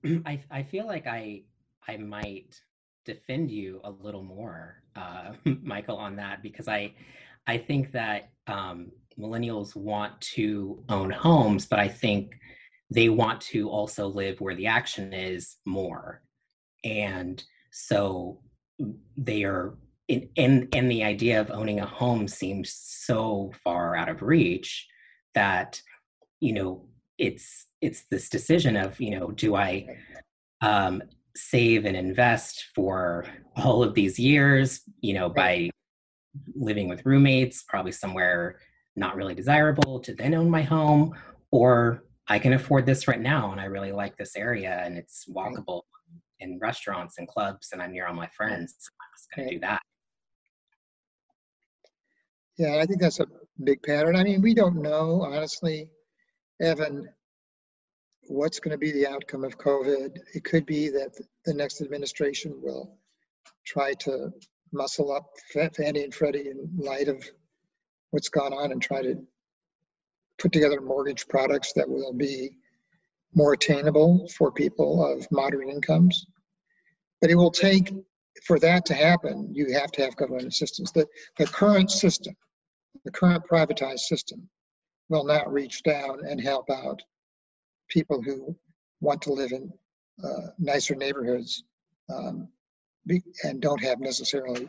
say. 0.05 0.23
I, 0.27 0.41
I 0.51 0.63
feel 0.63 0.87
like 0.87 1.07
I 1.07 1.43
I 1.87 1.97
might 1.97 2.61
defend 3.05 3.51
you 3.51 3.81
a 3.85 3.91
little 3.91 4.23
more, 4.23 4.83
uh, 4.97 5.33
Michael, 5.63 5.97
on 5.97 6.17
that 6.17 6.43
because 6.43 6.69
I 6.69 6.95
I 7.47 7.59
think 7.59 7.93
that 7.93 8.31
um, 8.47 8.93
millennials 9.19 9.75
want 9.75 10.21
to 10.21 10.83
own 10.89 11.11
homes, 11.11 11.67
but 11.67 11.79
I 11.79 11.89
think 11.89 12.39
they 12.91 13.09
want 13.09 13.41
to 13.41 13.69
also 13.69 14.07
live 14.07 14.41
where 14.41 14.55
the 14.55 14.67
action 14.67 15.13
is 15.13 15.57
more. 15.67 16.23
And 16.85 17.43
so 17.71 18.41
they 19.17 19.45
are 19.45 19.77
in, 20.09 20.29
in 20.37 20.69
and 20.73 20.91
the 20.91 21.05
idea 21.05 21.41
of 21.41 21.51
owning 21.51 21.81
a 21.81 21.87
home 21.87 22.29
seems 22.29 22.73
so 22.73 23.53
far 23.63 23.95
out 23.95 24.09
of 24.09 24.23
reach 24.23 24.87
that 25.35 25.83
you 26.41 26.53
know 26.55 26.87
it's 27.19 27.67
it's 27.83 28.05
this 28.11 28.31
decision 28.31 28.75
of 28.77 28.99
you 28.99 29.19
know 29.19 29.33
do 29.33 29.55
i 29.55 29.85
um, 30.63 31.03
save 31.37 31.85
and 31.85 31.97
invest 31.97 32.69
for 32.75 33.27
all 33.57 33.83
of 33.83 33.93
these 33.93 34.19
years 34.19 34.81
you 35.03 35.13
know 35.13 35.29
by 35.29 35.69
living 36.55 36.89
with 36.89 37.05
roommates, 37.05 37.63
probably 37.63 37.93
somewhere 37.93 38.59
not 38.97 39.17
really 39.17 39.35
desirable 39.35 40.01
to 40.01 40.15
then 40.15 40.35
own 40.35 40.51
my 40.51 40.63
home, 40.63 41.15
or 41.51 42.05
I 42.29 42.39
can 42.39 42.53
afford 42.53 42.85
this 42.85 43.09
right 43.09 43.21
now 43.21 43.53
and 43.53 43.61
I 43.61 43.65
really 43.65 43.93
like 43.93 44.17
this 44.17 44.37
area 44.37 44.83
and 44.85 44.99
it's 44.99 45.25
walkable 45.29 45.83
in 46.41 46.59
restaurants 46.61 47.19
and 47.19 47.27
clubs 47.27 47.71
and 47.73 47.81
I'm 47.81 47.93
near 47.93 48.07
all 48.07 48.15
my 48.15 48.29
friends. 48.29 48.75
So 48.79 48.91
I'm 49.01 49.09
just 49.17 49.29
going 49.35 49.49
to 49.49 49.55
do 49.55 49.61
that. 49.61 49.81
Yeah, 52.59 52.81
I 52.83 52.87
think 52.87 53.01
that's 53.01 53.21
a 53.21 53.27
big 53.65 53.83
pattern. 53.83 54.17
I 54.17 54.25
mean, 54.25 54.43
we 54.43 54.53
don't 54.53 54.83
know, 54.83 55.23
honestly, 55.23 55.91
Evan, 56.61 57.09
what's 58.27 58.61
going 58.61 58.73
to 58.73 58.79
be 58.79 58.93
the 58.93 59.07
outcome 59.07 59.45
of 59.45 59.59
COVID. 59.59 60.19
It 60.35 60.45
could 60.45 60.67
be 60.67 60.89
that 60.91 61.19
the 61.47 61.55
next 61.55 61.81
administration 61.81 62.61
will 62.61 62.99
try 63.65 63.95
to 64.01 64.33
muscle 64.73 65.13
up 65.13 65.27
Fannie 65.75 66.05
and 66.05 66.15
Freddie 66.15 66.51
in 66.51 66.69
light 66.77 67.09
of 67.09 67.25
what's 68.11 68.29
gone 68.29 68.53
on 68.53 68.73
and 68.73 68.83
try 68.83 69.03
to 69.03 69.17
put 70.39 70.53
together 70.53 70.81
mortgage 70.81 71.27
products 71.29 71.73
that 71.75 71.89
will 71.89 72.13
be 72.13 72.51
more 73.35 73.53
attainable 73.53 74.29
for 74.29 74.51
people 74.51 75.05
of 75.05 75.27
moderate 75.31 75.69
incomes. 75.69 76.27
But 77.21 77.31
it 77.31 77.35
will 77.35 77.51
take, 77.51 77.93
for 78.47 78.59
that 78.61 78.87
to 78.87 78.95
happen, 78.95 79.49
you 79.53 79.73
have 79.73 79.91
to 79.93 80.03
have 80.03 80.17
government 80.17 80.47
assistance. 80.47 80.93
The, 80.93 81.07
the 81.39 81.47
current 81.47 81.91
system, 81.91 82.35
the 83.05 83.11
current 83.11 83.45
privatized 83.51 84.01
system, 84.01 84.49
will 85.09 85.25
not 85.25 85.53
reach 85.53 85.83
down 85.83 86.21
and 86.27 86.41
help 86.41 86.71
out 86.71 87.03
people 87.89 88.23
who 88.23 88.55
want 89.01 89.23
to 89.23 89.33
live 89.33 89.53
in 89.53 89.73
uh, 90.23 90.49
nicer 90.59 90.95
neighborhoods 90.95 91.65
um, 92.13 92.49
and 93.45 93.61
don't 93.61 93.83
have 93.83 94.01
necessarily 94.01 94.69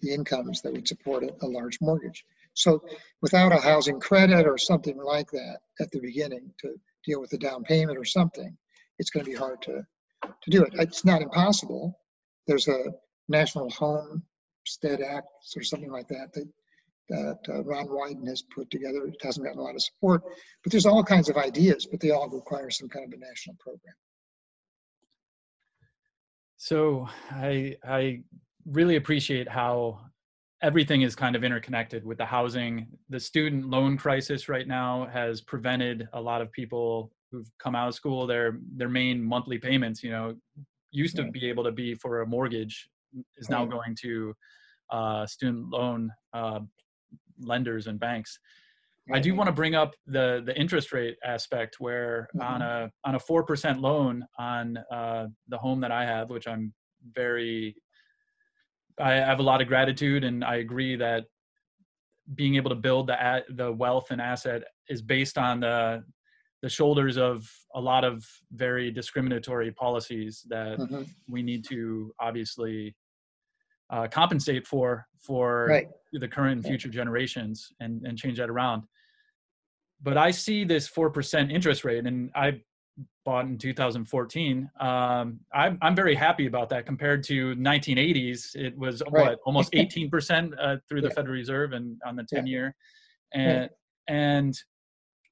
the 0.00 0.12
incomes 0.12 0.60
that 0.62 0.72
would 0.72 0.86
support 0.86 1.24
a, 1.24 1.34
a 1.42 1.46
large 1.46 1.78
mortgage. 1.80 2.24
So 2.58 2.82
without 3.22 3.52
a 3.52 3.60
housing 3.60 4.00
credit 4.00 4.44
or 4.46 4.58
something 4.58 4.96
like 4.98 5.30
that 5.30 5.58
at 5.80 5.90
the 5.92 6.00
beginning 6.00 6.50
to 6.60 6.74
deal 7.04 7.20
with 7.20 7.30
the 7.30 7.38
down 7.38 7.62
payment 7.62 7.96
or 7.96 8.04
something, 8.04 8.56
it's 8.98 9.10
going 9.10 9.24
to 9.24 9.30
be 9.30 9.36
hard 9.36 9.62
to, 9.62 9.82
to 10.24 10.50
do 10.50 10.64
it. 10.64 10.74
It's 10.74 11.04
not 11.04 11.22
impossible. 11.22 11.96
There's 12.48 12.66
a 12.66 12.92
National 13.28 13.70
Homestead 13.70 15.00
Act 15.02 15.28
or 15.56 15.62
something 15.62 15.92
like 15.92 16.08
that 16.08 16.32
that, 16.32 16.48
that 17.10 17.38
uh, 17.48 17.62
Ron 17.62 17.86
Wyden 17.86 18.26
has 18.26 18.42
put 18.52 18.68
together. 18.72 19.06
It 19.06 19.22
hasn't 19.22 19.46
gotten 19.46 19.60
a 19.60 19.62
lot 19.62 19.76
of 19.76 19.82
support, 19.82 20.22
but 20.64 20.72
there's 20.72 20.86
all 20.86 21.04
kinds 21.04 21.28
of 21.28 21.36
ideas, 21.36 21.86
but 21.88 22.00
they 22.00 22.10
all 22.10 22.28
require 22.28 22.70
some 22.70 22.88
kind 22.88 23.06
of 23.06 23.16
a 23.16 23.24
national 23.24 23.54
program. 23.60 23.94
So 26.56 27.08
I 27.30 27.76
I 27.84 28.22
really 28.66 28.96
appreciate 28.96 29.48
how 29.48 30.00
everything 30.62 31.02
is 31.02 31.14
kind 31.14 31.36
of 31.36 31.44
interconnected 31.44 32.04
with 32.04 32.18
the 32.18 32.24
housing. 32.26 32.86
The 33.08 33.20
student 33.20 33.68
loan 33.70 33.96
crisis 33.96 34.48
right 34.48 34.66
now 34.66 35.08
has 35.12 35.40
prevented 35.40 36.08
a 36.12 36.20
lot 36.20 36.42
of 36.42 36.50
people 36.52 37.12
who've 37.30 37.50
come 37.58 37.74
out 37.74 37.88
of 37.88 37.94
school 37.94 38.26
their 38.26 38.58
their 38.76 38.88
main 38.88 39.22
monthly 39.22 39.58
payments, 39.58 40.02
you 40.02 40.10
know, 40.10 40.34
used 40.90 41.16
to 41.16 41.24
be 41.30 41.48
able 41.48 41.64
to 41.64 41.72
be 41.72 41.94
for 41.94 42.22
a 42.22 42.26
mortgage 42.26 42.88
is 43.36 43.48
now 43.48 43.64
going 43.64 43.94
to 44.00 44.34
uh, 44.90 45.26
student 45.26 45.68
loan 45.70 46.10
uh, 46.32 46.60
lenders 47.40 47.86
and 47.86 48.00
banks. 48.00 48.38
I 49.10 49.20
do 49.20 49.34
want 49.34 49.48
to 49.48 49.52
bring 49.52 49.74
up 49.74 49.94
the 50.06 50.42
the 50.44 50.58
interest 50.58 50.92
rate 50.92 51.16
aspect, 51.24 51.76
where 51.78 52.28
mm-hmm. 52.36 52.46
on 52.46 52.62
a 52.62 52.90
on 53.04 53.14
a 53.14 53.18
four 53.18 53.42
percent 53.42 53.80
loan 53.80 54.26
on 54.38 54.76
uh, 54.90 55.28
the 55.48 55.56
home 55.56 55.80
that 55.80 55.90
I 55.90 56.04
have, 56.04 56.28
which 56.28 56.46
I'm 56.46 56.74
very, 57.14 57.74
I 59.00 59.12
have 59.14 59.38
a 59.38 59.42
lot 59.42 59.60
of 59.60 59.68
gratitude, 59.68 60.24
and 60.24 60.44
I 60.44 60.56
agree 60.56 60.96
that 60.96 61.24
being 62.34 62.56
able 62.56 62.70
to 62.70 62.76
build 62.76 63.08
the 63.08 63.44
the 63.50 63.72
wealth 63.72 64.10
and 64.10 64.20
asset 64.20 64.62
is 64.88 65.02
based 65.02 65.38
on 65.38 65.60
the 65.60 66.04
the 66.62 66.68
shoulders 66.68 67.16
of 67.16 67.48
a 67.74 67.80
lot 67.80 68.04
of 68.04 68.26
very 68.52 68.90
discriminatory 68.90 69.70
policies 69.70 70.44
that 70.48 70.78
mm-hmm. 70.78 71.02
we 71.28 71.42
need 71.42 71.64
to 71.64 72.12
obviously 72.20 72.94
uh, 73.90 74.08
compensate 74.10 74.66
for 74.66 75.06
for 75.18 75.66
right. 75.68 75.88
the 76.12 76.28
current 76.28 76.56
and 76.56 76.64
future 76.64 76.88
generations 76.88 77.68
and 77.80 78.04
and 78.06 78.18
change 78.18 78.38
that 78.38 78.50
around 78.50 78.82
but 80.02 80.16
I 80.16 80.30
see 80.30 80.64
this 80.64 80.88
4% 80.88 81.52
interest 81.52 81.84
rate 81.84 82.06
and 82.06 82.30
I 82.34 82.60
bought 83.24 83.44
in 83.44 83.58
2014. 83.58 84.70
Um, 84.80 85.40
I'm, 85.52 85.78
I'm 85.82 85.94
very 85.94 86.14
happy 86.14 86.46
about 86.46 86.70
that 86.70 86.86
compared 86.86 87.22
to 87.24 87.54
1980s. 87.56 88.56
It 88.56 88.76
was 88.78 89.02
right. 89.10 89.26
what, 89.26 89.38
almost 89.44 89.72
18% 89.72 90.54
uh, 90.58 90.76
through 90.88 91.02
the 91.02 91.08
yeah. 91.08 91.14
Federal 91.14 91.34
Reserve 91.34 91.72
and 91.72 92.00
on 92.06 92.16
the 92.16 92.24
10 92.24 92.46
yeah. 92.46 92.50
year. 92.50 92.76
And, 93.34 93.60
right. 93.60 93.70
and, 94.08 94.58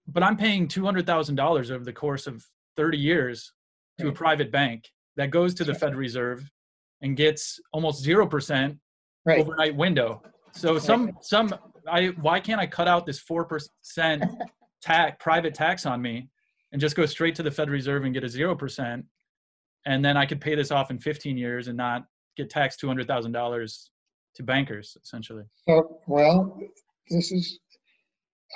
but 0.09 0.23
I'm 0.23 0.37
paying 0.37 0.69
$200,000 0.69 1.71
over 1.71 1.85
the 1.85 1.93
course 1.93 2.27
of 2.27 2.45
30 2.77 2.99
years 2.99 3.53
to 3.99 4.05
right. 4.05 4.13
a 4.13 4.15
private 4.15 4.53
bank 4.53 4.91
that 5.17 5.31
goes 5.31 5.55
to 5.55 5.65
the 5.65 5.75
Federal 5.75 6.01
Reserve 6.01 6.49
and 7.01 7.17
gets 7.17 7.59
almost 7.73 8.05
0% 8.05 8.79
overnight 9.27 9.75
window. 9.75 10.23
So 10.53 10.79
some, 10.79 11.13
some, 11.23 11.55
I, 11.89 12.09
why 12.21 12.41
can't 12.41 12.61
I 12.61 12.67
cut 12.67 12.89
out 12.89 13.07
this 13.07 13.23
4% 13.25 13.69
tax, 14.83 15.17
private 15.19 15.55
tax 15.55 15.87
on 15.87 16.03
me 16.03 16.29
and 16.73 16.81
just 16.81 16.97
go 16.97 17.07
straight 17.07 17.35
to 17.37 17.43
the 17.43 17.51
Federal 17.51 17.75
Reserve 17.75 18.05
and 18.05 18.15
get 18.15 18.25
a 18.25 18.29
0%. 18.29 19.05
And 19.87 20.05
then 20.05 20.17
I 20.17 20.27
could 20.27 20.41
pay 20.41 20.55
this 20.55 20.71
off 20.71 20.91
in 20.91 20.99
15 20.99 21.39
years 21.39 21.69
and 21.69 21.77
not 21.77 22.05
get 22.37 22.51
taxed 22.51 22.81
$200,000 22.83 23.89
to 24.35 24.43
bankers, 24.43 24.97
essentially. 25.03 25.45
So, 25.67 26.01
well, 26.07 26.59
this 27.09 27.33
is, 27.33 27.59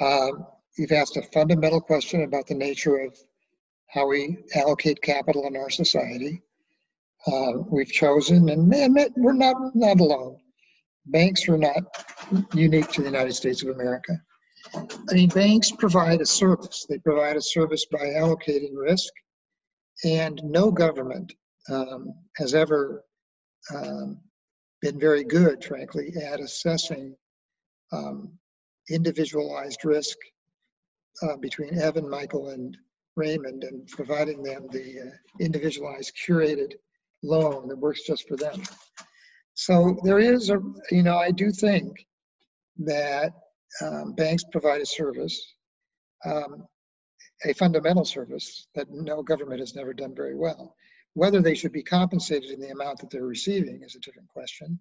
um, 0.01 0.47
you've 0.77 0.93
asked 0.93 1.17
a 1.17 1.23
fundamental 1.23 1.81
question 1.81 2.23
about 2.23 2.47
the 2.47 2.55
nature 2.55 2.99
of 2.99 3.17
how 3.89 4.07
we 4.07 4.39
allocate 4.55 5.03
capital 5.03 5.47
in 5.47 5.57
our 5.57 5.71
society. 5.71 6.43
Uh, 7.27 7.53
we've 7.71 7.93
chosen, 7.93 8.49
and 8.49 8.69
we're 9.17 9.33
not 9.33 9.57
not 9.75 10.01
alone. 10.01 10.39
Banks 11.07 11.49
are 11.49 11.59
not 11.59 11.83
unique 12.55 12.89
to 12.93 13.03
the 13.03 13.09
United 13.09 13.35
States 13.35 13.63
of 13.63 13.69
America. 13.69 14.13
I 14.75 15.15
mean, 15.15 15.29
banks 15.31 15.71
provide 15.73 16.21
a 16.21 16.27
service. 16.27 16.87
They 16.89 16.99
provide 16.99 17.37
a 17.37 17.43
service 17.43 17.87
by 17.87 17.99
allocating 17.99 18.75
risk, 18.75 19.13
and 20.05 20.41
no 20.45 20.71
government 20.71 21.33
um, 21.71 22.13
has 22.37 22.55
ever 22.55 23.05
um, 23.75 24.21
been 24.81 24.99
very 24.99 25.25
good, 25.25 25.65
frankly, 25.65 26.13
at 26.23 26.41
assessing 26.41 27.15
um, 27.93 28.33
individualized 28.89 29.85
risk 29.85 30.17
uh, 31.23 31.37
between 31.37 31.79
Evan, 31.79 32.09
Michael, 32.09 32.51
and 32.51 32.77
Raymond 33.17 33.65
and 33.65 33.87
providing 33.89 34.43
them 34.43 34.67
the 34.71 35.01
uh, 35.01 35.11
individualized 35.41 36.13
curated 36.27 36.73
loan 37.23 37.69
that 37.69 37.79
works 37.79 38.07
just 38.07 38.27
for 38.29 38.37
them. 38.37 38.63
So 39.55 39.99
there 40.05 40.19
is 40.19 40.49
a, 40.51 40.61
you 40.91 41.03
know, 41.03 41.19
I 41.19 41.31
do 41.31 41.51
think 41.51 42.07
that 42.79 43.33
um, 43.81 44.13
banks 44.13 44.45
provide 44.51 44.81
a 44.81 44.87
service, 44.87 45.55
um, 46.25 46.67
a 47.45 47.53
fundamental 47.55 48.05
service 48.05 48.67
that 48.75 48.91
no 48.91 49.23
government 49.23 49.61
has 49.61 49.75
never 49.75 49.95
done 49.95 50.15
very 50.15 50.37
well. 50.37 50.75
Whether 51.15 51.41
they 51.41 51.55
should 51.55 51.73
be 51.73 51.83
compensated 51.83 52.51
in 52.51 52.61
the 52.61 52.71
amount 52.71 52.99
that 53.01 53.11
they're 53.11 53.25
receiving 53.25 53.83
is 53.83 53.95
a 53.95 54.01
different 54.01 54.29
question. 54.29 54.79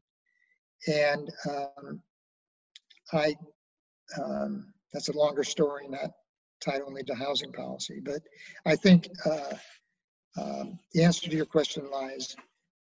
And 0.88 1.30
um, 1.50 2.02
I, 3.14 3.36
um, 4.22 4.74
that's 4.94 5.10
a 5.10 5.18
longer 5.18 5.44
story, 5.44 5.88
not 5.88 6.12
tied 6.62 6.82
only 6.82 7.04
to 7.04 7.16
housing 7.16 7.52
policy. 7.52 8.00
But 8.04 8.22
I 8.66 8.76
think 8.76 9.08
uh, 9.26 9.56
um, 10.40 10.80
the 10.94 11.04
answer 11.04 11.30
to 11.30 11.36
your 11.36 11.46
question 11.46 11.90
lies 11.92 12.36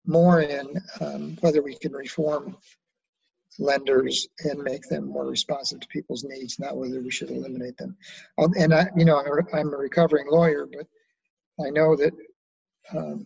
more 0.06 0.41
in 0.41 0.78
um, 1.01 1.38
whether 1.41 1.62
we 1.62 1.76
can 1.76 1.93
reform 1.93 2.58
lenders 3.60 4.28
and 4.45 4.64
make 4.64 4.84
them 4.89 5.08
more 5.08 5.26
responsive 5.28 5.80
to 5.80 5.88
people's 5.88 6.24
needs, 6.24 6.60
not 6.60 6.78
whether 6.78 7.01
we 7.01 7.12
should 7.12 7.30
eliminate 7.30 7.78
them. 7.78 7.95
Um, 8.38 8.51
and 8.58 8.74
I, 8.74 8.88
you 8.95 9.06
know, 9.06 9.22
I'm 9.54 9.74
a 9.74 9.78
recovering 9.78 10.28
lawyer, 10.30 10.68
but 10.72 10.88
I 11.66 11.70
know 11.70 11.95
that 11.95 12.14
um, 12.95 13.26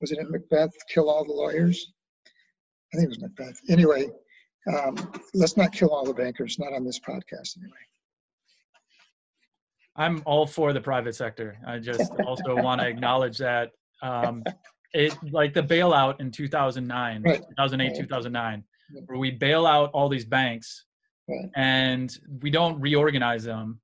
was 0.00 0.12
it 0.12 0.18
in 0.18 0.30
Macbeth, 0.30 0.72
kill 0.88 1.10
all 1.10 1.24
the 1.24 1.32
lawyers? 1.32 1.92
I 2.92 2.96
think 2.96 3.06
it 3.06 3.08
was 3.08 3.20
Macbeth. 3.20 3.58
Anyway, 3.68 4.10
um, 4.72 5.12
let's 5.34 5.56
not 5.56 5.72
kill 5.72 5.90
all 5.90 6.04
the 6.04 6.14
bankers, 6.14 6.58
not 6.58 6.72
on 6.72 6.84
this 6.84 7.00
podcast 7.00 7.58
anyway. 7.58 7.76
I'm 9.96 10.22
all 10.24 10.46
for 10.46 10.72
the 10.72 10.80
private 10.80 11.14
sector. 11.14 11.58
I 11.66 11.78
just 11.78 12.12
also 12.26 12.56
want 12.56 12.80
to 12.80 12.86
acknowledge 12.86 13.38
that 13.38 13.72
um, 14.02 14.42
it 14.94 15.16
like 15.30 15.54
the 15.54 15.62
bailout 15.62 16.20
in 16.20 16.30
2009, 16.30 17.22
right. 17.22 17.36
2008, 17.38 17.86
right. 17.86 17.96
2009, 17.96 18.64
where 19.06 19.18
we 19.18 19.30
bail 19.30 19.66
out 19.66 19.90
all 19.92 20.08
these 20.08 20.24
banks 20.24 20.84
right. 21.28 21.50
and 21.56 22.18
we 22.40 22.50
don't 22.50 22.80
reorganize 22.80 23.44
them, 23.44 23.80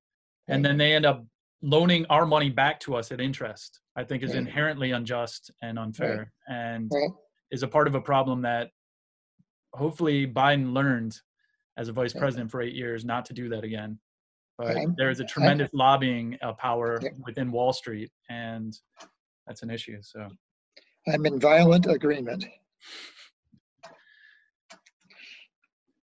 and 0.47 0.63
then 0.63 0.77
they 0.77 0.93
end 0.93 1.05
up 1.05 1.25
loaning 1.61 2.05
our 2.09 2.25
money 2.25 2.49
back 2.49 2.79
to 2.81 2.95
us 2.95 3.11
at 3.11 3.19
interest. 3.19 3.79
I 3.95 4.03
think 4.03 4.23
is 4.23 4.33
inherently 4.33 4.91
unjust 4.91 5.51
and 5.61 5.77
unfair, 5.77 6.31
and 6.47 6.91
is 7.51 7.63
a 7.63 7.67
part 7.67 7.87
of 7.87 7.95
a 7.95 8.01
problem 8.01 8.41
that 8.43 8.69
hopefully 9.73 10.25
Biden 10.25 10.73
learned 10.73 11.17
as 11.77 11.87
a 11.87 11.93
vice 11.93 12.13
president 12.13 12.51
for 12.51 12.61
eight 12.61 12.75
years 12.75 13.05
not 13.05 13.25
to 13.25 13.33
do 13.33 13.49
that 13.49 13.63
again. 13.63 13.99
But 14.57 14.75
there 14.97 15.09
is 15.09 15.21
a 15.21 15.25
tremendous 15.25 15.69
lobbying 15.71 16.37
uh, 16.41 16.51
power 16.53 17.01
within 17.25 17.49
Wall 17.49 17.71
Street, 17.71 18.11
and 18.29 18.77
that's 19.47 19.63
an 19.63 19.69
issue. 19.69 19.99
So 20.01 20.27
I'm 21.07 21.25
in 21.25 21.39
violent 21.39 21.87
agreement. 21.87 22.45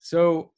So 0.05 0.51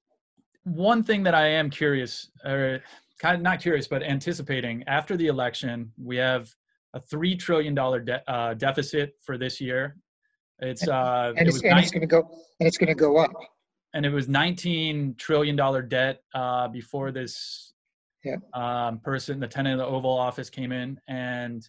one 0.65 1.05
thing 1.05 1.23
that 1.23 1.35
I 1.35 1.47
am 1.47 1.71
curious, 1.71 2.31
or 2.45 2.83
kind 3.21 3.37
of 3.37 3.43
not 3.43 3.61
curious, 3.61 3.87
but 3.87 4.03
anticipating 4.03 4.83
after 4.89 5.17
the 5.17 5.29
election, 5.29 5.93
we 6.03 6.17
have 6.17 6.53
a 6.95 7.01
three 7.01 7.37
trillion 7.37 7.73
dollar 7.73 8.01
de- 8.01 8.29
uh, 8.29 8.55
deficit 8.55 9.15
for 9.25 9.39
this 9.39 9.61
year. 9.61 9.99
It's 10.59 10.89
uh, 10.89 11.33
and 11.37 11.47
it's, 11.47 11.63
it 11.63 11.73
it's 11.77 11.93
going 11.93 12.01
to 12.01 12.09
go 12.09 12.29
and 12.59 12.67
it's 12.67 12.77
going 12.77 12.89
to 12.89 12.95
go 12.97 13.19
up. 13.19 13.31
And 13.95 14.05
it 14.05 14.11
was 14.11 14.27
19 14.27 15.15
trillion 15.17 15.55
dollar 15.55 15.81
debt 15.81 16.23
uh, 16.35 16.67
before 16.67 17.13
this 17.13 17.73
yeah. 18.25 18.39
um, 18.53 18.99
person, 18.99 19.39
the 19.39 19.47
tenant 19.47 19.81
of 19.81 19.87
the 19.87 19.95
Oval 19.95 20.11
Office, 20.11 20.51
came 20.51 20.73
in, 20.73 20.99
and 21.07 21.69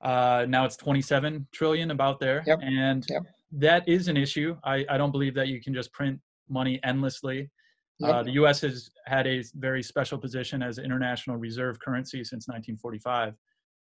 uh, 0.00 0.46
now 0.48 0.64
it's 0.64 0.76
27 0.76 1.48
trillion 1.52 1.90
about 1.90 2.18
there, 2.18 2.42
yep. 2.46 2.60
and 2.62 3.04
yep. 3.10 3.24
that 3.52 3.86
is 3.86 4.08
an 4.08 4.16
issue. 4.16 4.56
I, 4.64 4.86
I 4.88 4.96
don't 4.96 5.12
believe 5.12 5.34
that 5.34 5.48
you 5.48 5.60
can 5.60 5.74
just 5.74 5.92
print 5.92 6.18
money 6.50 6.80
endlessly. 6.84 7.50
Yep. 8.00 8.14
Uh, 8.14 8.22
the 8.22 8.32
U.S. 8.32 8.60
has 8.60 8.90
had 9.06 9.26
a 9.26 9.42
very 9.54 9.82
special 9.82 10.18
position 10.18 10.62
as 10.62 10.78
international 10.78 11.36
reserve 11.36 11.80
currency 11.80 12.18
since 12.22 12.46
1945, 12.46 13.34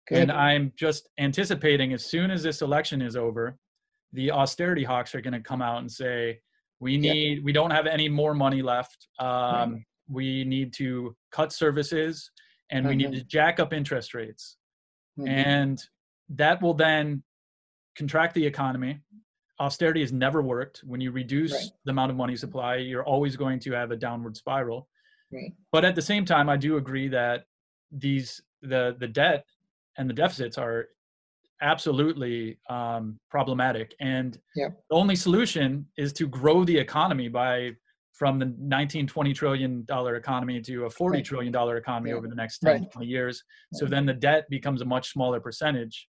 Good. 0.08 0.18
and 0.18 0.32
I'm 0.32 0.72
just 0.76 1.10
anticipating 1.18 1.92
as 1.92 2.06
soon 2.06 2.30
as 2.30 2.42
this 2.42 2.62
election 2.62 3.02
is 3.02 3.16
over, 3.16 3.58
the 4.14 4.30
austerity 4.30 4.84
hawks 4.84 5.14
are 5.14 5.20
going 5.20 5.34
to 5.34 5.40
come 5.40 5.60
out 5.60 5.80
and 5.80 5.92
say, 5.92 6.40
"We 6.80 6.96
need, 6.96 7.44
we 7.44 7.52
don't 7.52 7.70
have 7.70 7.86
any 7.86 8.08
more 8.08 8.32
money 8.34 8.62
left. 8.62 9.08
Um, 9.18 9.28
right. 9.28 9.82
We 10.08 10.44
need 10.44 10.72
to 10.74 11.14
cut 11.30 11.52
services, 11.52 12.30
and 12.70 12.80
mm-hmm. 12.80 12.88
we 12.88 12.96
need 12.96 13.10
mm-hmm. 13.10 13.18
to 13.18 13.24
jack 13.24 13.60
up 13.60 13.74
interest 13.74 14.14
rates." 14.14 14.56
Mm-hmm. 15.18 15.28
And 15.28 15.82
that 16.30 16.62
will 16.62 16.74
then 16.74 17.22
contract 17.96 18.34
the 18.34 18.46
economy. 18.46 19.00
Austerity 19.60 20.00
has 20.00 20.12
never 20.12 20.42
worked. 20.42 20.82
When 20.84 21.00
you 21.00 21.10
reduce 21.10 21.52
right. 21.52 21.70
the 21.84 21.90
amount 21.90 22.10
of 22.10 22.16
money 22.16 22.36
supply, 22.36 22.76
you're 22.76 23.04
always 23.04 23.36
going 23.36 23.58
to 23.60 23.72
have 23.72 23.90
a 23.90 23.96
downward 23.96 24.36
spiral. 24.36 24.88
Right. 25.32 25.52
But 25.72 25.84
at 25.84 25.94
the 25.94 26.02
same 26.02 26.24
time, 26.24 26.48
I 26.48 26.56
do 26.56 26.76
agree 26.76 27.08
that 27.08 27.44
these 27.90 28.40
the 28.62 28.96
the 28.98 29.08
debt 29.08 29.44
and 29.96 30.08
the 30.08 30.14
deficits 30.14 30.58
are 30.58 30.88
absolutely 31.60 32.58
um, 32.70 33.18
problematic. 33.30 33.94
And 34.00 34.38
yep. 34.54 34.78
the 34.90 34.96
only 34.96 35.16
solution 35.16 35.86
is 35.96 36.12
to 36.14 36.28
grow 36.28 36.64
the 36.64 36.76
economy 36.76 37.28
by 37.28 37.72
from 38.12 38.38
the 38.38 38.52
19 38.58 39.06
20 39.06 39.32
trillion 39.32 39.84
dollar 39.84 40.16
economy 40.16 40.60
to 40.60 40.86
a 40.86 40.90
40 40.90 41.18
right. 41.18 41.24
trillion 41.24 41.52
dollar 41.52 41.76
economy 41.76 42.10
yeah. 42.10 42.16
over 42.16 42.26
the 42.26 42.34
next 42.34 42.58
10 42.58 42.72
right. 42.72 42.90
20 42.90 43.06
years 43.06 43.44
so 43.74 43.86
then 43.86 44.04
the 44.04 44.12
debt 44.12 44.44
becomes 44.50 44.82
a 44.82 44.84
much 44.84 45.12
smaller 45.12 45.38
percentage 45.38 46.08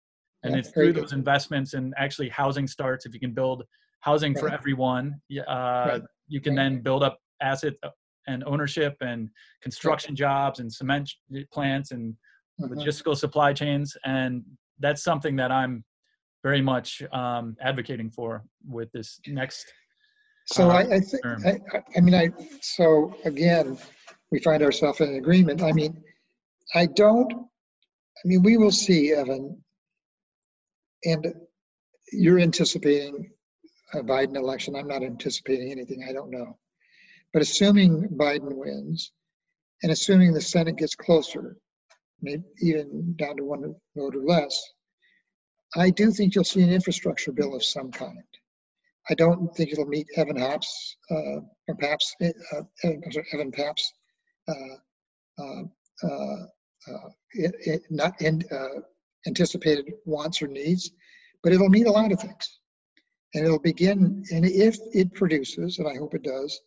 and 0.46 0.56
it's 0.56 0.70
through 0.70 0.94
those 0.94 1.14
investments 1.14 1.74
and 1.74 1.94
actually 1.98 2.30
housing 2.30 2.68
starts 2.68 3.06
if 3.06 3.14
you 3.14 3.20
can 3.20 3.34
build 3.34 3.64
housing 4.02 4.34
right. 4.34 4.42
for 4.42 4.50
everyone 4.50 5.20
uh, 5.40 5.44
right. 5.48 6.02
you 6.28 6.40
can 6.40 6.56
right. 6.56 6.64
then 6.64 6.82
build 6.82 7.04
up 7.04 7.18
asset 7.42 7.74
uh, 7.84 7.90
and 8.28 8.44
ownership 8.46 8.96
and 9.02 9.30
construction 9.62 10.16
jobs 10.16 10.60
and 10.60 10.72
cement 10.72 11.12
plants 11.52 11.92
and 11.92 12.14
mm-hmm. 12.62 12.74
logistical 12.74 13.16
supply 13.16 13.54
chains 13.54 13.96
and 14.06 14.44
that's 14.80 15.04
something 15.04 15.36
that 15.36 15.52
i'm 15.52 15.84
very 16.44 16.62
much 16.62 17.02
um, 17.12 17.56
advocating 17.62 18.10
for 18.10 18.44
with 18.68 18.92
this 18.92 19.20
next 19.28 19.66
so 20.48 20.70
uh, 20.70 20.74
I, 20.74 20.96
I 20.96 21.00
think 21.00 21.26
I, 21.26 21.82
I 21.98 22.02
mean 22.02 22.14
I 22.14 22.30
so 22.62 23.16
again 23.26 23.78
we 24.32 24.40
find 24.40 24.62
ourselves 24.62 25.02
in 25.02 25.16
agreement 25.16 25.64
i 25.64 25.72
mean 25.72 26.04
i 26.76 26.86
don't 26.86 27.34
i 27.34 28.22
mean 28.28 28.44
we 28.44 28.58
will 28.58 28.72
see 28.72 29.14
evan 29.14 29.58
and 31.06 31.34
you're 32.12 32.40
anticipating 32.40 33.32
a 33.94 33.98
Biden 34.04 34.36
election. 34.36 34.76
I'm 34.76 34.88
not 34.88 35.04
anticipating 35.04 35.72
anything. 35.72 36.06
I 36.08 36.14
don't 36.14 36.32
know. 36.32 36.58
But 37.34 37.42
assuming 37.42 38.10
Biden 38.10 38.56
wins, 38.56 39.12
and 39.84 39.92
assuming 39.92 40.34
the 40.34 40.42
Senate 40.42 40.78
gets 40.78 40.96
closer, 40.96 41.58
maybe 42.22 42.44
even 42.62 43.16
down 43.18 43.38
to 43.38 43.44
one 43.44 43.76
vote 43.96 44.16
or 44.16 44.24
less, 44.24 44.62
I 45.76 45.90
do 45.90 46.12
think 46.12 46.34
you'll 46.34 46.44
see 46.44 46.62
an 46.62 46.72
infrastructure 46.72 47.32
bill 47.32 47.56
of 47.56 47.64
some 47.64 47.92
kind. 47.92 48.24
I 49.10 49.14
don't 49.14 49.54
think 49.56 49.72
it'll 49.72 49.86
meet 49.86 50.08
Evan 50.16 50.38
Hops 50.38 50.98
uh, 51.12 51.42
or 51.68 51.76
Paps, 51.80 52.16
uh, 52.22 52.62
Evan 52.84 53.52
Paps, 53.52 53.94
uh, 54.48 55.44
uh, 55.44 55.64
uh, 56.04 56.44
uh 56.88 57.10
it, 57.34 57.56
it 57.60 57.82
not 57.90 58.20
in, 58.22 58.42
anticipated 59.28 59.94
wants 60.06 60.42
or 60.42 60.48
needs, 60.48 60.92
but 61.44 61.54
it'll 61.54 61.70
mean 61.70 61.88
a 61.88 61.92
lot 61.92 62.12
of 62.12 62.20
things. 62.20 62.60
And 63.34 63.46
it'll 63.46 63.60
begin, 63.60 64.24
and 64.32 64.46
if 64.46 64.78
it 64.94 65.14
produces, 65.14 65.80
and 65.80 65.88
I 65.88 65.96
hope 65.96 66.14
it 66.14 66.24
does, 66.24 66.62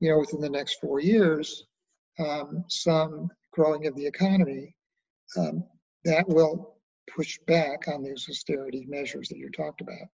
you 0.00 0.10
know, 0.10 0.18
within 0.18 0.40
the 0.40 0.50
next 0.50 0.78
four 0.80 1.00
years, 1.00 1.64
um, 2.18 2.64
some 2.68 3.28
growing 3.52 3.86
of 3.86 3.96
the 3.96 4.06
economy, 4.06 4.74
um, 5.36 5.64
that 6.04 6.28
will 6.28 6.76
push 7.14 7.38
back 7.46 7.88
on 7.88 8.02
these 8.02 8.26
austerity 8.28 8.86
measures 8.88 9.28
that 9.28 9.38
you 9.38 9.50
talked 9.50 9.80
about. 9.80 10.08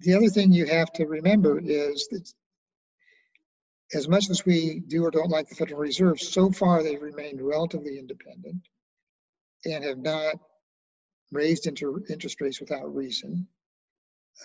The 0.00 0.14
other 0.14 0.28
thing 0.28 0.52
you 0.52 0.66
have 0.66 0.92
to 0.94 1.06
remember 1.06 1.58
is 1.58 2.08
that 2.10 2.32
as 3.94 4.08
much 4.08 4.30
as 4.30 4.44
we 4.44 4.80
do 4.88 5.04
or 5.04 5.10
don't 5.10 5.30
like 5.30 5.48
the 5.48 5.54
Federal 5.54 5.80
Reserve, 5.80 6.20
so 6.20 6.50
far 6.50 6.82
they've 6.82 7.00
remained 7.00 7.40
relatively 7.40 7.98
independent 7.98 8.66
and 9.66 9.84
have 9.84 9.98
not 9.98 10.36
raised 11.32 11.66
inter, 11.66 12.00
interest 12.08 12.40
rates 12.40 12.60
without 12.60 12.94
reason. 12.94 13.46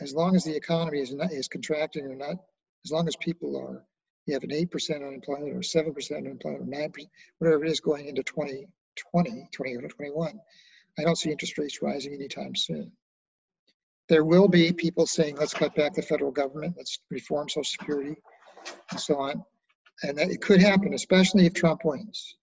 As 0.01 0.13
long 0.13 0.35
as 0.35 0.43
the 0.43 0.55
economy 0.55 0.99
is 0.99 1.13
not 1.13 1.31
is 1.31 1.47
contracting 1.47 2.05
or 2.05 2.15
not, 2.15 2.37
as 2.85 2.91
long 2.91 3.07
as 3.07 3.15
people 3.15 3.57
are 3.57 3.85
you 4.25 4.33
have 4.33 4.43
an 4.43 4.51
8% 4.51 4.95
unemployment 4.95 5.53
or 5.53 5.59
7% 5.59 6.17
unemployment 6.17 6.61
or 6.61 6.65
9%, 6.65 7.07
whatever 7.39 7.65
it 7.65 7.71
is 7.71 7.79
going 7.79 8.07
into 8.07 8.23
2020, 8.23 9.47
2021, 9.51 10.39
I 10.99 11.03
don't 11.03 11.17
see 11.17 11.31
interest 11.31 11.57
rates 11.57 11.81
rising 11.81 12.13
anytime 12.13 12.55
soon. 12.55 12.91
There 14.09 14.25
will 14.25 14.47
be 14.47 14.73
people 14.73 15.07
saying, 15.07 15.37
let's 15.37 15.53
cut 15.53 15.75
back 15.75 15.93
the 15.93 16.01
federal 16.01 16.31
government, 16.31 16.75
let's 16.77 16.99
reform 17.09 17.49
Social 17.49 17.63
Security, 17.63 18.15
and 18.91 18.99
so 18.99 19.17
on. 19.17 19.43
And 20.03 20.17
that 20.17 20.29
it 20.29 20.41
could 20.41 20.61
happen, 20.61 20.93
especially 20.93 21.45
if 21.45 21.53
Trump 21.53 21.81
wins. 21.83 22.35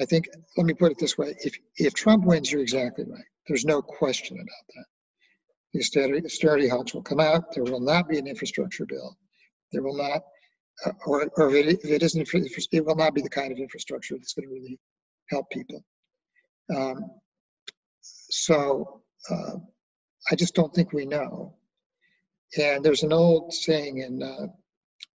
I 0.00 0.04
think, 0.04 0.28
let 0.56 0.66
me 0.66 0.74
put 0.74 0.92
it 0.92 0.98
this 0.98 1.16
way 1.16 1.34
if, 1.44 1.56
if 1.76 1.94
Trump 1.94 2.24
wins, 2.24 2.50
you're 2.50 2.62
exactly 2.62 3.04
right. 3.04 3.24
There's 3.46 3.64
no 3.64 3.80
question 3.80 4.36
about 4.36 4.66
that. 4.74 4.84
The 5.72 5.80
austerity, 5.80 6.24
austerity 6.24 6.68
hawks 6.68 6.94
will 6.94 7.02
come 7.02 7.20
out. 7.20 7.54
There 7.54 7.64
will 7.64 7.80
not 7.80 8.08
be 8.08 8.18
an 8.18 8.26
infrastructure 8.26 8.86
bill. 8.86 9.16
There 9.72 9.82
will 9.82 9.96
not, 9.96 10.22
uh, 10.86 10.92
or, 11.06 11.28
or 11.36 11.54
if 11.54 11.66
it, 11.66 11.80
if 11.84 11.90
it 11.90 12.02
isn't, 12.02 12.28
it 12.72 12.84
will 12.84 12.96
not 12.96 13.14
be 13.14 13.22
the 13.22 13.30
kind 13.30 13.52
of 13.52 13.58
infrastructure 13.58 14.14
that's 14.16 14.34
going 14.34 14.48
to 14.48 14.54
really 14.54 14.78
help 15.30 15.48
people. 15.50 15.84
Um, 16.74 17.10
so 18.02 19.02
uh, 19.30 19.56
I 20.30 20.34
just 20.34 20.54
don't 20.54 20.74
think 20.74 20.92
we 20.92 21.06
know. 21.06 21.54
And 22.58 22.84
there's 22.84 23.02
an 23.02 23.12
old 23.12 23.52
saying 23.52 23.98
in 23.98 24.22
uh, 24.22 24.46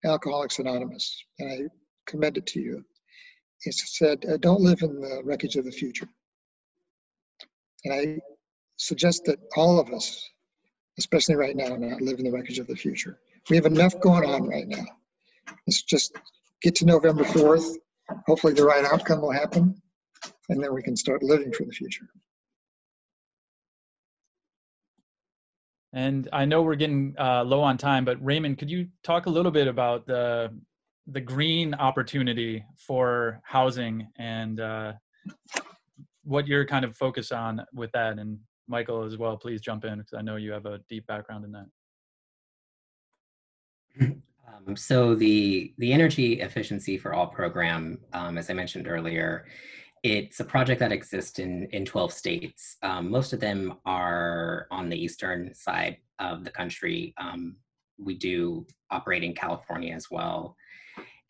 Alcoholics 0.05 0.59
Anonymous, 0.59 1.23
and 1.39 1.51
I 1.51 1.57
commend 2.09 2.37
it 2.37 2.45
to 2.47 2.59
you. 2.59 2.85
It 3.65 3.73
said, 3.73 4.25
uh, 4.25 4.37
don't 4.37 4.61
live 4.61 4.81
in 4.81 5.01
the 5.01 5.21
wreckage 5.23 5.55
of 5.55 5.65
the 5.65 5.71
future. 5.71 6.07
And 7.83 7.93
I 7.93 8.19
suggest 8.77 9.25
that 9.25 9.39
all 9.55 9.79
of 9.79 9.91
us, 9.91 10.23
especially 10.99 11.35
right 11.35 11.55
now, 11.55 11.75
not 11.75 12.01
live 12.01 12.19
in 12.19 12.25
the 12.25 12.31
wreckage 12.31 12.59
of 12.59 12.67
the 12.67 12.75
future. 12.75 13.19
We 13.49 13.55
have 13.55 13.65
enough 13.65 13.99
going 13.99 14.29
on 14.29 14.47
right 14.47 14.67
now. 14.67 14.85
Let's 15.67 15.83
just 15.83 16.15
get 16.61 16.75
to 16.75 16.85
November 16.85 17.23
4th. 17.23 17.75
Hopefully 18.27 18.53
the 18.53 18.65
right 18.65 18.85
outcome 18.85 19.21
will 19.21 19.31
happen, 19.31 19.81
and 20.49 20.63
then 20.63 20.73
we 20.73 20.83
can 20.83 20.95
start 20.95 21.23
living 21.23 21.51
for 21.51 21.65
the 21.65 21.71
future. 21.71 22.07
And 25.91 26.27
I 26.33 26.45
know 26.45 26.61
we're 26.61 26.75
getting 26.75 27.15
uh, 27.17 27.43
low 27.43 27.61
on 27.61 27.77
time, 27.77 28.03
but 28.05 28.23
Raymond, 28.23 28.57
could 28.57 28.69
you 28.69 28.89
talk 29.01 29.27
a 29.27 29.29
little 29.29 29.51
bit 29.51 29.67
about 29.67 30.05
the 30.05 30.53
the 31.07 31.21
green 31.21 31.73
opportunity 31.75 32.63
for 32.77 33.41
housing 33.43 34.07
and 34.17 34.59
uh, 34.59 34.93
what 36.23 36.47
you're 36.47 36.65
kind 36.65 36.85
of 36.85 36.95
focused 36.97 37.31
on 37.31 37.63
with 37.73 37.91
that? 37.91 38.17
And 38.17 38.39
Michael 38.67 39.03
as 39.03 39.17
well, 39.17 39.37
please 39.37 39.61
jump 39.61 39.85
in 39.85 39.99
because 39.99 40.13
I 40.13 40.21
know 40.21 40.37
you 40.37 40.51
have 40.51 40.65
a 40.65 40.79
deep 40.89 41.05
background 41.07 41.45
in 41.45 41.51
that. 41.51 41.65
Um, 44.67 44.75
so 44.75 45.15
the 45.15 45.73
the 45.77 45.91
energy 45.91 46.41
efficiency 46.41 46.97
for 46.97 47.13
all 47.13 47.27
program, 47.27 47.99
um, 48.13 48.37
as 48.37 48.49
I 48.49 48.53
mentioned 48.53 48.87
earlier, 48.87 49.45
it's 50.03 50.39
a 50.39 50.45
project 50.45 50.79
that 50.81 50.91
exists 50.91 51.39
in, 51.39 51.67
in 51.71 51.83
12 51.83 52.13
states. 52.13 52.77
Um, 52.83 53.09
most 53.09 53.33
of 53.33 53.39
them 53.39 53.73
are 53.87 54.67
on 54.69 54.87
the 54.87 54.95
eastern 54.95 55.51
side 55.55 55.97
of 56.19 56.43
the 56.43 56.51
country. 56.51 57.15
Um, 57.17 57.55
we 57.97 58.15
do 58.15 58.67
operate 58.91 59.23
in 59.23 59.33
California 59.33 59.95
as 59.95 60.11
well. 60.11 60.55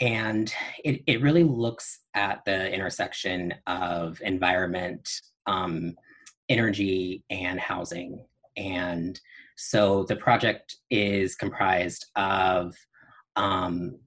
And 0.01 0.53
it, 0.83 1.01
it 1.07 1.21
really 1.21 1.43
looks 1.43 1.99
at 2.13 2.43
the 2.45 2.71
intersection 2.73 3.53
of 3.67 4.19
environment, 4.21 5.09
um, 5.47 5.95
energy, 6.49 7.23
and 7.29 7.59
housing. 7.59 8.25
And 8.57 9.19
so 9.57 10.03
the 10.03 10.15
project 10.17 10.75
is 10.89 11.35
comprised 11.35 12.07
of 12.15 12.75
um, 13.35 13.99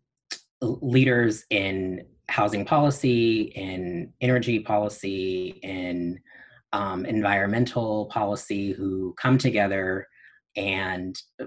leaders 0.60 1.44
in 1.50 2.06
housing 2.28 2.64
policy, 2.64 3.52
in 3.54 4.12
energy 4.20 4.60
policy, 4.60 5.58
in 5.62 6.20
um, 6.72 7.06
environmental 7.06 8.06
policy 8.06 8.72
who 8.72 9.14
come 9.20 9.38
together 9.38 10.06
and 10.56 11.16
uh, 11.40 11.46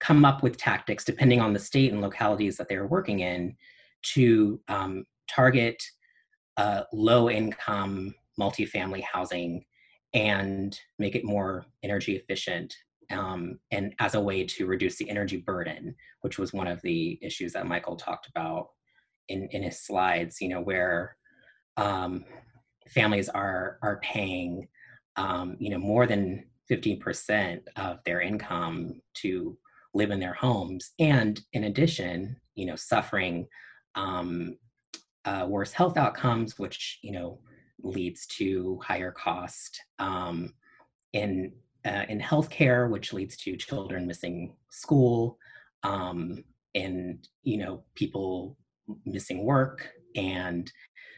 come 0.00 0.24
up 0.24 0.42
with 0.42 0.56
tactics 0.56 1.04
depending 1.04 1.40
on 1.40 1.52
the 1.52 1.58
state 1.58 1.92
and 1.92 2.02
localities 2.02 2.56
that 2.56 2.68
they're 2.68 2.86
working 2.86 3.20
in 3.20 3.56
to 4.02 4.60
um, 4.68 5.04
target 5.28 5.82
uh, 6.56 6.82
low 6.92 7.30
income 7.30 8.14
multifamily 8.38 9.02
housing 9.02 9.64
and 10.14 10.78
make 10.98 11.14
it 11.14 11.24
more 11.24 11.64
energy 11.82 12.16
efficient 12.16 12.74
um, 13.10 13.58
and 13.70 13.94
as 13.98 14.14
a 14.14 14.20
way 14.20 14.44
to 14.44 14.66
reduce 14.66 14.96
the 14.96 15.08
energy 15.08 15.36
burden, 15.36 15.94
which 16.22 16.38
was 16.38 16.52
one 16.52 16.66
of 16.66 16.80
the 16.82 17.18
issues 17.22 17.52
that 17.52 17.66
Michael 17.66 17.96
talked 17.96 18.28
about 18.28 18.68
in, 19.28 19.48
in 19.48 19.62
his 19.62 19.80
slides, 19.80 20.40
you 20.40 20.48
know, 20.48 20.60
where 20.60 21.16
um, 21.76 22.24
families 22.88 23.28
are 23.28 23.78
are 23.82 24.00
paying, 24.02 24.68
um, 25.16 25.56
you 25.58 25.70
know, 25.70 25.78
more 25.78 26.06
than 26.06 26.44
15% 26.70 27.60
of 27.76 27.98
their 28.04 28.20
income 28.20 29.00
to 29.14 29.56
live 29.94 30.10
in 30.10 30.20
their 30.20 30.34
homes, 30.34 30.92
and 30.98 31.40
in 31.52 31.64
addition, 31.64 32.36
you 32.54 32.66
know, 32.66 32.76
suffering 32.76 33.46
um, 33.94 34.56
uh, 35.24 35.46
worse 35.48 35.72
health 35.72 35.96
outcomes, 35.96 36.58
which 36.58 36.98
you 37.02 37.12
know 37.12 37.38
leads 37.82 38.26
to 38.26 38.80
higher 38.82 39.10
cost 39.10 39.80
um, 39.98 40.54
in 41.12 41.52
uh, 41.84 42.04
in 42.08 42.20
healthcare, 42.20 42.90
which 42.90 43.12
leads 43.12 43.36
to 43.36 43.56
children 43.56 44.06
missing 44.06 44.54
school, 44.70 45.38
um, 45.82 46.42
and 46.74 47.28
you 47.42 47.58
know 47.58 47.84
people 47.94 48.56
missing 49.04 49.44
work. 49.44 49.88
And 50.16 50.70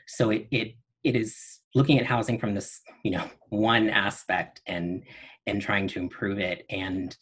so 0.06 0.30
it, 0.30 0.46
it 0.50 0.74
it 1.02 1.16
is 1.16 1.60
looking 1.74 1.98
at 1.98 2.06
housing 2.06 2.38
from 2.38 2.54
this 2.54 2.80
you 3.02 3.10
know 3.10 3.24
one 3.48 3.88
aspect 3.88 4.60
and 4.66 5.02
and 5.46 5.60
trying 5.60 5.88
to 5.88 5.98
improve 5.98 6.38
it. 6.38 6.64
And 6.70 7.16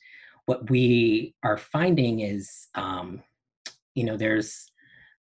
what 0.46 0.70
we 0.70 1.34
are 1.42 1.58
finding 1.58 2.20
is 2.20 2.68
um, 2.74 3.22
you 3.94 4.04
know 4.04 4.16
there's 4.16 4.70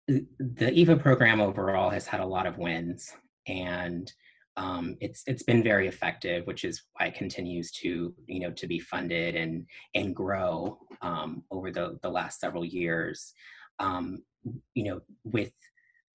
the 0.08 0.26
EEFA 0.40 1.02
program 1.02 1.40
overall 1.40 1.90
has 1.90 2.06
had 2.08 2.20
a 2.20 2.26
lot 2.26 2.46
of 2.46 2.58
wins 2.58 3.16
and 3.48 4.12
um, 4.56 4.98
it's 5.02 5.24
it's 5.26 5.44
been 5.44 5.64
very 5.64 5.88
effective, 5.88 6.46
which 6.46 6.64
is 6.64 6.84
why 6.94 7.08
it 7.08 7.16
continues 7.16 7.72
to 7.72 8.14
you 8.28 8.40
know 8.40 8.52
to 8.52 8.68
be 8.68 8.80
funded 8.80 9.36
and 9.36 9.66
and 9.96 10.16
grow 10.16 10.78
um, 11.02 11.44
over 11.50 11.72
the 11.72 11.98
the 12.04 12.10
last 12.10 12.40
several 12.40 12.64
years. 12.64 13.34
Um, 13.80 14.20
you 14.76 14.84
know, 14.84 15.02
with 15.24 15.54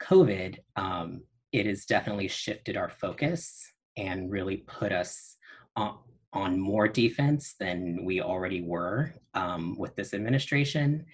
COVID, 0.00 0.58
um, 0.76 1.22
it 1.52 1.66
has 1.66 1.84
definitely 1.84 2.28
shifted 2.28 2.76
our 2.76 2.88
focus 2.88 3.72
and 3.96 4.30
really 4.30 4.58
put 4.58 4.92
us 4.92 5.36
on, 5.74 5.98
on 6.32 6.60
more 6.60 6.88
defense 6.88 7.54
than 7.58 8.04
we 8.04 8.20
already 8.20 8.62
were 8.62 9.14
um, 9.34 9.76
with 9.78 9.96
this 9.96 10.12
administration. 10.14 11.06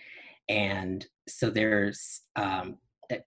And 0.49 1.07
so 1.29 1.51
there's, 1.51 2.23
um, 2.37 2.79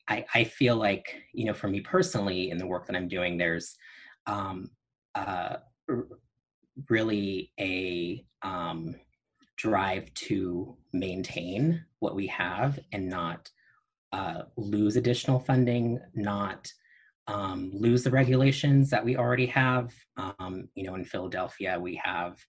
I, 0.07 0.25
I 0.33 0.43
feel 0.43 0.75
like, 0.75 1.21
you 1.33 1.45
know, 1.45 1.53
for 1.53 1.67
me 1.67 1.81
personally, 1.81 2.51
in 2.51 2.57
the 2.57 2.67
work 2.67 2.87
that 2.87 2.95
I'm 2.95 3.07
doing, 3.07 3.37
there's 3.37 3.77
um, 4.25 4.71
uh, 5.15 5.57
really 6.89 7.51
a 7.59 8.25
um, 8.41 8.95
drive 9.55 10.13
to 10.13 10.77
maintain 10.93 11.83
what 11.99 12.15
we 12.15 12.27
have 12.27 12.79
and 12.91 13.09
not 13.09 13.49
uh, 14.13 14.43
lose 14.55 14.95
additional 14.95 15.39
funding, 15.39 15.99
not 16.13 16.71
um, 17.27 17.71
lose 17.73 18.03
the 18.03 18.11
regulations 18.11 18.89
that 18.89 19.03
we 19.03 19.17
already 19.17 19.45
have. 19.47 19.93
Um, 20.17 20.69
you 20.75 20.83
know, 20.83 20.95
in 20.95 21.03
Philadelphia, 21.03 21.79
we 21.79 21.99
have 22.03 22.39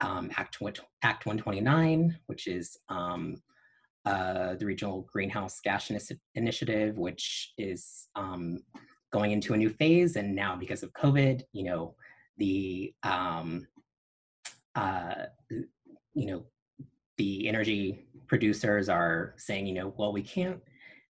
um, 0.00 0.30
Act, 0.36 0.58
Act 1.02 1.26
129, 1.26 2.16
which 2.26 2.46
is 2.46 2.76
um, 2.88 3.42
uh, 4.04 4.54
the 4.54 4.66
Regional 4.66 5.08
Greenhouse 5.12 5.60
Gas 5.60 5.90
Initiative, 6.34 6.98
which 6.98 7.52
is 7.58 8.08
um, 8.14 8.60
going 9.12 9.32
into 9.32 9.54
a 9.54 9.56
new 9.56 9.70
phase. 9.70 10.16
And 10.16 10.34
now, 10.34 10.56
because 10.56 10.82
of 10.82 10.92
COVID, 10.92 11.42
you 11.52 11.64
know, 11.64 11.94
the 12.36 12.94
um, 13.02 13.66
uh, 14.76 15.26
you 15.50 16.26
know 16.26 16.44
the 17.16 17.48
energy 17.48 18.06
producers 18.28 18.88
are 18.88 19.34
saying, 19.36 19.66
you 19.66 19.74
know, 19.74 19.92
well, 19.96 20.12
we 20.12 20.22
can't, 20.22 20.60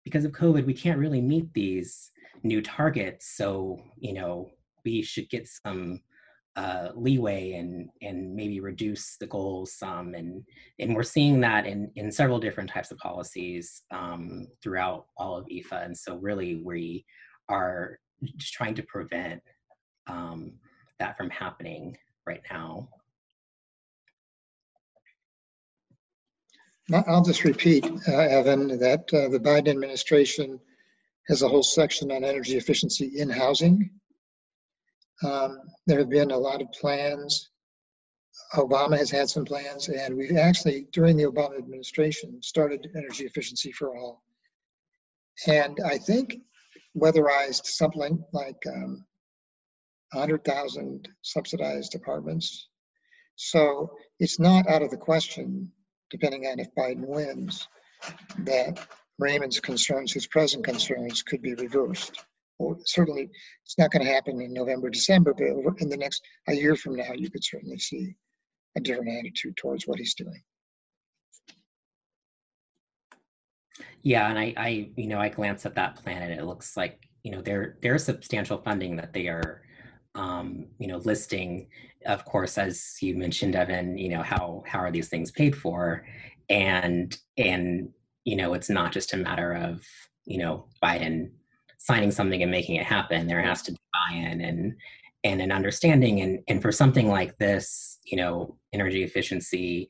because 0.03 0.23
of 0.23 0.31
COVID, 0.31 0.65
we 0.65 0.73
can't 0.73 0.99
really 0.99 1.21
meet 1.21 1.53
these 1.53 2.11
new 2.43 2.61
targets. 2.61 3.35
So, 3.35 3.81
you 3.97 4.13
know, 4.13 4.51
we 4.85 5.01
should 5.01 5.29
get 5.29 5.47
some 5.47 6.01
uh, 6.55 6.89
leeway 6.95 7.53
and 7.53 7.89
and 8.01 8.35
maybe 8.35 8.59
reduce 8.59 9.17
the 9.17 9.27
goals 9.27 9.73
some. 9.73 10.15
And 10.15 10.43
and 10.79 10.95
we're 10.95 11.03
seeing 11.03 11.39
that 11.41 11.65
in 11.65 11.91
in 11.95 12.11
several 12.11 12.39
different 12.39 12.69
types 12.69 12.91
of 12.91 12.97
policies 12.97 13.83
um, 13.91 14.47
throughout 14.63 15.05
all 15.17 15.37
of 15.37 15.45
EEFA. 15.47 15.85
And 15.85 15.97
so, 15.97 16.17
really, 16.17 16.61
we 16.63 17.05
are 17.49 17.99
just 18.37 18.53
trying 18.53 18.75
to 18.75 18.83
prevent 18.83 19.41
um, 20.07 20.53
that 20.99 21.17
from 21.17 21.29
happening 21.29 21.97
right 22.25 22.41
now. 22.51 22.89
I'll 26.93 27.23
just 27.23 27.43
repeat, 27.43 27.85
uh, 28.07 28.17
Evan, 28.17 28.79
that 28.79 29.13
uh, 29.13 29.27
the 29.27 29.39
Biden 29.39 29.67
administration 29.67 30.59
has 31.27 31.41
a 31.41 31.47
whole 31.47 31.63
section 31.63 32.11
on 32.11 32.23
energy 32.23 32.57
efficiency 32.57 33.19
in 33.19 33.29
housing. 33.29 33.89
Um, 35.23 35.59
there 35.85 35.99
have 35.99 36.09
been 36.09 36.31
a 36.31 36.37
lot 36.37 36.61
of 36.61 36.71
plans. 36.71 37.49
Obama 38.53 38.97
has 38.97 39.09
had 39.09 39.29
some 39.29 39.45
plans, 39.45 39.89
and 39.89 40.15
we've 40.15 40.37
actually, 40.37 40.87
during 40.93 41.17
the 41.17 41.23
Obama 41.23 41.57
administration, 41.57 42.41
started 42.41 42.87
energy 42.95 43.25
efficiency 43.25 43.71
for 43.71 43.97
all. 43.97 44.23
And 45.47 45.77
I 45.85 45.97
think 45.97 46.37
weatherized 46.95 47.65
something 47.65 48.23
like 48.33 48.61
um, 48.67 49.05
100,000 50.13 51.07
subsidized 51.21 51.95
apartments. 51.95 52.69
So 53.35 53.91
it's 54.19 54.39
not 54.39 54.67
out 54.67 54.81
of 54.81 54.89
the 54.89 54.97
question, 54.97 55.71
depending 56.09 56.45
on 56.47 56.59
if 56.59 56.73
Biden 56.75 57.05
wins, 57.07 57.67
that 58.39 58.87
Raymond's 59.19 59.59
concerns, 59.59 60.13
his 60.13 60.27
present 60.27 60.63
concerns, 60.63 61.23
could 61.23 61.41
be 61.41 61.55
reversed. 61.55 62.23
Well, 62.59 62.79
certainly, 62.85 63.29
it's 63.65 63.77
not 63.77 63.91
going 63.91 64.05
to 64.05 64.11
happen 64.11 64.41
in 64.41 64.53
November, 64.53 64.89
December, 64.89 65.33
but 65.33 65.81
in 65.81 65.89
the 65.89 65.97
next 65.97 66.23
a 66.47 66.53
year 66.53 66.75
from 66.75 66.95
now, 66.95 67.13
you 67.13 67.29
could 67.29 67.43
certainly 67.43 67.77
see 67.77 68.15
a 68.75 68.79
different 68.79 69.09
attitude 69.19 69.57
towards 69.57 69.87
what 69.87 69.99
he's 69.99 70.15
doing. 70.15 70.41
Yeah, 74.03 74.29
and 74.29 74.39
I, 74.39 74.53
I, 74.57 74.89
you 74.95 75.07
know, 75.07 75.19
I 75.19 75.29
glance 75.29 75.65
at 75.65 75.75
that 75.75 75.97
plan 75.97 76.21
and 76.21 76.39
it 76.39 76.45
looks 76.45 76.77
like, 76.77 77.07
you 77.23 77.31
know, 77.31 77.41
there 77.41 77.77
there's 77.81 78.05
substantial 78.05 78.59
funding 78.59 78.95
that 78.95 79.13
they 79.13 79.27
are, 79.27 79.61
um, 80.15 80.67
you 80.79 80.87
know, 80.87 80.97
listing. 80.97 81.67
Of 82.05 82.23
course, 82.23 82.57
as 82.57 82.95
you 83.01 83.17
mentioned, 83.17 83.55
Evan, 83.55 83.97
you 83.97 84.09
know, 84.09 84.23
how 84.23 84.63
how 84.65 84.79
are 84.79 84.91
these 84.91 85.09
things 85.09 85.31
paid 85.31 85.55
for, 85.55 86.05
and 86.49 87.15
and 87.37 87.89
you 88.27 88.35
know, 88.35 88.53
it's 88.53 88.69
not 88.69 88.91
just 88.91 89.13
a 89.13 89.17
matter 89.17 89.53
of 89.53 89.87
you 90.25 90.37
know 90.37 90.65
Biden 90.83 91.31
signing 91.77 92.11
something 92.11 92.41
and 92.43 92.51
making 92.51 92.75
it 92.75 92.85
happen. 92.85 93.25
There 93.25 93.41
has 93.41 93.61
to 93.63 93.71
be 93.71 93.77
buy-in 93.93 94.41
and 94.41 94.75
and 95.23 95.41
an 95.41 95.51
understanding. 95.53 96.19
And 96.19 96.43
and 96.49 96.61
for 96.61 96.73
something 96.73 97.07
like 97.07 97.37
this, 97.37 97.99
you 98.05 98.17
know, 98.17 98.57
energy 98.73 99.03
efficiency, 99.03 99.89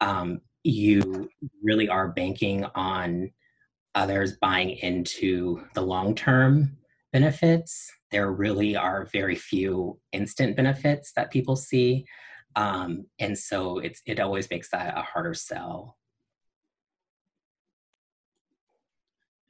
um, 0.00 0.40
you 0.62 1.28
really 1.60 1.88
are 1.88 2.12
banking 2.12 2.64
on 2.76 3.32
others 3.96 4.36
buying 4.40 4.70
into 4.70 5.64
the 5.74 5.82
long 5.82 6.14
term 6.14 6.76
benefits. 7.12 7.90
There 8.12 8.30
really 8.30 8.76
are 8.76 9.08
very 9.12 9.34
few 9.34 9.98
instant 10.12 10.56
benefits 10.56 11.12
that 11.16 11.32
people 11.32 11.56
see. 11.56 12.06
Um, 12.54 13.06
and 13.18 13.36
so 13.36 13.78
it's, 13.78 14.02
it 14.06 14.20
always 14.20 14.48
makes 14.50 14.70
that 14.70 14.96
a 14.96 15.02
harder 15.02 15.34
sell. 15.34 15.96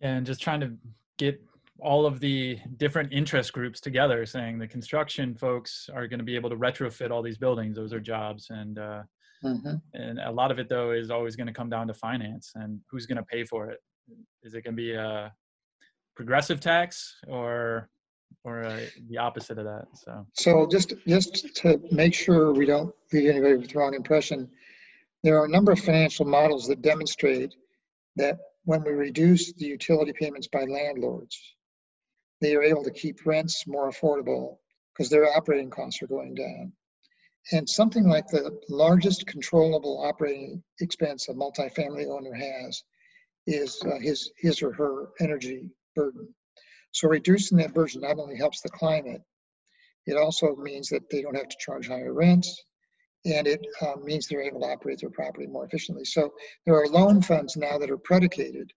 And 0.02 0.26
just 0.26 0.42
trying 0.42 0.60
to 0.60 0.72
get 1.16 1.40
all 1.82 2.06
of 2.06 2.20
the 2.20 2.58
different 2.76 3.12
interest 3.12 3.52
groups 3.52 3.80
together 3.80 4.24
saying 4.24 4.58
the 4.58 4.66
construction 4.66 5.34
folks 5.34 5.90
are 5.92 6.06
going 6.06 6.18
to 6.18 6.24
be 6.24 6.36
able 6.36 6.48
to 6.48 6.56
retrofit 6.56 7.10
all 7.10 7.22
these 7.22 7.36
buildings 7.38 7.76
those 7.76 7.92
are 7.92 8.00
jobs 8.00 8.48
and 8.50 8.78
uh, 8.78 9.02
mm-hmm. 9.44 9.74
and 9.94 10.20
a 10.20 10.30
lot 10.30 10.50
of 10.50 10.58
it 10.58 10.68
though 10.68 10.92
is 10.92 11.10
always 11.10 11.34
going 11.34 11.46
to 11.46 11.52
come 11.52 11.68
down 11.68 11.86
to 11.86 11.94
finance 11.94 12.52
and 12.54 12.80
who's 12.90 13.06
going 13.06 13.16
to 13.16 13.24
pay 13.24 13.44
for 13.44 13.68
it 13.68 13.80
is 14.42 14.54
it 14.54 14.62
going 14.62 14.76
to 14.76 14.82
be 14.82 14.92
a 14.92 15.32
progressive 16.14 16.60
tax 16.60 17.16
or 17.26 17.88
or 18.44 18.64
uh, 18.64 18.80
the 19.08 19.18
opposite 19.18 19.58
of 19.58 19.64
that 19.64 19.86
so 19.94 20.26
so 20.34 20.66
just 20.70 20.94
just 21.06 21.54
to 21.56 21.80
make 21.90 22.14
sure 22.14 22.52
we 22.52 22.64
don't 22.64 22.94
leave 23.12 23.28
anybody 23.28 23.56
with 23.56 23.70
the 23.70 23.78
wrong 23.78 23.94
impression 23.94 24.48
there 25.24 25.36
are 25.38 25.44
a 25.44 25.50
number 25.50 25.72
of 25.72 25.80
financial 25.80 26.26
models 26.26 26.66
that 26.66 26.80
demonstrate 26.80 27.54
that 28.16 28.38
when 28.64 28.82
we 28.84 28.92
reduce 28.92 29.52
the 29.54 29.66
utility 29.66 30.12
payments 30.12 30.48
by 30.48 30.64
landlords 30.64 31.38
they 32.40 32.54
are 32.54 32.62
able 32.62 32.82
to 32.82 32.90
keep 32.90 33.24
rents 33.24 33.66
more 33.66 33.90
affordable 33.90 34.58
because 34.92 35.08
their 35.08 35.36
operating 35.36 35.70
costs 35.70 36.02
are 36.02 36.08
going 36.08 36.34
down 36.34 36.72
and 37.50 37.68
something 37.68 38.08
like 38.08 38.28
the 38.28 38.60
largest 38.68 39.26
controllable 39.26 40.04
operating 40.04 40.62
expense 40.80 41.28
a 41.28 41.34
multifamily 41.34 42.06
owner 42.06 42.32
has 42.32 42.84
is 43.46 43.80
uh, 43.84 43.98
his 43.98 44.30
his 44.36 44.62
or 44.62 44.72
her 44.72 45.08
energy 45.20 45.68
burden. 45.96 46.32
So 46.92 47.08
reducing 47.08 47.58
that 47.58 47.74
burden 47.74 48.02
not 48.02 48.18
only 48.18 48.36
helps 48.36 48.60
the 48.60 48.68
climate, 48.68 49.22
it 50.06 50.16
also 50.16 50.54
means 50.56 50.88
that 50.90 51.08
they 51.10 51.22
don't 51.22 51.36
have 51.36 51.48
to 51.48 51.56
charge 51.58 51.88
higher 51.88 52.12
rents, 52.12 52.64
and 53.24 53.46
it 53.46 53.64
uh, 53.80 53.94
means 54.02 54.26
they're 54.26 54.42
able 54.42 54.60
to 54.60 54.66
operate 54.66 55.00
their 55.00 55.10
property 55.10 55.46
more 55.46 55.64
efficiently. 55.64 56.04
So 56.04 56.32
there 56.66 56.74
are 56.74 56.88
loan 56.88 57.22
funds 57.22 57.56
now 57.56 57.78
that 57.78 57.90
are 57.90 57.98
predicated 57.98 58.72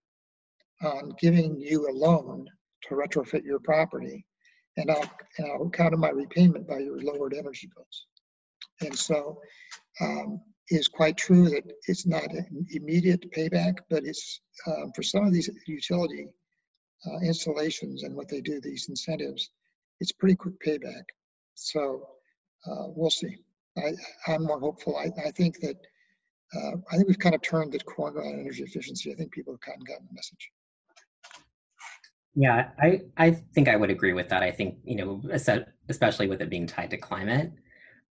on 0.84 1.14
giving 1.20 1.60
you 1.60 1.88
a 1.90 1.94
loan 1.94 2.46
to 2.84 2.96
retrofit 2.96 3.44
your 3.44 3.60
property, 3.60 4.26
and 4.78 4.92
I'll, 4.92 5.10
and 5.38 5.52
I'll 5.52 5.70
counter 5.70 5.98
my 5.98 6.10
repayment 6.10 6.68
by 6.68 6.80
your 6.80 7.00
lowered 7.02 7.34
energy 7.34 7.70
bills. 7.76 8.06
And 8.82 8.98
so 8.98 9.40
um, 10.02 10.42
is 10.70 10.88
quite 10.88 11.18
true 11.18 11.50
that 11.50 11.64
it's 11.88 12.06
not 12.06 12.32
an 12.32 12.66
immediate 12.72 13.32
payback, 13.32 13.76
but 13.90 14.04
it's 14.04 14.42
um, 14.68 14.92
for 14.96 15.04
some 15.04 15.26
of 15.26 15.34
these 15.34 15.50
utility 15.68 16.28
uh, 17.06 17.20
installations 17.24 18.04
and 18.04 18.16
what 18.16 18.28
they 18.30 18.42
do, 18.42 18.60
these 18.62 18.88
incentives, 18.90 19.50
it's 20.00 20.12
pretty 20.12 20.36
quick 20.36 20.56
payback. 20.66 21.04
So 21.54 22.08
uh, 22.68 22.88
we'll 22.96 23.10
see. 23.10 23.38
I, 23.78 24.34
am 24.34 24.44
more 24.44 24.60
hopeful. 24.60 24.98
I, 24.98 25.12
I 25.26 25.32
think 25.32 25.60
that 25.62 25.76
uh, 26.56 26.78
I 26.92 26.96
think 26.96 27.08
we've 27.08 27.20
kind 27.20 27.36
of 27.36 27.42
turned 27.42 27.74
the 27.74 27.80
corner 27.80 28.22
on 28.22 28.40
energy 28.40 28.64
efficiency. 28.64 29.12
I 29.12 29.16
think 29.16 29.32
people 29.32 29.54
have 29.54 29.62
kind 29.62 29.82
of 29.82 29.88
gotten 29.88 30.08
the 30.08 30.14
message. 30.14 30.52
Yeah, 32.36 32.70
I, 32.80 33.02
I 33.18 33.32
think 33.32 33.70
I 33.70 33.78
would 33.78 33.90
agree 33.90 34.14
with 34.14 34.30
that. 34.30 34.44
I 34.44 34.52
think, 34.52 34.78
you 34.84 34.98
know, 34.98 35.22
especially 35.32 36.28
with 36.28 36.42
it 36.42 36.50
being 36.50 36.68
tied 36.68 36.90
to 36.92 36.98
climate, 36.98 37.54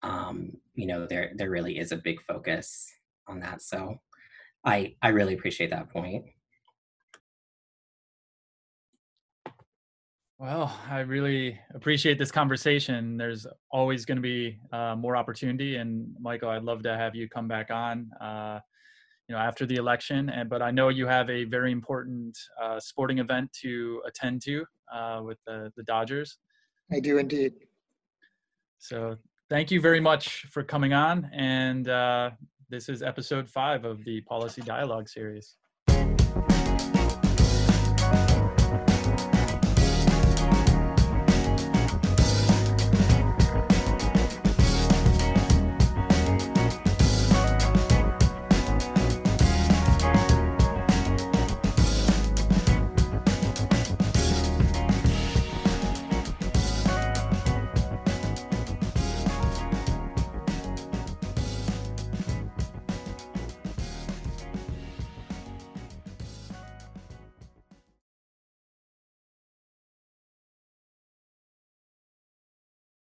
um, 0.02 0.52
you 0.74 0.86
know, 0.86 1.06
there 1.06 1.32
there 1.36 1.50
really 1.50 1.78
is 1.78 1.92
a 1.92 1.96
big 1.96 2.20
focus 2.22 2.90
on 3.26 3.40
that. 3.40 3.62
So 3.62 3.96
I 4.64 4.94
I 5.02 5.09
really 5.09 5.34
appreciate 5.34 5.70
that 5.70 5.90
point. 5.90 6.24
Well, 10.41 10.72
I 10.89 11.01
really 11.01 11.59
appreciate 11.74 12.16
this 12.16 12.30
conversation. 12.30 13.16
There's 13.16 13.45
always 13.72 14.05
going 14.05 14.18
to 14.18 14.22
be 14.22 14.61
uh, 14.72 14.95
more 14.95 15.16
opportunity, 15.16 15.76
and 15.76 16.14
Michael, 16.20 16.51
I'd 16.51 16.62
love 16.62 16.84
to 16.84 16.97
have 16.97 17.16
you 17.16 17.28
come 17.28 17.49
back 17.49 17.72
on, 17.72 18.09
uh, 18.20 18.61
you 19.28 19.34
know, 19.34 19.41
after 19.41 19.66
the 19.66 19.74
election. 19.74 20.30
And 20.30 20.49
but 20.49 20.62
I 20.62 20.70
know 20.70 20.91
you 20.91 21.09
have 21.09 21.28
a 21.28 21.43
very 21.43 21.72
important 21.72 22.39
uh, 22.62 22.78
sporting 22.78 23.18
event 23.18 23.51
to 23.62 24.01
attend 24.07 24.43
to 24.43 24.64
uh, 24.95 25.22
with 25.24 25.39
the 25.45 25.72
the 25.76 25.82
Dodgers. 25.82 26.39
I 26.93 27.01
do 27.01 27.18
indeed. 27.18 27.55
So 28.78 29.16
thank 29.51 29.72
you 29.72 29.80
very 29.80 30.01
much 30.01 30.47
for 30.53 30.62
coming 30.62 30.93
on. 30.93 31.28
And 31.34 31.89
uh, 31.89 32.30
this 32.70 32.89
is 32.89 33.03
episode 33.03 33.49
five 33.49 33.84
of 33.84 34.05
the 34.05 34.20
Policy 34.20 34.62
Dialogue 34.62 35.09
series. 35.09 35.57